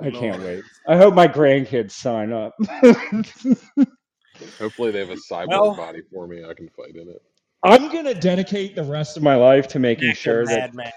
[0.00, 0.62] I can't wait.
[0.86, 2.54] I hope my grandkids sign up.
[4.58, 6.44] Hopefully, they have a cyborg Well- body for me.
[6.44, 7.22] I can fight in it.
[7.64, 10.92] I'm gonna dedicate the rest of my life to making Mecha sure that Madman.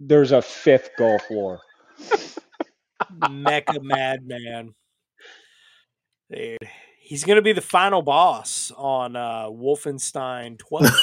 [0.00, 1.60] there's a fifth Gulf War.
[3.12, 4.74] Mecha Madman.
[6.32, 6.58] Dude,
[7.00, 10.84] he's gonna be the final boss on uh, Wolfenstein 12.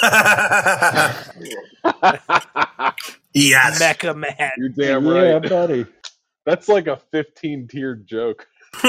[3.32, 3.80] yes.
[3.82, 4.52] Mecha Mad.
[4.58, 5.48] You're damn Yeah, right.
[5.48, 5.86] buddy.
[6.44, 8.46] That's like a 15 tiered joke.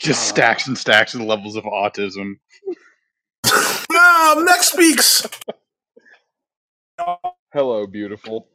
[0.00, 2.38] Just stacks and stacks of levels of autism.
[3.52, 5.26] um, next speaks.
[7.52, 8.48] Hello, beautiful.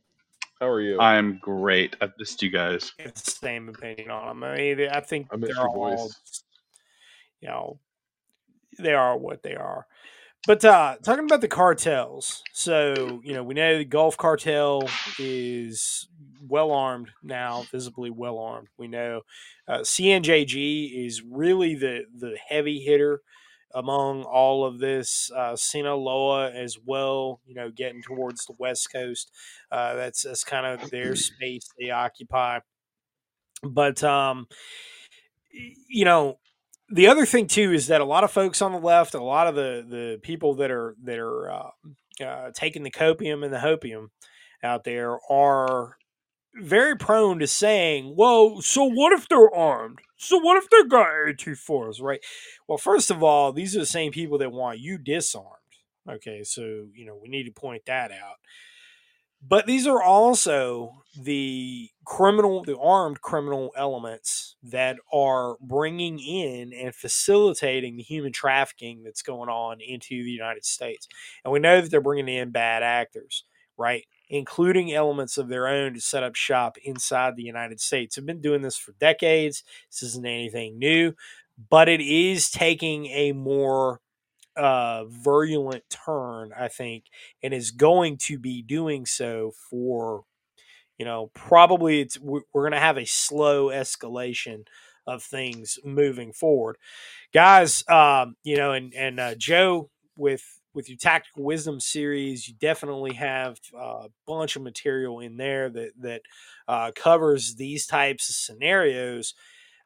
[0.60, 1.00] How are you?
[1.00, 1.96] I'm great.
[2.02, 2.94] I've missed you guys.
[2.98, 4.44] It's the same opinion on them.
[4.44, 6.44] I mean, I think I they're all, voice.
[7.42, 7.80] you know,
[8.80, 9.86] they are what they are.
[10.48, 14.90] But uh, talking about the cartels, so you know, we know the Gulf cartel
[15.20, 16.08] is
[16.48, 18.68] well armed now, visibly well armed.
[18.78, 19.22] We know
[19.68, 23.22] uh, CJNG is really the the heavy hitter
[23.74, 25.30] among all of this.
[25.36, 29.32] Uh, Sinaloa as well, you know, getting towards the west coast.
[29.72, 32.60] Uh, that's that's kind of their space they occupy.
[33.64, 34.48] But um,
[35.52, 36.40] you know,
[36.90, 39.48] the other thing too is that a lot of folks on the left, a lot
[39.48, 41.70] of the the people that are that are uh,
[42.24, 44.08] uh, taking the copium and the hopium
[44.64, 45.98] out there are
[46.56, 50.00] very prone to saying, "Well, so what if they're armed?
[50.18, 52.24] So what if they're got AT4s, right?"
[52.68, 55.50] Well, first of all, these are the same people that want you disarmed.
[56.10, 56.62] Okay, so
[56.94, 58.38] you know we need to point that out.
[59.48, 66.96] But these are also the criminal, the armed criminal elements that are bringing in and
[66.96, 71.08] facilitating the human trafficking that's going on into the United States.
[71.44, 73.46] And we know that they're bringing in bad actors,
[73.78, 74.06] right?
[74.30, 78.16] Including elements of their own to set up shop inside the United States.
[78.16, 79.64] Have been doing this for decades.
[79.92, 81.14] This isn't anything new,
[81.70, 84.02] but it is taking a more
[84.56, 87.06] uh, virulent turn, I think,
[87.44, 90.24] and is going to be doing so for,
[90.98, 94.66] you know, probably it's we're, going to have a slow escalation
[95.06, 96.78] of things moving forward,
[97.34, 97.84] guys.
[97.90, 103.14] Um, you know, and and uh, Joe with with your tactical wisdom series, you definitely
[103.14, 106.22] have a bunch of material in there that that
[106.68, 109.34] uh, covers these types of scenarios.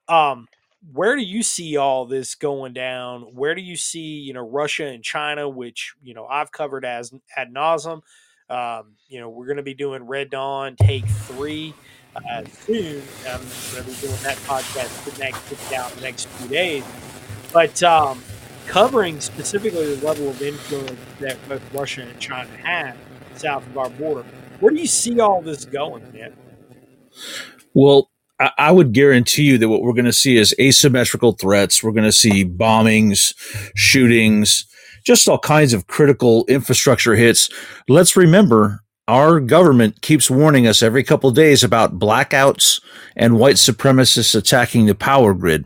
[0.08, 0.48] Um,
[0.94, 3.22] where do you see all this going down?
[3.36, 7.14] Where do you see, you know, Russia and China, which you know I've covered as
[7.38, 8.02] ad nauseum.
[8.50, 11.74] Um, you know, we're going to be doing Red Dawn Take Three
[12.16, 13.04] uh, soon.
[13.28, 13.42] I'm
[13.74, 16.84] going to be doing that podcast the next out the next few days.
[17.54, 18.24] But um,
[18.70, 22.96] covering specifically the level of influence that both Russia and China have
[23.36, 24.24] south of our border.
[24.60, 26.36] Where do you see all this going, man?
[27.74, 28.12] Well,
[28.58, 31.84] I would guarantee you that what we're going to see is asymmetrical threats.
[31.84, 33.34] We're going to see bombings,
[33.76, 34.66] shootings,
[35.04, 37.50] just all kinds of critical infrastructure hits.
[37.88, 42.80] Let's remember our government keeps warning us every couple days about blackouts
[43.16, 45.66] and white supremacists attacking the power grid.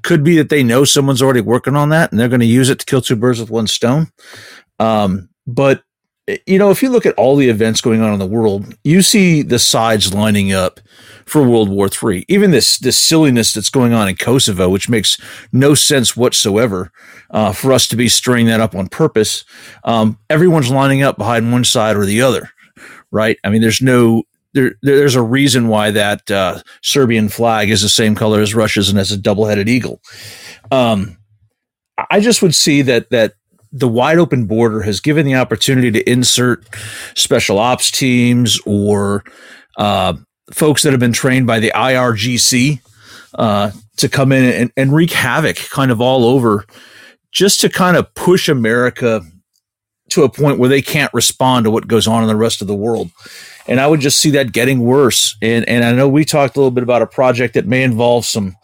[0.00, 2.70] Could be that they know someone's already working on that and they're going to use
[2.70, 4.06] it to kill two birds with one stone.
[4.78, 5.82] Um, but
[6.46, 9.02] you know, if you look at all the events going on in the world, you
[9.02, 10.80] see the sides lining up
[11.24, 12.24] for World War III.
[12.28, 15.18] Even this this silliness that's going on in Kosovo, which makes
[15.52, 16.90] no sense whatsoever
[17.30, 19.44] uh, for us to be stirring that up on purpose.
[19.84, 22.50] Um, everyone's lining up behind one side or the other,
[23.10, 23.38] right?
[23.44, 24.24] I mean, there's no
[24.54, 28.88] there, there's a reason why that uh, Serbian flag is the same color as Russia's
[28.88, 30.00] and has a double headed eagle.
[30.70, 31.18] Um,
[32.10, 33.34] I just would see that that
[33.70, 36.66] the wide open border has given the opportunity to insert
[37.14, 39.24] special ops teams or
[39.76, 40.14] uh,
[40.52, 42.80] folks that have been trained by the IRGC
[43.34, 46.64] uh, to come in and, and wreak havoc kind of all over
[47.30, 49.20] just to kind of push America
[50.10, 52.66] to a point where they can't respond to what goes on in the rest of
[52.66, 53.10] the world.
[53.66, 55.36] And I would just see that getting worse.
[55.42, 58.24] And and I know we talked a little bit about a project that may involve
[58.24, 58.56] some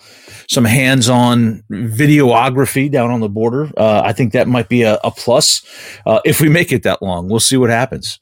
[0.48, 3.70] some hands-on videography down on the border.
[3.76, 5.62] Uh, I think that might be a, a plus
[6.06, 7.28] uh, if we make it that long.
[7.28, 8.18] We'll see what happens.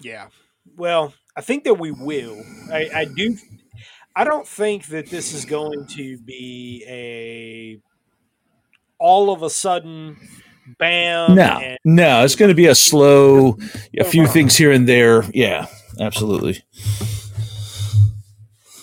[0.00, 0.28] Yeah.
[0.76, 2.42] Well, I think that we will.
[2.72, 3.36] I, I do.
[4.14, 7.80] I don't think that this is going to be a
[9.04, 10.16] all of a sudden
[10.78, 11.34] bam.
[11.34, 13.58] No, and- no, it's going to be a slow,
[13.98, 15.24] a few things here and there.
[15.34, 15.66] Yeah,
[16.00, 16.64] absolutely.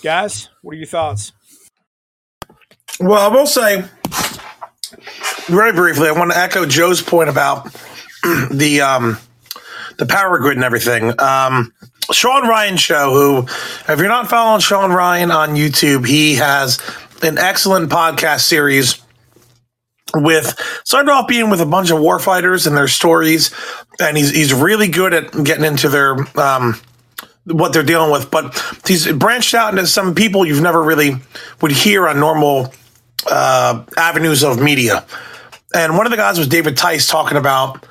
[0.02, 1.32] guys, what are your thoughts?
[3.00, 3.84] Well, I will say
[5.46, 6.06] very briefly.
[6.08, 7.64] I want to echo Joe's point about
[8.52, 9.18] the um,
[9.98, 11.20] the power grid and everything.
[11.20, 11.72] Um,
[12.12, 13.12] Sean Ryan show.
[13.12, 13.38] Who,
[13.92, 16.78] if you're not following Sean Ryan on YouTube, he has
[17.24, 19.02] an excellent podcast series
[20.14, 23.54] with started off being with a bunch of warfighters and their stories,
[24.00, 26.80] and he's he's really good at getting into their um,
[27.44, 28.30] what they're dealing with.
[28.30, 28.54] But
[28.86, 31.16] he's branched out into some people you've never really
[31.60, 32.72] would hear on normal
[33.28, 35.04] uh, avenues of media.
[35.74, 37.86] And one of the guys was David Tice talking about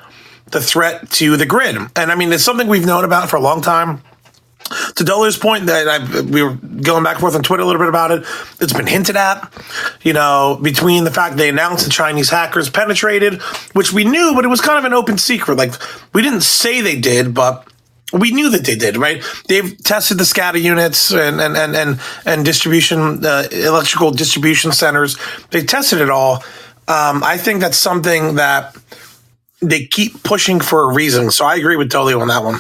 [0.52, 1.78] the threat to the grid.
[1.96, 4.02] And I mean, it's something we've known about for a long time.
[4.96, 7.82] To Dolio's point, that I, we were going back and forth on Twitter a little
[7.82, 8.24] bit about it.
[8.60, 9.52] It's been hinted at,
[10.02, 13.42] you know, between the fact they announced the Chinese hackers penetrated,
[13.74, 15.58] which we knew, but it was kind of an open secret.
[15.58, 15.74] Like
[16.14, 17.68] we didn't say they did, but
[18.14, 19.24] we knew that they did, right?
[19.48, 25.18] They've tested the SCADA units and and and and, and distribution, uh, electrical distribution centers.
[25.52, 26.44] They tested it all.
[26.88, 28.76] Um, I think that's something that
[29.62, 31.32] they keep pushing for a reason.
[31.32, 32.60] So I agree with Dolio on that one.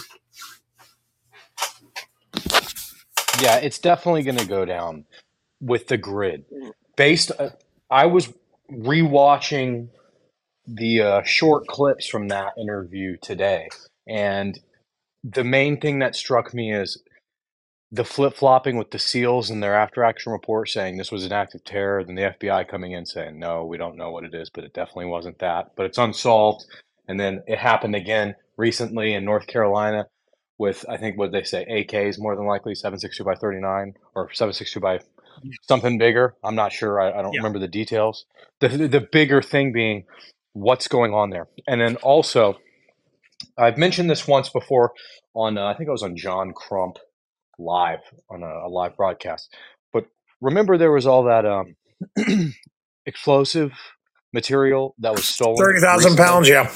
[3.41, 5.05] Yeah, it's definitely going to go down
[5.61, 6.45] with the grid.
[6.95, 7.49] Based, uh,
[7.89, 8.33] I was
[8.71, 9.89] rewatching
[10.67, 13.69] the uh, short clips from that interview today,
[14.07, 14.59] and
[15.23, 17.01] the main thing that struck me is
[17.91, 21.33] the flip flopping with the SEALs and their after action report saying this was an
[21.33, 24.33] act of terror, then the FBI coming in saying, no, we don't know what it
[24.33, 25.71] is, but it definitely wasn't that.
[25.75, 26.65] But it's unsolved.
[27.07, 30.07] And then it happened again recently in North Carolina
[30.61, 34.79] with, I think, what they say, AKs more than likely, 762 by 39 or 762
[34.81, 35.01] by
[35.67, 36.35] something bigger.
[36.43, 37.01] I'm not sure.
[37.01, 37.39] I, I don't Yeah.
[37.39, 38.25] remember the details.
[38.61, 40.05] The, the, the bigger thing being
[40.53, 41.49] what's going on there.
[41.67, 42.59] And then also,
[43.57, 44.93] I've mentioned this once before
[45.35, 46.97] on, uh, I think it was on John Crump
[47.59, 49.53] live on a, a live broadcast.
[49.93, 50.05] But
[50.41, 51.75] remember, there was all that um,
[53.05, 53.73] explosive
[54.33, 55.57] material that was stolen.
[55.57, 56.71] Thirty thousand pounds, yeah.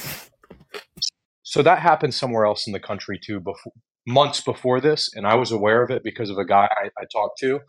[1.45, 3.71] So that happened somewhere else in the country too, before,
[4.07, 7.05] months before this, and I was aware of it because of a guy I, I
[7.11, 7.59] talked to,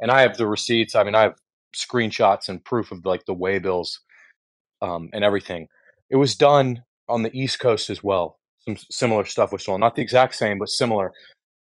[0.00, 0.94] and I have the receipts.
[0.94, 1.36] I mean, I have
[1.74, 4.00] screenshots and proof of like the way bills
[4.80, 5.68] um, and everything.
[6.08, 8.38] It was done on the East Coast as well.
[8.60, 11.12] Some similar stuff was stolen, not the exact same, but similar.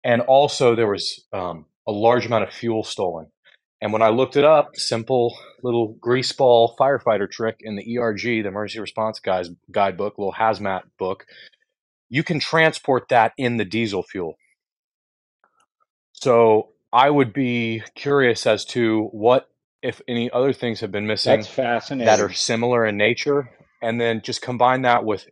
[0.05, 3.27] And also, there was um, a large amount of fuel stolen.
[3.83, 8.23] And when I looked it up, simple little grease ball firefighter trick in the ERG,
[8.23, 11.27] the Emergency Response Guys guidebook, little hazmat book,
[12.09, 14.35] you can transport that in the diesel fuel.
[16.13, 19.49] So I would be curious as to what,
[19.83, 22.07] if any other things have been missing That's fascinating.
[22.07, 23.51] that are similar in nature,
[23.83, 25.29] and then just combine that with,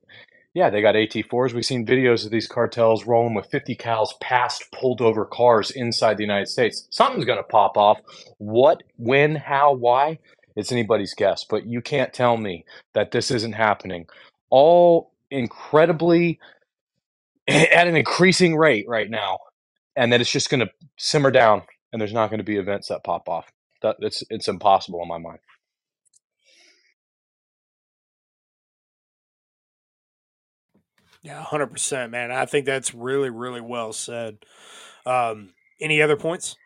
[0.52, 1.54] yeah, they got AT4s.
[1.54, 6.18] We've seen videos of these cartels rolling with 50 cals past pulled over cars inside
[6.18, 6.86] the United States.
[6.90, 8.00] Something's going to pop off.
[8.38, 10.18] What, when, how, why?
[10.56, 14.06] It's anybody's guess, but you can't tell me that this isn't happening.
[14.50, 16.38] All incredibly
[17.48, 19.38] at an increasing rate right now,
[19.96, 21.62] and that it's just going to simmer down,
[21.92, 23.52] and there's not going to be events that pop off.
[23.82, 25.38] That it's it's impossible in my mind.
[31.22, 32.30] Yeah, hundred percent, man.
[32.30, 34.38] I think that's really, really well said.
[35.06, 36.56] Um, any other points?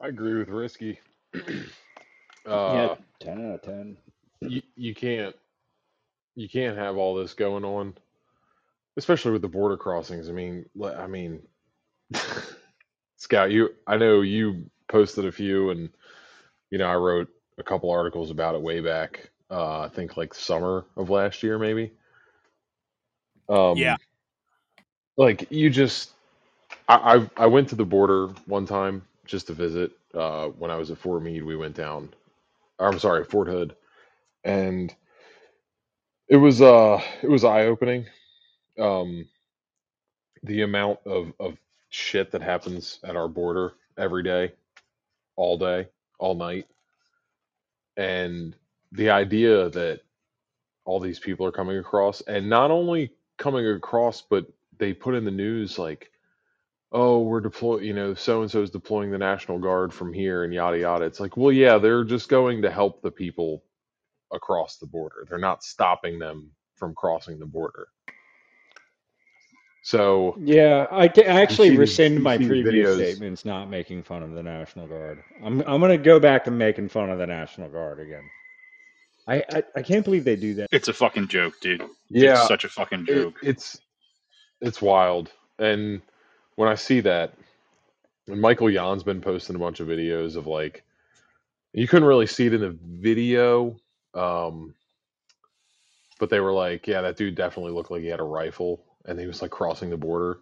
[0.00, 0.98] I agree with Risky.
[1.34, 3.96] yeah, uh, ten out of ten.
[4.40, 5.36] you you can't
[6.34, 7.94] you can't have all this going on,
[8.96, 10.28] especially with the border crossings.
[10.28, 11.42] I mean, le- I mean,
[13.16, 15.90] Scout, you I know you posted a few, and
[16.70, 19.30] you know I wrote a couple articles about it way back.
[19.50, 21.92] Uh, I think like summer of last year, maybe.
[23.48, 23.96] Um, Yeah.
[25.16, 26.12] like you just
[26.88, 29.92] I, I I went to the border one time just to visit.
[30.14, 32.10] Uh, when I was at Fort Meade, we went down.
[32.78, 33.76] or I'm sorry, Fort Hood,
[34.44, 34.94] and
[36.28, 38.06] it was uh it was eye opening.
[38.80, 39.28] Um,
[40.44, 41.56] the amount of of
[41.90, 44.52] shit that happens at our border every day,
[45.36, 45.88] all day,
[46.18, 46.66] all night,
[47.96, 48.56] and
[48.92, 50.00] the idea that
[50.84, 54.46] all these people are coming across, and not only coming across, but
[54.78, 56.10] they put in the news like,
[56.92, 60.44] oh, we're deploying, you know, so and so is deploying the National Guard from here
[60.44, 61.04] and yada yada.
[61.06, 63.64] It's like, well, yeah, they're just going to help the people
[64.32, 65.26] across the border.
[65.28, 67.88] They're not stopping them from crossing the border.
[69.82, 72.90] So Yeah, I, ca- I actually see these rescind my previous videos.
[72.90, 75.24] statements not making fun of the National Guard.
[75.44, 78.30] I'm I'm gonna go back to making fun of the National Guard again.
[79.28, 80.68] I I, I can't believe they do that.
[80.72, 81.82] It's a fucking joke, dude.
[82.20, 83.36] It's Yeah, such a fucking it, joke.
[83.42, 83.80] it's
[84.60, 85.30] it's wild.
[85.58, 86.02] And
[86.56, 87.34] when I see that,
[88.28, 90.84] and Michael Yon's been posting a bunch of videos of like
[91.72, 93.76] you couldn't really see it in the video,
[94.14, 94.74] um,
[96.20, 99.18] but they were like, yeah, that dude definitely looked like he had a rifle, and
[99.20, 100.40] he was like crossing the border.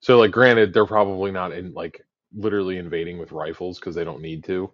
[0.00, 2.04] So like, granted, they're probably not in like
[2.34, 4.70] literally invading with rifles because they don't need to.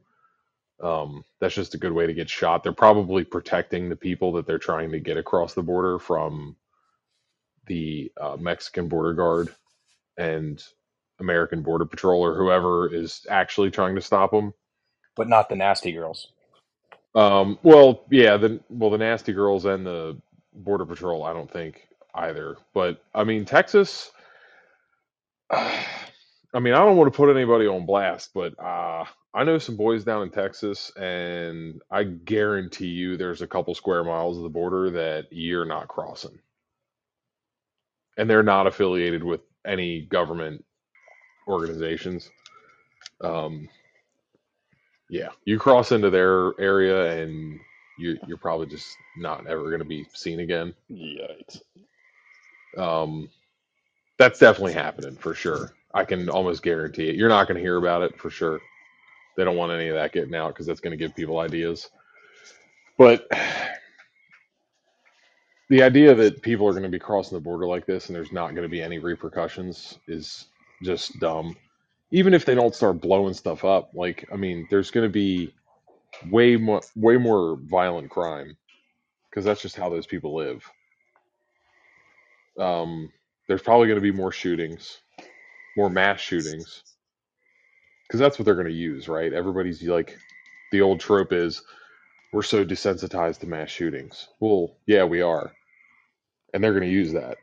[0.83, 2.63] Um, that's just a good way to get shot.
[2.65, 6.57] They're probably protecting the people that they're trying to get across the border from
[7.67, 9.51] the uh, Mexican border guard
[10.19, 10.63] and
[11.21, 14.53] American border patrol or whoever is actually trying to stop them.
[15.17, 16.29] but not the nasty girls.
[17.15, 20.21] Um, well, yeah, the well the nasty girls and the
[20.55, 22.57] border patrol, I don't think either.
[22.75, 24.11] But I mean, Texas.
[26.55, 29.77] I mean, I don't want to put anybody on blast, but uh, I know some
[29.77, 34.49] boys down in Texas, and I guarantee you, there's a couple square miles of the
[34.49, 36.41] border that you're not crossing,
[38.19, 40.65] and they're not affiliated with any government
[41.49, 42.31] organizations.
[43.23, 43.69] Um,
[45.11, 47.61] yeah, you cross into their area, and
[47.99, 50.75] you, you're probably just not ever going to be seen again.
[50.91, 51.61] Yikes.
[52.79, 53.29] Um,
[54.19, 55.73] that's definitely happening for sure.
[55.95, 57.17] I can almost guarantee it.
[57.17, 58.61] You're not going to hear about it for sure.
[59.37, 61.91] They don't want any of that getting out because that's going to give people ideas.
[62.99, 63.29] But
[65.71, 68.33] the idea that people are going to be crossing the border like this and there's
[68.33, 70.47] not going to be any repercussions is
[70.83, 71.57] just dumb.
[72.13, 75.55] Even if they don't start blowing stuff up, like I mean, there's going to be
[76.31, 78.57] way more way more violent crime
[79.31, 80.65] because that's just how those people live.
[82.59, 83.11] Um,
[83.49, 84.99] there's probably going to be more shootings,
[85.77, 86.83] more mass shootings,
[88.07, 89.33] because that's what they're going to use, right?
[89.33, 90.19] Everybody's like,
[90.71, 91.63] the old trope is,
[92.33, 94.29] we're so desensitized to mass shootings.
[94.41, 95.53] Well, yeah, we are,
[96.55, 97.39] and they're going to use that.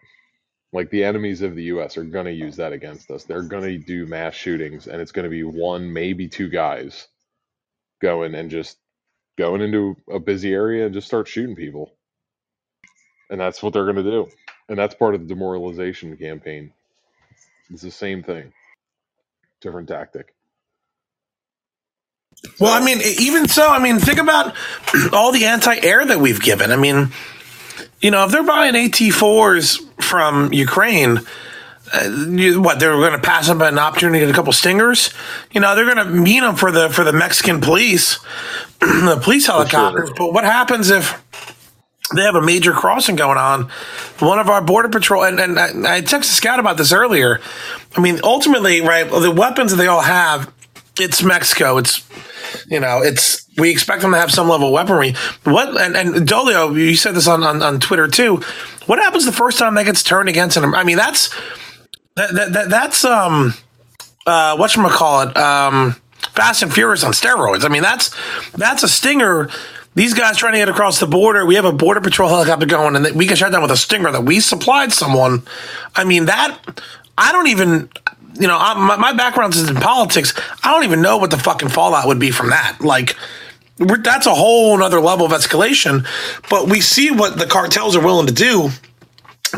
[0.71, 1.97] Like the enemies of the U.S.
[1.97, 3.23] are going to use that against us.
[3.23, 7.07] They're going to do mass shootings, and it's going to be one, maybe two guys
[8.01, 8.77] going and just
[9.37, 11.95] going into a busy area and just start shooting people.
[13.29, 14.29] And that's what they're going to do.
[14.69, 16.71] And that's part of the demoralization campaign.
[17.71, 18.53] It's the same thing,
[19.61, 20.33] different tactic.
[22.59, 24.55] Well, I mean, even so, I mean, think about
[25.13, 26.71] all the anti-air that we've given.
[26.71, 27.09] I mean,
[28.01, 31.19] you know, if they're buying AT4s from Ukraine,
[31.93, 35.11] uh, you, what they're going to pass up an opportunity to get a couple stingers.
[35.51, 38.19] You know, they're going to mean them for the for the Mexican police,
[38.79, 40.09] the police helicopters.
[40.09, 40.15] sure.
[40.15, 41.21] But what happens if
[42.15, 43.69] they have a major crossing going on?
[44.19, 47.39] One of our border patrol and, and I, I texted Scout about this earlier.
[47.95, 49.09] I mean, ultimately, right?
[49.09, 50.51] The weapons that they all have,
[50.99, 51.77] it's Mexico.
[51.77, 52.07] It's
[52.67, 55.13] you know, it's we expect them to have some level of weaponry.
[55.43, 58.41] What and, and Dolio, you said this on, on on Twitter too.
[58.85, 60.73] What happens the first time that gets turned against them?
[60.73, 61.29] I mean, that's
[62.15, 63.53] that, that, that that's um
[64.25, 65.95] uh what call it um
[66.33, 67.65] Fast and Furious on steroids.
[67.65, 68.15] I mean, that's
[68.51, 69.49] that's a stinger.
[69.95, 71.45] These guys trying to get across the border.
[71.45, 74.11] We have a border patrol helicopter going, and we can shut down with a stinger
[74.11, 75.43] that we supplied someone.
[75.95, 76.57] I mean, that
[77.17, 77.89] I don't even.
[78.39, 80.33] You know, I, my, my background is in politics.
[80.63, 82.77] I don't even know what the fucking fallout would be from that.
[82.79, 83.17] Like,
[83.77, 86.05] that's a whole other level of escalation.
[86.49, 88.69] But we see what the cartels are willing to do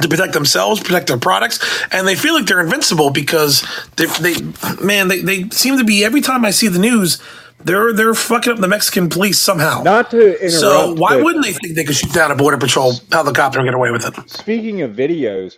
[0.01, 1.59] to protect themselves, protect their products,
[1.91, 3.63] and they feel like they're invincible because
[3.97, 4.35] they, they
[4.83, 7.21] man, they, they seem to be every time I see the news,
[7.63, 9.83] they're they're fucking up the Mexican police somehow.
[9.83, 12.93] Not to interrupt, So why wouldn't they think they could shoot down a border patrol
[13.11, 14.29] helicopter and get away with it?
[14.29, 15.55] speaking of videos,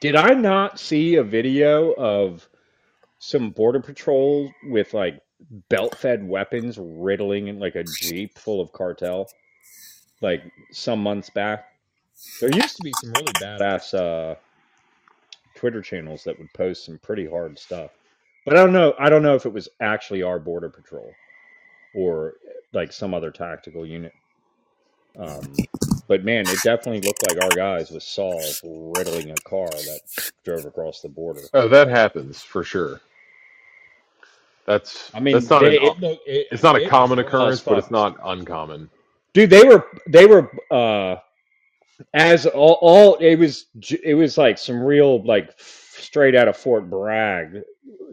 [0.00, 2.48] did I not see a video of
[3.18, 5.20] some border patrol with like
[5.68, 9.28] belt-fed weapons riddling like a jeep full of cartel?
[10.20, 11.64] Like some months back,
[12.40, 14.34] there used to be some really badass uh,
[15.56, 17.90] Twitter channels that would post some pretty hard stuff.
[18.44, 18.94] But I don't know.
[18.98, 21.12] I don't know if it was actually our border patrol
[21.94, 22.34] or
[22.72, 24.12] like some other tactical unit.
[25.18, 25.54] Um,
[26.08, 30.00] but man, it definitely looked like our guys with saws riddling a car that
[30.44, 31.42] drove across the border.
[31.52, 33.00] Oh, that happens for sure.
[34.66, 37.60] That's I mean, that's not they, an it, it, it's not a it common occurrence,
[37.60, 38.88] but it's not uncommon.
[39.32, 41.16] dude they were they were uh
[42.14, 43.66] as all, all it was
[44.04, 45.58] it was like some real like
[46.00, 47.62] straight out of fort bragg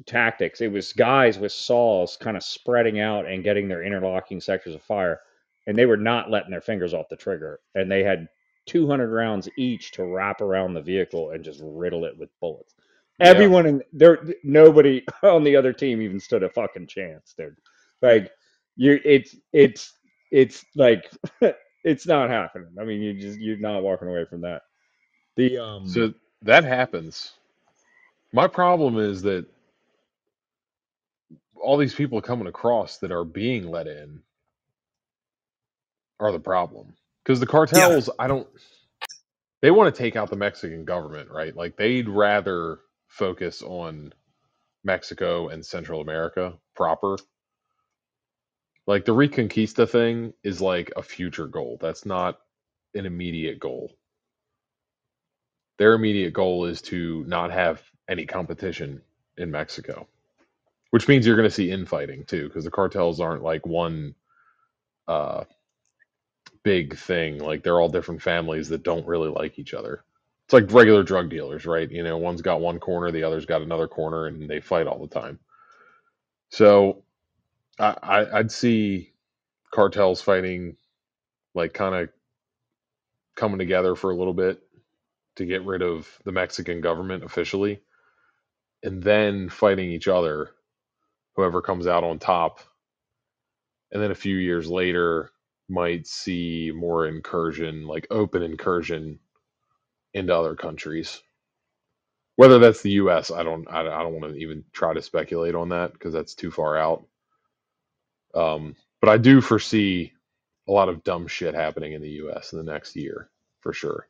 [0.05, 0.61] tactics.
[0.61, 4.81] It was guys with saws kind of spreading out and getting their interlocking sectors of
[4.81, 5.21] fire
[5.67, 8.27] and they were not letting their fingers off the trigger and they had
[8.67, 12.73] 200 rounds each to wrap around the vehicle and just riddle it with bullets.
[13.19, 13.27] Yeah.
[13.29, 17.55] everyone in there nobody on the other team even stood a fucking chance dude.
[18.01, 18.31] Like
[18.75, 19.93] you it's it's
[20.31, 21.09] it's like
[21.83, 22.69] it's not happening.
[22.79, 24.63] I mean you just you're not walking away from that.
[25.35, 27.33] The um So that happens.
[28.33, 29.47] My problem is that
[31.61, 34.21] all these people coming across that are being let in
[36.19, 36.95] are the problem.
[37.23, 38.47] Because the cartels, I don't
[39.61, 41.55] they want to take out the Mexican government, right?
[41.55, 42.79] Like they'd rather
[43.09, 44.13] focus on
[44.83, 47.17] Mexico and Central America proper.
[48.87, 51.77] Like the Reconquista thing is like a future goal.
[51.81, 52.39] That's not
[52.95, 53.93] an immediate goal.
[55.79, 59.01] Their immediate goal is to not have any competition
[59.37, 60.07] in Mexico,
[60.91, 64.15] which means you're going to see infighting too, because the cartels aren't like one
[65.07, 65.43] uh,
[66.63, 67.39] big thing.
[67.39, 70.03] Like they're all different families that don't really like each other.
[70.45, 71.89] It's like regular drug dealers, right?
[71.91, 74.99] You know, one's got one corner, the other's got another corner, and they fight all
[74.99, 75.39] the time.
[76.49, 77.03] So
[77.79, 79.13] I, I, I'd see
[79.71, 80.77] cartels fighting,
[81.53, 82.09] like kind of
[83.35, 84.61] coming together for a little bit
[85.35, 87.81] to get rid of the Mexican government officially,
[88.83, 90.51] and then fighting each other,
[91.35, 92.59] whoever comes out on top.
[93.91, 95.31] And then a few years later,
[95.69, 99.19] might see more incursion, like open incursion
[100.13, 101.21] into other countries.
[102.35, 105.55] Whether that's the U.S., I don't, I, I don't want to even try to speculate
[105.55, 107.05] on that because that's too far out.
[108.35, 110.13] Um, but I do foresee
[110.67, 112.53] a lot of dumb shit happening in the U.S.
[112.53, 113.29] in the next year
[113.61, 114.07] for sure.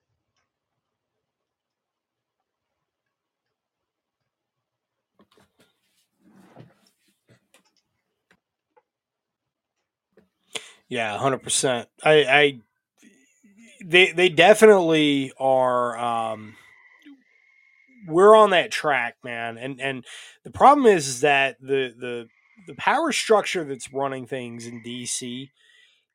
[10.89, 11.89] Yeah, hundred percent.
[12.03, 12.59] I, I,
[13.85, 15.97] they, they definitely are.
[15.97, 16.55] Um,
[18.07, 19.57] we're on that track, man.
[19.57, 20.05] And and
[20.43, 22.27] the problem is, is that the the
[22.67, 25.49] the power structure that's running things in DC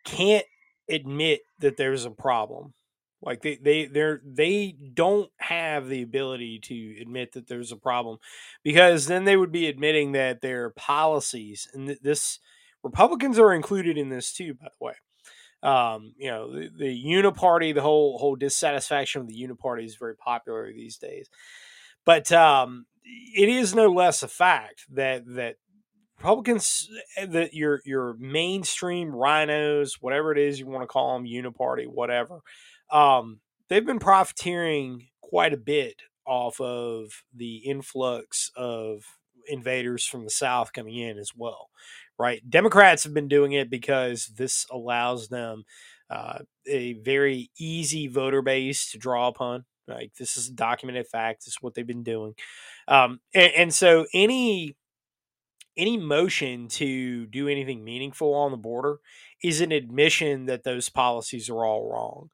[0.05, 0.47] can't
[0.89, 2.74] admit that there's a problem.
[3.23, 8.19] Like they they they're they don't have the ability to admit that there's a problem
[8.65, 12.40] because then they would be admitting that their policies and th- this
[12.82, 14.94] Republicans are included in this too, by the way.
[15.62, 20.16] Um, you know, the, the uniparty, the whole whole dissatisfaction with the uniparty is very
[20.16, 21.28] popular these days.
[22.04, 25.56] But um, it is no less a fact that that
[26.18, 31.26] Republicans, eh, that your your mainstream rhinos, whatever it is you want to call them,
[31.26, 32.40] uniparty, whatever,
[32.90, 39.04] um, they've been profiteering quite a bit off of the influx of
[39.47, 41.70] invaders from the South coming in as well,
[42.19, 42.43] right?
[42.48, 45.64] Democrats have been doing it because this allows them
[46.10, 49.64] uh, a very easy voter base to draw upon.
[49.89, 51.44] Like this is a documented fact.
[51.44, 52.35] This is what they've been doing,
[52.86, 54.77] um, and, and so any
[55.77, 58.98] any motion to do anything meaningful on the border
[59.43, 62.31] is an admission that those policies are all wrong.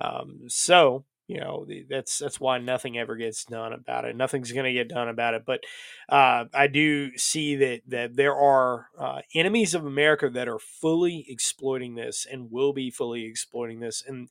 [0.00, 4.16] Um, so you know that's that's why nothing ever gets done about it.
[4.16, 5.44] Nothing's going to get done about it.
[5.46, 5.60] But
[6.08, 11.24] uh, I do see that that there are uh, enemies of America that are fully
[11.28, 14.02] exploiting this and will be fully exploiting this.
[14.04, 14.28] And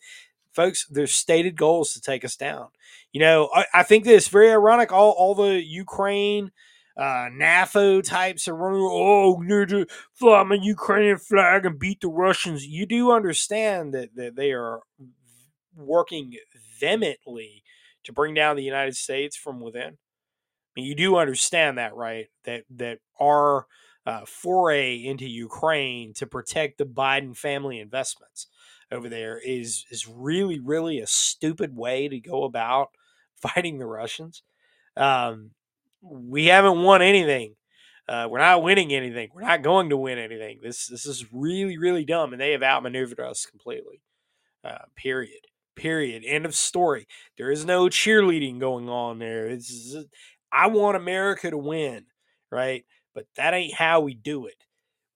[0.51, 2.67] folks, there's stated goals to take us down.
[3.13, 4.91] You know, I, I think that it's very ironic.
[4.91, 6.51] All all the Ukraine
[6.97, 8.81] uh, NAFO types are running.
[8.81, 9.85] Oh, to
[10.15, 12.65] fly my Ukrainian flag and beat the Russians.
[12.65, 14.81] You do understand that that they are
[15.75, 16.33] working
[16.79, 17.63] vehemently
[18.03, 19.97] to bring down the United States from within.
[19.97, 22.27] I mean, you do understand that, right?
[22.45, 23.67] That that our
[24.05, 28.47] uh, foray into Ukraine to protect the Biden family investments
[28.91, 32.89] over there is is really really a stupid way to go about
[33.35, 34.43] fighting the Russians.
[34.95, 35.51] Um,
[36.01, 37.55] we haven't won anything.
[38.07, 39.29] Uh, we're not winning anything.
[39.33, 40.59] We're not going to win anything.
[40.63, 44.01] This this is really really dumb, and they have outmaneuvered us completely.
[44.63, 45.48] Uh, period.
[45.79, 46.23] Period.
[46.25, 47.07] End of story.
[47.37, 49.47] There is no cheerleading going on there.
[49.47, 50.03] It's just- uh,
[50.51, 52.07] I want America to win,
[52.51, 52.85] right?
[53.13, 54.65] But that ain't how we do it.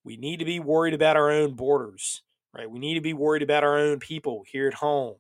[0.06, 2.24] We need to be worried about our own borders,
[2.54, 2.72] right?
[2.72, 5.18] We need to be worried about our own people here at home.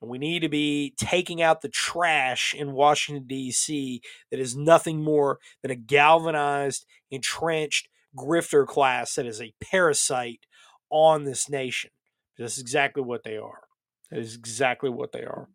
[0.00, 4.00] And we need to be taking out the trash in Washington, D.C.,
[4.30, 10.46] that is nothing more than a galvanized, entrenched grifter class that is a parasite
[10.90, 11.90] on this nation.
[12.38, 13.65] That's exactly what they are.
[14.10, 15.48] That is exactly what they are.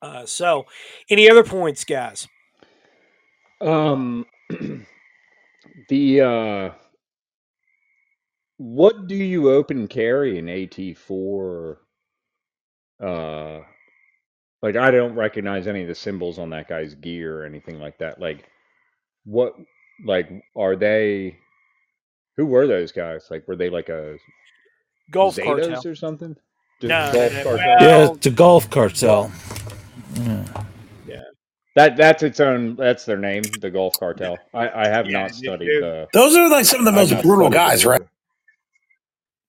[0.00, 0.64] Uh, so,
[1.08, 2.26] any other points, guys?
[3.60, 4.26] Um,
[5.88, 6.70] the uh,
[8.56, 11.76] what do you open carry in AT4?
[13.02, 13.60] Uh,
[14.62, 17.98] like I don't recognize any of the symbols on that guy's gear or anything like
[17.98, 18.20] that.
[18.20, 18.48] Like,
[19.24, 19.54] what?
[20.04, 21.36] Like, are they?
[22.36, 23.26] Who were those guys?
[23.30, 24.16] Like, were they like a
[25.10, 25.86] Gulf Zetas cartel.
[25.86, 26.36] or something?
[26.82, 27.56] Just No, Gulf cartel?
[27.56, 29.32] well- Yeah, it's a Gulf cartel.
[31.06, 31.22] Yeah.
[31.76, 32.76] That that's its own.
[32.76, 34.36] That's their name, the Gulf Cartel.
[34.52, 36.08] I, I have Yeah, not studied the.
[36.12, 38.02] Those are like some of the most brutal studied the guys, right?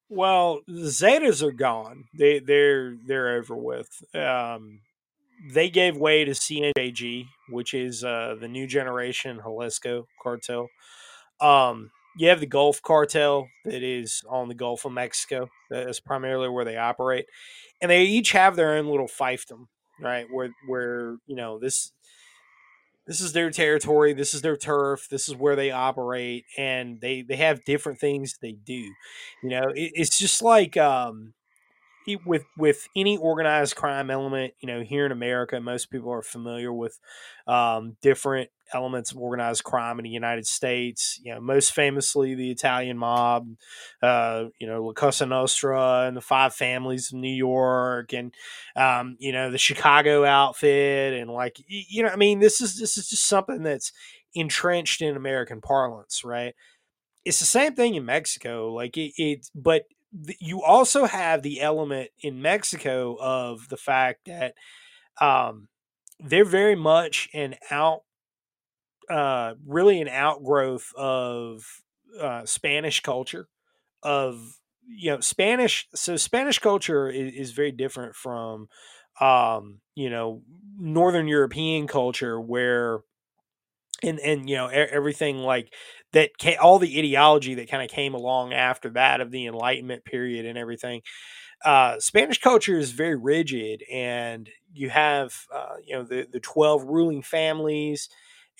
[0.10, 2.06] Well, the Zetas are gone.
[2.18, 3.90] They they're they're over with.
[4.16, 4.80] Um,
[5.52, 10.70] they gave way to CJNG, which is uh, the new generation Jalisco cartel.
[11.42, 15.50] Um, you have the Gulf cartel that is on the Gulf of Mexico.
[15.70, 17.26] That is primarily where they operate,
[17.82, 19.68] and they each have their own little fiefdom,
[20.02, 20.26] right?
[20.32, 21.92] Where where you know this
[23.06, 27.22] this is their territory this is their turf this is where they operate and they
[27.22, 31.34] they have different things they do you know it, it's just like um
[32.08, 36.22] it- with with any organized crime element you know here in america most people are
[36.22, 37.00] familiar with
[37.48, 42.50] um, different elements of organized crime in the united states you know most famously the
[42.52, 43.48] italian mob
[44.02, 48.34] uh, you know la cosa nostra and the five families of new york and
[48.76, 52.98] um, you know the chicago outfit and like you know i mean this is this
[52.98, 53.92] is just something that's
[54.36, 56.56] entrenched in american parlance right
[57.26, 58.74] it's the same thing in Mexico.
[58.74, 59.84] Like it, it but
[60.40, 64.56] you also have the element in Mexico of the fact that
[65.22, 65.70] um,
[66.20, 68.02] they're very much an out,
[69.10, 71.66] uh, really an outgrowth of
[72.20, 73.48] uh, Spanish culture.
[74.04, 74.56] Of
[74.88, 78.68] you know Spanish, so Spanish culture is, is very different from
[79.20, 80.44] um, you know
[80.78, 83.00] Northern European culture where
[84.02, 85.74] and and you know everything like
[86.14, 90.06] that ca- all the ideology that kind of came along after that of the enlightenment
[90.06, 91.02] period and everything
[91.66, 96.84] uh, spanish culture is very rigid and you have uh, you know the the 12
[96.84, 98.10] ruling families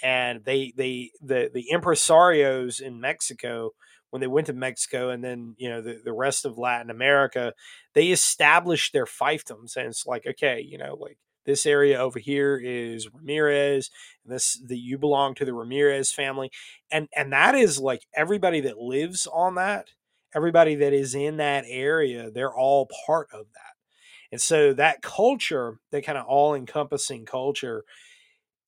[0.02, 3.72] and they they the the impresarios in mexico
[4.10, 7.54] when they went to mexico and then you know the, the rest of latin america
[7.94, 12.58] they established their fiefdoms and it's like okay you know like this area over here
[12.64, 13.90] is ramirez
[14.24, 16.52] and this that you belong to the ramirez family
[16.92, 19.90] and and that is like everybody that lives on that
[20.36, 23.74] everybody that is in that area they're all part of that.
[24.32, 27.84] And so that culture that kind of all encompassing culture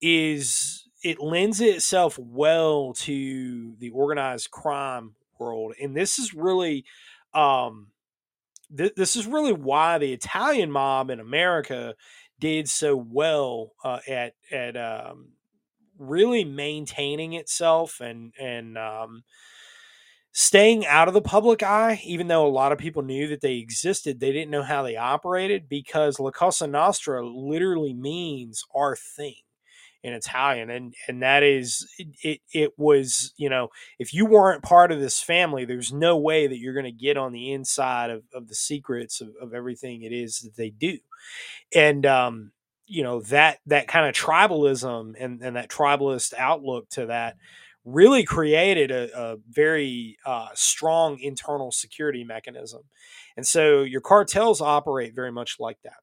[0.02, 6.86] is it lends itself well to the organized crime world and this is really
[7.34, 7.88] um
[8.76, 11.96] th- this is really why the italian mob in america
[12.40, 15.30] did so well uh, at at um
[15.98, 19.24] really maintaining itself and and um
[20.34, 23.56] staying out of the public eye, even though a lot of people knew that they
[23.56, 29.36] existed, they didn't know how they operated because La Cosa Nostra literally means our thing
[30.06, 32.40] in Italian, and and that is it.
[32.54, 36.60] It, was you know if you weren't part of this family, there's no way that
[36.60, 40.12] you're going to get on the inside of, of the secrets of, of everything it
[40.12, 41.00] is that they do,
[41.74, 42.52] and um,
[42.86, 47.36] you know that that kind of tribalism and and that tribalist outlook to that
[47.84, 52.82] really created a, a very uh, strong internal security mechanism.
[53.38, 55.98] And so your cartels operate very much like that.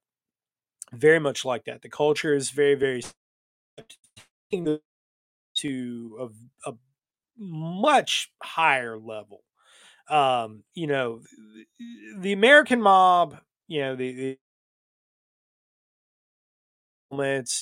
[0.92, 1.82] Very much like that.
[1.82, 3.02] The culture is very, very
[5.56, 6.16] to
[6.66, 6.74] a, a
[7.38, 9.42] much higher level.
[10.10, 11.22] Um, you know,
[12.18, 13.38] the American mob,
[13.68, 14.38] you know, the, the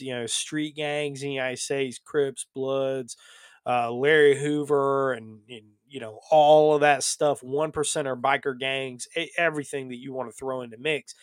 [0.00, 3.16] you know, street gangs in the United States, Crips, Bloods,
[3.66, 7.42] uh, Larry Hoover, and, and you know all of that stuff.
[7.42, 11.14] One percenter biker gangs, everything that you want to throw in the mix.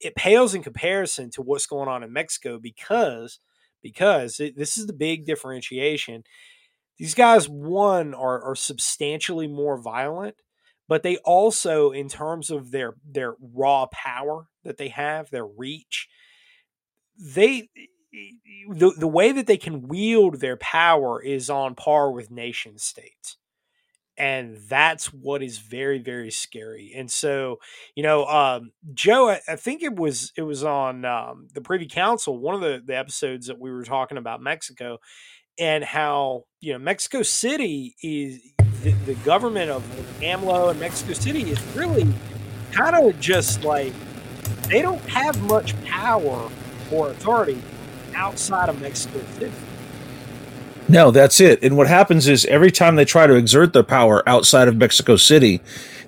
[0.00, 3.40] It pales in comparison to what's going on in Mexico because
[3.82, 6.24] because it, this is the big differentiation.
[6.98, 10.36] These guys, one, are, are substantially more violent,
[10.88, 16.08] but they also, in terms of their their raw power that they have, their reach,
[17.18, 17.68] they
[18.70, 23.36] the, the way that they can wield their power is on par with nation states
[24.18, 27.58] and that's what is very very scary and so
[27.94, 31.86] you know um, joe I, I think it was it was on um, the privy
[31.86, 34.98] council one of the, the episodes that we were talking about mexico
[35.58, 38.40] and how you know mexico city is
[38.82, 39.82] the, the government of
[40.20, 42.06] amlo and mexico city is really
[42.72, 43.92] kind of just like
[44.68, 46.50] they don't have much power
[46.92, 47.60] or authority
[48.14, 49.52] outside of mexico city
[50.88, 51.62] No, that's it.
[51.62, 55.16] And what happens is every time they try to exert their power outside of Mexico
[55.16, 55.60] City,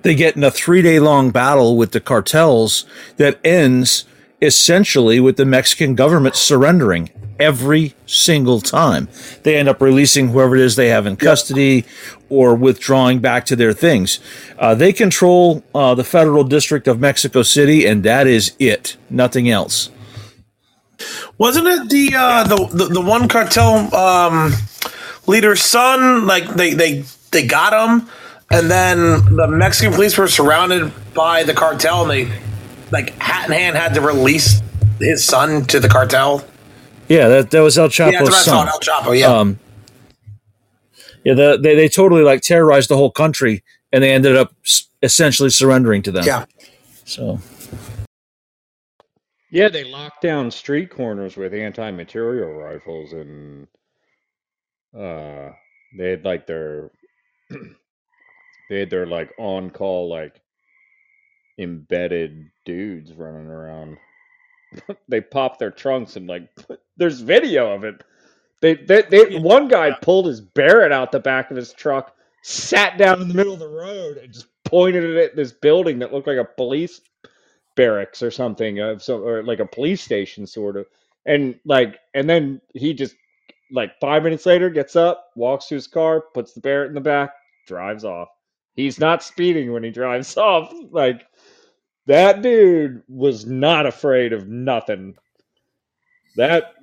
[0.02, 2.86] they get in a three day long battle with the cartels
[3.16, 4.04] that ends
[4.40, 9.08] essentially with the Mexican government surrendering every single time.
[9.42, 11.84] They end up releasing whoever it is they have in custody
[12.28, 14.18] or withdrawing back to their things.
[14.58, 18.96] Uh, they control uh, the federal district of Mexico City, and that is it.
[19.08, 19.90] Nothing else.
[21.38, 24.52] Wasn't it the uh, the, the the one cartel um,
[25.26, 26.26] leader's son?
[26.26, 28.08] Like they they they got him,
[28.50, 32.38] and then the Mexican police were surrounded by the cartel, and they
[32.90, 34.60] like hat in hand had to release
[34.98, 36.44] his son to the cartel.
[37.08, 38.68] Yeah, that, that was El Chapo's yeah, that's what I son.
[38.68, 39.18] El Chapo.
[39.18, 39.26] Yeah.
[39.26, 39.58] Um,
[41.24, 44.54] yeah, the, they they totally like terrorized the whole country, and they ended up
[45.02, 46.24] essentially surrendering to them.
[46.24, 46.44] yeah.
[47.04, 47.40] So
[49.50, 53.66] Yeah, they locked down street corners with anti-material rifles, and
[54.96, 55.50] uh,
[55.98, 56.90] they had like their
[58.70, 60.40] they had their like on-call like
[61.58, 63.98] embedded dudes running around.
[65.08, 66.48] they popped their trunks and like
[66.96, 68.04] there's video of it.
[68.60, 72.98] They, they, they one guy pulled his Barrett out the back of his truck, sat
[72.98, 76.12] down in the middle of the road, and just pointed it at this building that
[76.12, 77.00] looked like a police
[77.80, 80.84] barracks or something of so or like a police station sort of.
[81.24, 83.14] And like and then he just
[83.72, 87.00] like five minutes later gets up walks to his car puts the barrett in the
[87.00, 87.30] back
[87.66, 88.28] drives off.
[88.74, 90.70] He's not speeding when he drives off.
[90.90, 91.26] Like
[92.04, 95.14] that dude was not afraid of nothing.
[96.36, 96.74] That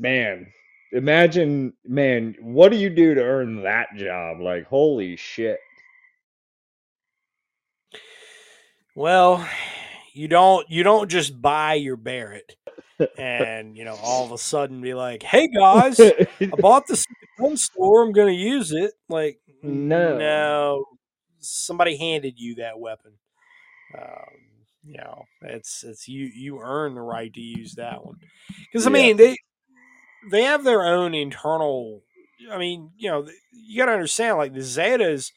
[0.00, 0.50] man
[0.92, 4.40] imagine man what do you do to earn that job?
[4.40, 5.60] Like holy shit.
[8.94, 9.46] Well,
[10.18, 12.56] you don't you don't just buy your Barrett
[13.16, 17.16] and you know all of a sudden be like, "Hey guys, I bought this at
[17.20, 18.02] the gun store.
[18.02, 20.18] I'm going to use it." Like, No.
[20.18, 20.84] no,
[21.38, 23.12] somebody handed you that weapon.
[23.96, 24.34] Um,
[24.84, 28.16] you know, it's it's you you earn the right to use that one
[28.70, 28.94] because I Yeah.
[28.94, 29.36] mean they
[30.30, 32.02] they have their own internal.
[32.50, 35.30] I mean, you know, you got to understand like the Zetas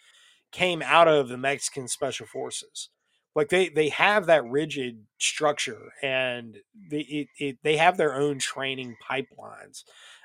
[0.52, 2.90] came out of the Mexican special forces.
[3.36, 6.58] Like they they have that rigid structure and
[6.90, 9.84] they it, it they have their own training pipelines.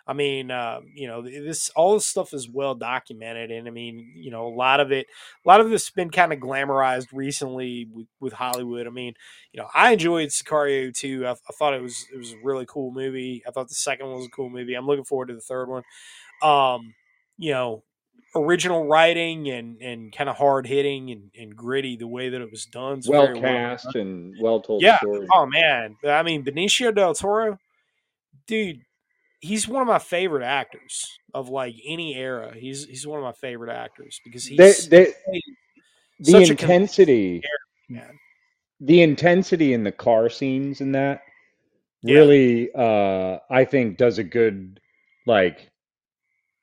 [0.08, 4.12] I mean, um, you know, this all this stuff is well documented, and I mean,
[4.14, 5.06] you know, a lot of it,
[5.44, 8.86] a lot of this has been kind of glamorized recently with, with Hollywood.
[8.86, 9.14] I mean,
[9.52, 11.26] you know, I enjoyed Sicario too.
[11.26, 13.42] I, I thought it was it was a really cool movie.
[13.46, 14.74] I thought the second one was a cool movie.
[14.74, 15.82] I'm looking forward to the third one.
[16.42, 16.94] Um,
[17.38, 17.82] you know,
[18.36, 22.50] original writing and and kind of hard hitting and, and gritty the way that it
[22.50, 22.98] was done.
[22.98, 24.02] is well cast done.
[24.02, 24.98] and well told Yeah.
[24.98, 25.96] story Oh man.
[26.06, 27.58] I mean Benicio del Toro,
[28.46, 28.80] dude,
[29.40, 32.52] he's one of my favorite actors of like any era.
[32.54, 35.12] He's he's one of my favorite actors because they, he's they,
[36.20, 37.42] the such intensity
[37.88, 38.14] character,
[38.80, 41.22] the intensity in the car scenes in that
[42.02, 42.14] Yeah.
[42.18, 44.80] really uh i think does a good
[45.26, 45.70] like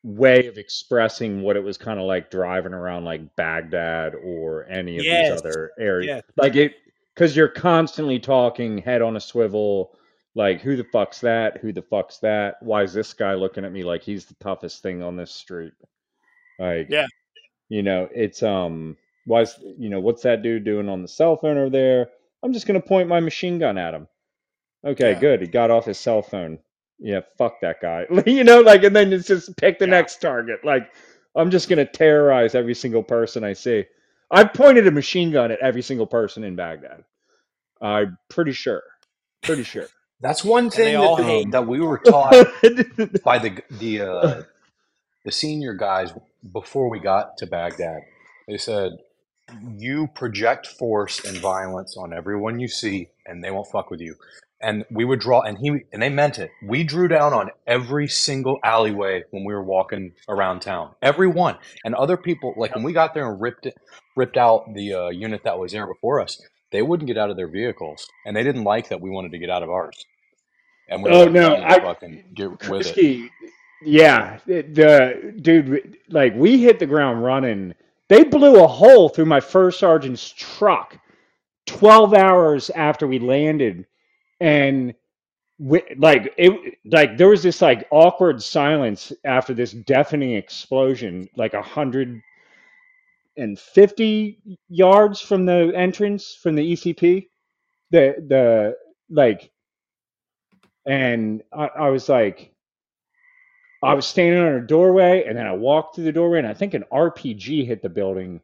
[0.04, 4.98] way of expressing what it was kind of like driving around like baghdad or any
[4.98, 5.32] of Yes.
[5.32, 6.24] these other areas Yes.
[6.36, 6.74] like it
[7.16, 9.96] because you're constantly talking head on a swivel
[10.36, 13.72] like who the fuck's that who the fuck's that why is this guy looking at
[13.72, 15.72] me like he's the toughest thing on this street
[16.60, 17.08] like Yeah.
[17.70, 21.58] you know it's um why's you know what's that dude doing on the cell phone
[21.58, 22.10] over there
[22.44, 24.08] i'm just to point my machine gun at him
[24.84, 25.20] okay Yeah.
[25.22, 26.60] good he got off his cell phone
[27.04, 29.88] yeah fuck that guy you know like and then it's just pick the Yeah.
[29.88, 30.92] next target like
[31.38, 33.86] i'm just going to terrorize every single person i see
[34.32, 37.06] i pointed a machine gun at every single person in baghdad
[37.82, 38.84] i'm pretty sure
[39.44, 39.88] pretty sure
[40.22, 41.52] That's one And they thing all that, hate.
[41.52, 42.42] the, that we were taught
[43.24, 44.44] by the the uh,
[45.26, 46.14] the senior guys
[46.54, 48.02] before we got to Baghdad.
[48.48, 48.94] They said
[49.78, 54.16] you project force and violence on everyone you see, and they won't fuck with you.
[54.64, 56.50] And we would draw, and he and they meant it.
[56.66, 61.58] We drew down on every single alleyway when we were walking around town, every one.
[61.84, 63.76] And other people, like when we got there and ripped it,
[64.16, 66.42] ripped out the uh, unit that was there before us,
[66.72, 69.38] they wouldn't get out of their vehicles, and they didn't like that we wanted to
[69.38, 70.06] get out of ours.
[70.90, 73.32] And we Oh no, "You need to I fucking get with it."
[73.86, 77.76] Yeah, the dude, like we hit the ground running.
[78.08, 80.98] They blew a hole through my first sergeant's truck
[81.68, 83.86] 12 hours after we landed
[84.44, 84.96] and
[85.60, 91.56] we, like it like there was this like awkward silence after this deafening explosion like
[91.56, 92.22] a hundred
[93.38, 94.40] and fifty
[94.70, 97.28] yards from the entrance from the ecp
[97.92, 98.76] the the
[99.10, 99.52] like
[100.88, 102.54] and I, I was like
[103.84, 106.54] i was standing on a doorway and then i walked through the doorway and i
[106.56, 108.42] think an rpg hit the building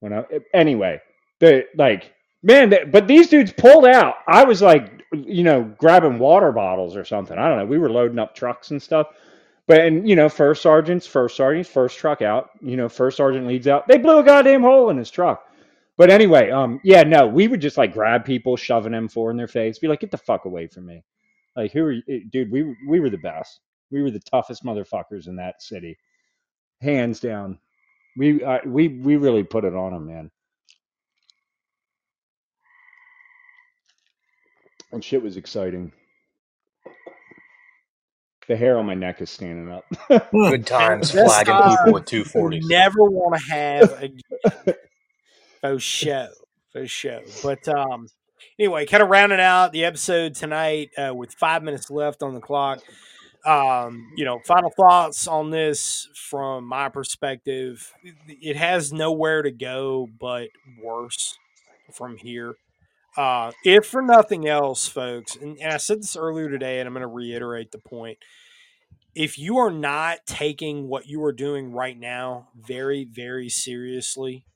[0.00, 0.24] when I
[0.54, 1.00] anyway,
[1.40, 4.16] the like man, but these dudes pulled out.
[4.28, 7.38] I was like, you know, grabbing water bottles or something.
[7.38, 7.66] I don't know.
[7.66, 9.08] We were loading up trucks and stuff.
[9.66, 12.50] But and you know, first sergeants, first sergeants, first truck out.
[12.60, 13.88] You know, first sergeant leads out.
[13.88, 15.44] They blew a goddamn hole in his truck.
[15.96, 19.48] But anyway, um, yeah, no, we would just like grab people, shoving M4 in their
[19.48, 21.04] face, be like, get the fuck away from me.
[21.56, 22.50] Like, who are you, eh, dude?
[22.50, 23.60] We we were the best.
[23.90, 25.96] We were the toughest motherfuckers in that city,
[26.82, 27.58] hands down.
[28.16, 30.30] We uh, we we really put it on them, man.
[34.92, 35.92] And shit was exciting.
[38.46, 39.84] The hair on my neck is standing up.
[40.30, 42.60] Good times flagging people with you 240s.
[42.68, 44.74] never want to have a
[45.62, 46.28] For show.
[46.72, 47.22] For show.
[47.42, 48.08] But um
[48.58, 52.40] anyway, kind of rounding out the episode tonight uh, with five minutes left on the
[52.40, 52.80] clock.
[53.46, 57.92] Um, you know, final thoughts on this from my perspective.
[58.26, 60.48] It has nowhere to go but
[60.82, 61.38] worse
[61.92, 62.56] from here.
[63.16, 66.94] Uh, if for nothing else, folks, and, and I said this earlier today, and I'm
[66.94, 68.18] going to reiterate the point.
[69.14, 74.46] If you are not taking what you are doing right now very, very seriously,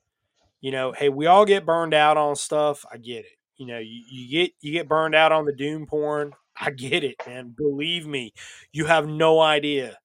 [0.61, 2.85] you know, hey, we all get burned out on stuff.
[2.91, 3.37] I get it.
[3.55, 6.33] You know, you, you get you get burned out on the doom porn.
[6.61, 7.53] I get it, man.
[7.55, 8.33] Believe me,
[8.73, 9.97] you have no idea.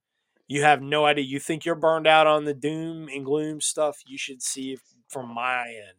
[0.46, 1.24] You have no idea.
[1.24, 3.98] You think you're burned out on the doom and gloom stuff.
[4.06, 4.78] You should see
[5.08, 5.96] from my end.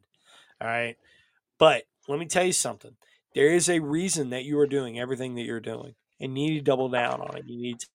[0.61, 0.95] All right.
[1.57, 2.95] But let me tell you something.
[3.33, 6.55] There is a reason that you are doing everything that you're doing, and you need
[6.59, 7.45] to double down on it.
[7.47, 7.87] You need to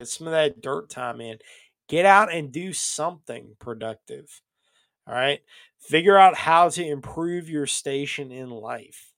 [0.00, 1.38] get some of that dirt time in.
[1.88, 4.40] Get out and do something productive.
[5.06, 5.40] All right.
[5.80, 9.11] Figure out how to improve your station in life.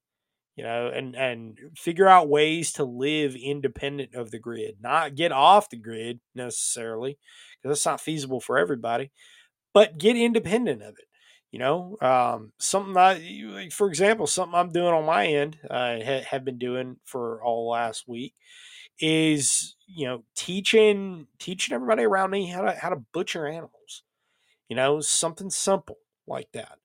[0.57, 5.33] You know, and and figure out ways to live independent of the grid, not get
[5.33, 7.19] off the grid necessarily,
[7.63, 9.11] because that's not feasible for everybody,
[9.73, 11.07] but get independent of it.
[11.53, 16.27] You know, um, something I, for example, something I'm doing on my end, I ha-
[16.31, 18.35] have been doing for all last week,
[19.01, 24.03] is you know teaching teaching everybody around me how to how to butcher animals
[24.69, 26.79] you know something simple like that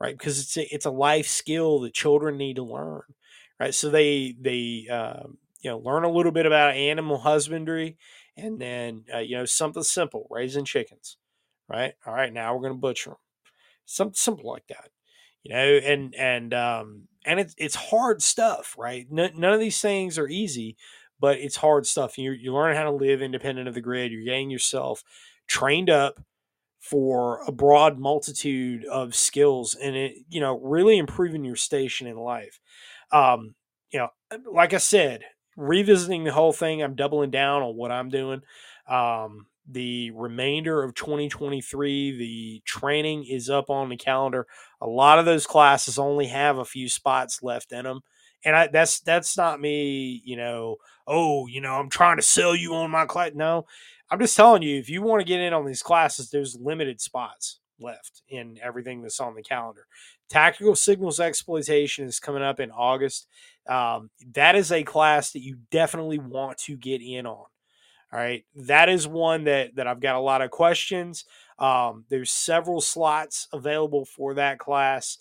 [0.00, 0.16] right?
[0.16, 3.02] Because it's a, it's a life skill that children need to learn
[3.58, 3.74] right?
[3.74, 7.96] So they they um, you know learn a little bit about animal husbandry
[8.36, 11.16] and then uh, you know something simple raising chickens
[11.68, 11.94] right?
[12.06, 13.16] All right now we're to butcher them
[13.84, 14.90] something simple like that
[15.42, 19.06] you know and and um and it's it's hard stuff right?
[19.10, 20.76] None of these things are easy
[21.18, 22.18] but it's hard stuff.
[22.18, 24.12] You're, you're learning how to live independent of the grid.
[24.12, 25.02] You're getting yourself
[25.46, 26.20] trained up
[26.90, 32.16] for a broad multitude of skills and it you know really improving your station in
[32.16, 32.60] life.
[33.12, 33.54] Um
[33.92, 34.08] you know
[34.52, 35.22] like i said
[35.56, 38.40] revisiting the whole thing i'm doubling down on what i'm doing.
[38.88, 44.46] Um the remainder of 2023 the training is up on the calendar.
[44.80, 48.00] A lot of those classes only have a few spots left in them
[48.44, 50.76] and I, that's that's not me you know
[51.06, 53.66] oh you know i'm trying to sell you on my class no
[54.10, 57.00] I'm just telling you, if you want to get in on these classes, there's limited
[57.00, 59.86] spots left in everything that's on the calendar.
[60.28, 63.26] Tactical signals exploitation is coming up in August.
[63.68, 67.44] Um, that is a class that you definitely want to get in on.
[68.12, 71.24] All right, that is one that that I've got a lot of questions.
[71.58, 75.18] Um, there's several slots available for that class,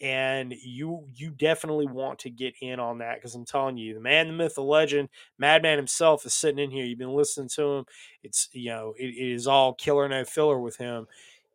[0.00, 4.00] and you you definitely want to get in on that because I'm telling you, the
[4.00, 5.08] man, the myth, the legend,
[5.38, 6.84] Madman himself is sitting in here.
[6.84, 7.84] You've been listening to him.
[8.22, 11.06] It's you know it, it is all killer no filler with him.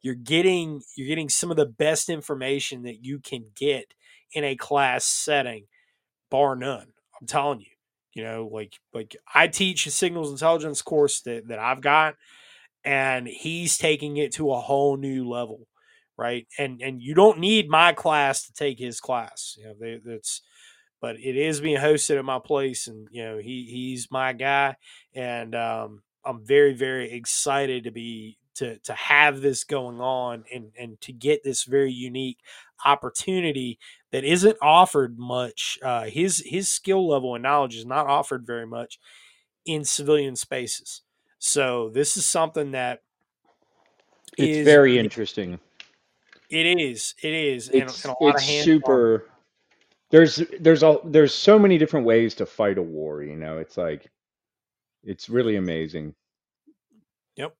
[0.02, 3.94] You're getting you're getting some of the best information that you can get
[4.34, 5.66] in a class setting,
[6.30, 6.88] bar none.
[7.20, 7.68] I'm telling you.
[8.14, 12.16] You know, like like I teach a signals intelligence course that, that I've got,
[12.84, 15.68] and he's taking it to a whole new level,
[16.22, 16.48] right?
[16.60, 19.58] And and you don't need my class to take his class.
[19.58, 20.42] You know, they, that's
[21.02, 24.76] but it is being hosted at my place, and you know he he's my guy,
[25.16, 30.72] and um, I'm very very excited to be to to have this going on and
[30.80, 32.38] and to get this very unique
[32.86, 33.80] opportunity
[34.12, 35.80] that isn't offered much.
[35.84, 39.00] Uh, his his skill level and knowledge is not offered very much
[39.66, 41.02] in civilian spaces.
[41.40, 43.02] So this is something that
[44.38, 45.60] It's is very interesting.
[46.52, 49.28] It is it is It's and a lot of it's super.
[50.10, 53.24] There's there's a there's so many different ways to fight a war.
[53.24, 54.10] You know, it's like
[55.04, 56.14] it's really amazing.
[57.38, 57.56] Yep.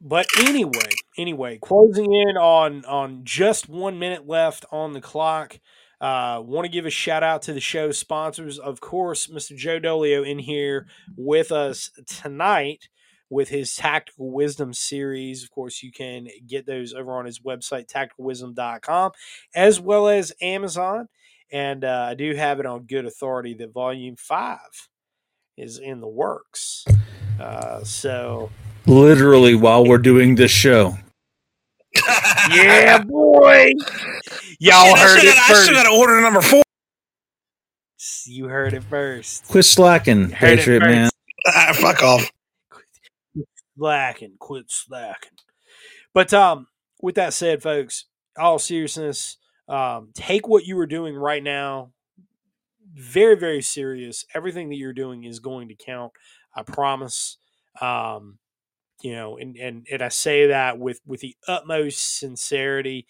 [0.00, 5.60] But anyway, anyway, closing in on on just one minute left on the clock.
[6.00, 9.54] Uh, want to give a shout out to the show sponsors, of course, Mr.
[9.54, 12.88] Joe Dolio in here with us tonight
[13.30, 15.42] with his Tactical Wisdom series.
[15.44, 19.12] Of course, you can get those over on his website, tacticalwisdom.com,
[19.54, 21.08] as well as Amazon.
[21.52, 24.88] And uh, I do have it on good authority that Volume Five
[25.56, 26.84] is in the works.
[27.40, 28.50] Uh, so
[28.86, 30.96] Literally while we're doing this show.
[32.52, 33.70] yeah, boy.
[34.58, 35.72] Y'all Shit, I heard still it got- I still first.
[35.72, 36.62] got to order number four.
[38.26, 39.46] You heard it first.
[39.48, 41.10] Quit slacking, Patriotman.
[41.46, 42.30] Ah, fuck off.
[43.80, 45.38] Slacking, quit slacking.
[46.12, 46.66] But um,
[47.00, 48.04] with that said, folks,
[48.38, 49.38] all seriousness,
[49.68, 51.92] um, take what you are doing right now
[52.94, 54.24] very, very serious.
[54.34, 56.12] Everything that you're doing is going to count.
[56.54, 57.38] I promise.
[57.80, 58.38] Um,
[59.02, 63.06] you know, and, and and I say that with with the utmost sincerity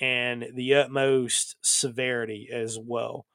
[0.00, 3.26] and the utmost severity as well.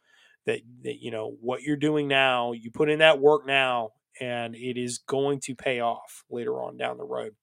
[0.46, 4.56] That that you know what you're doing now, you put in that work now, and
[4.56, 7.36] it is going to pay off later on down the road.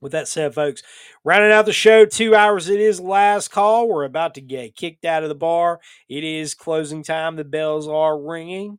[0.00, 0.82] With that said, folks,
[1.24, 3.88] rounding out the show, two hours it is last call.
[3.88, 5.80] We're about to get kicked out of the bar.
[6.08, 7.36] It is closing time.
[7.36, 8.78] The bells are ringing.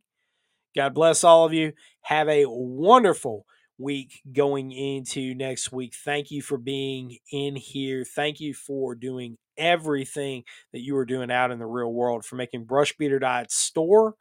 [0.76, 1.72] God bless all of you.
[2.02, 3.46] Have a wonderful
[3.78, 5.94] week going into next week.
[6.04, 8.04] Thank you for being in here.
[8.04, 12.36] Thank you for doing everything that you are doing out in the real world, for
[12.36, 14.14] making Brushbeater Diet store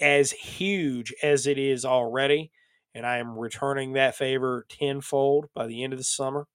[0.00, 2.50] as huge as it is already.
[2.94, 6.46] And I am returning that favor tenfold by the end of the summer.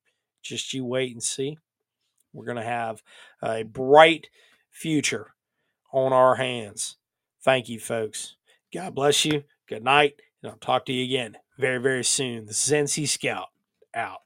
[0.43, 1.57] Just you wait and see.
[2.34, 3.01] We're going to have
[3.41, 4.27] a bright
[4.69, 5.34] future
[5.93, 6.97] on our hands.
[7.43, 8.35] Thank you, folks.
[8.73, 9.43] God bless you.
[9.67, 10.15] Good night.
[10.43, 12.45] And I'll talk to you again very, very soon.
[12.45, 13.47] This is NC Scout
[13.93, 14.24] out.